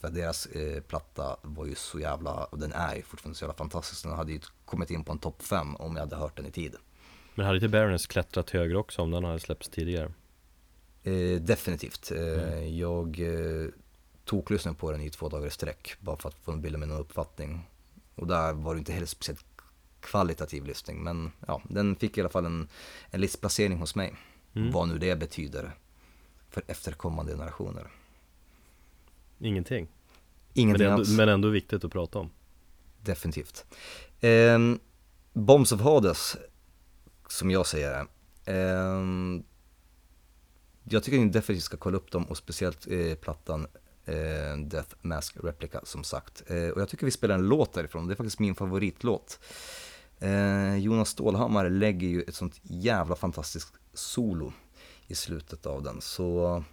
för 0.02 0.10
deras 0.10 0.46
eh, 0.46 0.80
platta 0.80 1.36
var 1.42 1.66
ju 1.66 1.74
så 1.74 2.00
jävla, 2.00 2.44
och 2.44 2.58
den 2.58 2.72
är 2.72 2.96
ju 2.96 3.02
fortfarande 3.02 3.38
så 3.38 3.44
jävla 3.44 3.54
fantastisk. 3.54 4.02
Den 4.02 4.12
hade 4.12 4.32
ju 4.32 4.40
kommit 4.64 4.90
in 4.90 5.04
på 5.04 5.12
en 5.12 5.18
topp 5.18 5.42
5 5.42 5.76
om 5.76 5.96
jag 5.96 6.00
hade 6.00 6.16
hört 6.16 6.36
den 6.36 6.46
i 6.46 6.50
tid. 6.50 6.76
Men 7.34 7.46
hade 7.46 7.56
inte 7.56 7.68
Baroness 7.68 8.06
klättrat 8.06 8.50
högre 8.50 8.78
också 8.78 9.02
om 9.02 9.10
den 9.10 9.24
hade 9.24 9.40
släppts 9.40 9.68
tidigare? 9.68 10.12
Eh, 11.02 11.40
definitivt. 11.40 12.10
Eh, 12.10 12.18
mm. 12.18 12.76
Jag 12.76 13.20
eh, 13.20 13.68
toklyssnade 14.24 14.76
på 14.76 14.90
den 14.90 15.00
i 15.00 15.10
två 15.10 15.28
dagar 15.28 15.46
i 15.46 15.50
sträck 15.50 15.96
bara 16.00 16.16
för 16.16 16.28
att 16.28 16.34
få 16.34 16.56
bilda 16.56 16.78
mig 16.78 16.88
någon 16.88 17.00
uppfattning. 17.00 17.70
Och 18.14 18.26
där 18.26 18.52
var 18.52 18.74
det 18.74 18.78
inte 18.78 18.92
heller 18.92 19.06
speciellt 19.06 19.46
kvalitativ 20.00 20.64
lyssning 20.64 21.02
men 21.02 21.32
ja, 21.46 21.62
den 21.64 21.96
fick 21.96 22.18
i 22.18 22.20
alla 22.20 22.30
fall 22.30 22.46
en, 22.46 22.68
en 23.10 23.20
listplacering 23.20 23.78
hos 23.78 23.94
mig. 23.94 24.14
Mm. 24.54 24.72
Vad 24.72 24.88
nu 24.88 24.98
det 24.98 25.16
betyder 25.16 25.72
för 26.50 26.62
efterkommande 26.66 27.32
generationer. 27.32 27.90
Ingenting. 29.42 29.88
Ingenting 30.54 30.86
men, 30.86 30.98
ändå, 30.98 31.10
men 31.10 31.28
ändå 31.28 31.48
viktigt 31.48 31.84
att 31.84 31.92
prata 31.92 32.18
om. 32.18 32.30
Definitivt. 33.00 33.64
Eh, 34.20 34.58
Bombs 35.32 35.72
of 35.72 35.80
Hades, 35.80 36.36
som 37.28 37.50
jag 37.50 37.66
säger 37.66 37.90
det. 37.90 38.06
Eh, 38.52 39.02
jag 40.84 41.02
tycker 41.02 41.18
ni 41.18 41.28
definitivt 41.28 41.64
ska 41.64 41.76
kolla 41.76 41.96
upp 41.96 42.10
dem 42.10 42.24
och 42.24 42.36
speciellt 42.36 42.86
eh, 42.90 43.14
plattan 43.14 43.66
eh, 44.04 44.58
Death 44.64 44.94
Mask 45.00 45.36
Replica 45.44 45.80
som 45.84 46.04
sagt. 46.04 46.42
Eh, 46.46 46.68
och 46.68 46.80
jag 46.80 46.88
tycker 46.88 47.04
vi 47.06 47.12
spelar 47.12 47.34
en 47.34 47.48
låt 47.48 47.72
därifrån, 47.72 48.06
det 48.06 48.14
är 48.14 48.16
faktiskt 48.16 48.38
min 48.38 48.54
favoritlåt. 48.54 49.38
Eh, 50.18 50.76
Jonas 50.76 51.08
Stålhammar 51.08 51.70
lägger 51.70 52.08
ju 52.08 52.22
ett 52.22 52.34
sånt 52.34 52.60
jävla 52.62 53.16
fantastiskt 53.16 53.74
solo 53.94 54.52
i 55.06 55.14
slutet 55.14 55.66
av 55.66 55.82
den. 55.82 56.00
Så 56.00 56.64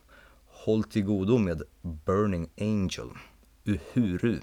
Håll 0.69 0.83
till 0.83 1.03
godo 1.03 1.37
med 1.37 1.63
Burning 1.81 2.49
Angel, 2.61 3.09
Uhuru, 3.65 4.39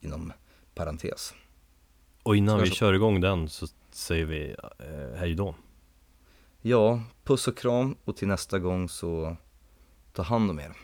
inom 0.00 0.32
parentes. 0.74 1.34
Och 2.22 2.36
innan 2.36 2.62
vi 2.62 2.70
kör 2.70 2.92
igång 2.92 3.20
den 3.20 3.48
så 3.48 3.66
säger 3.90 4.24
vi 4.24 4.56
eh, 4.78 5.18
hej 5.18 5.34
då. 5.34 5.54
Ja, 6.60 7.02
puss 7.24 7.48
och 7.48 7.56
kram 7.56 7.96
och 8.04 8.16
till 8.16 8.28
nästa 8.28 8.58
gång 8.58 8.88
så 8.88 9.36
ta 10.12 10.22
hand 10.22 10.50
om 10.50 10.58
er. 10.60 10.76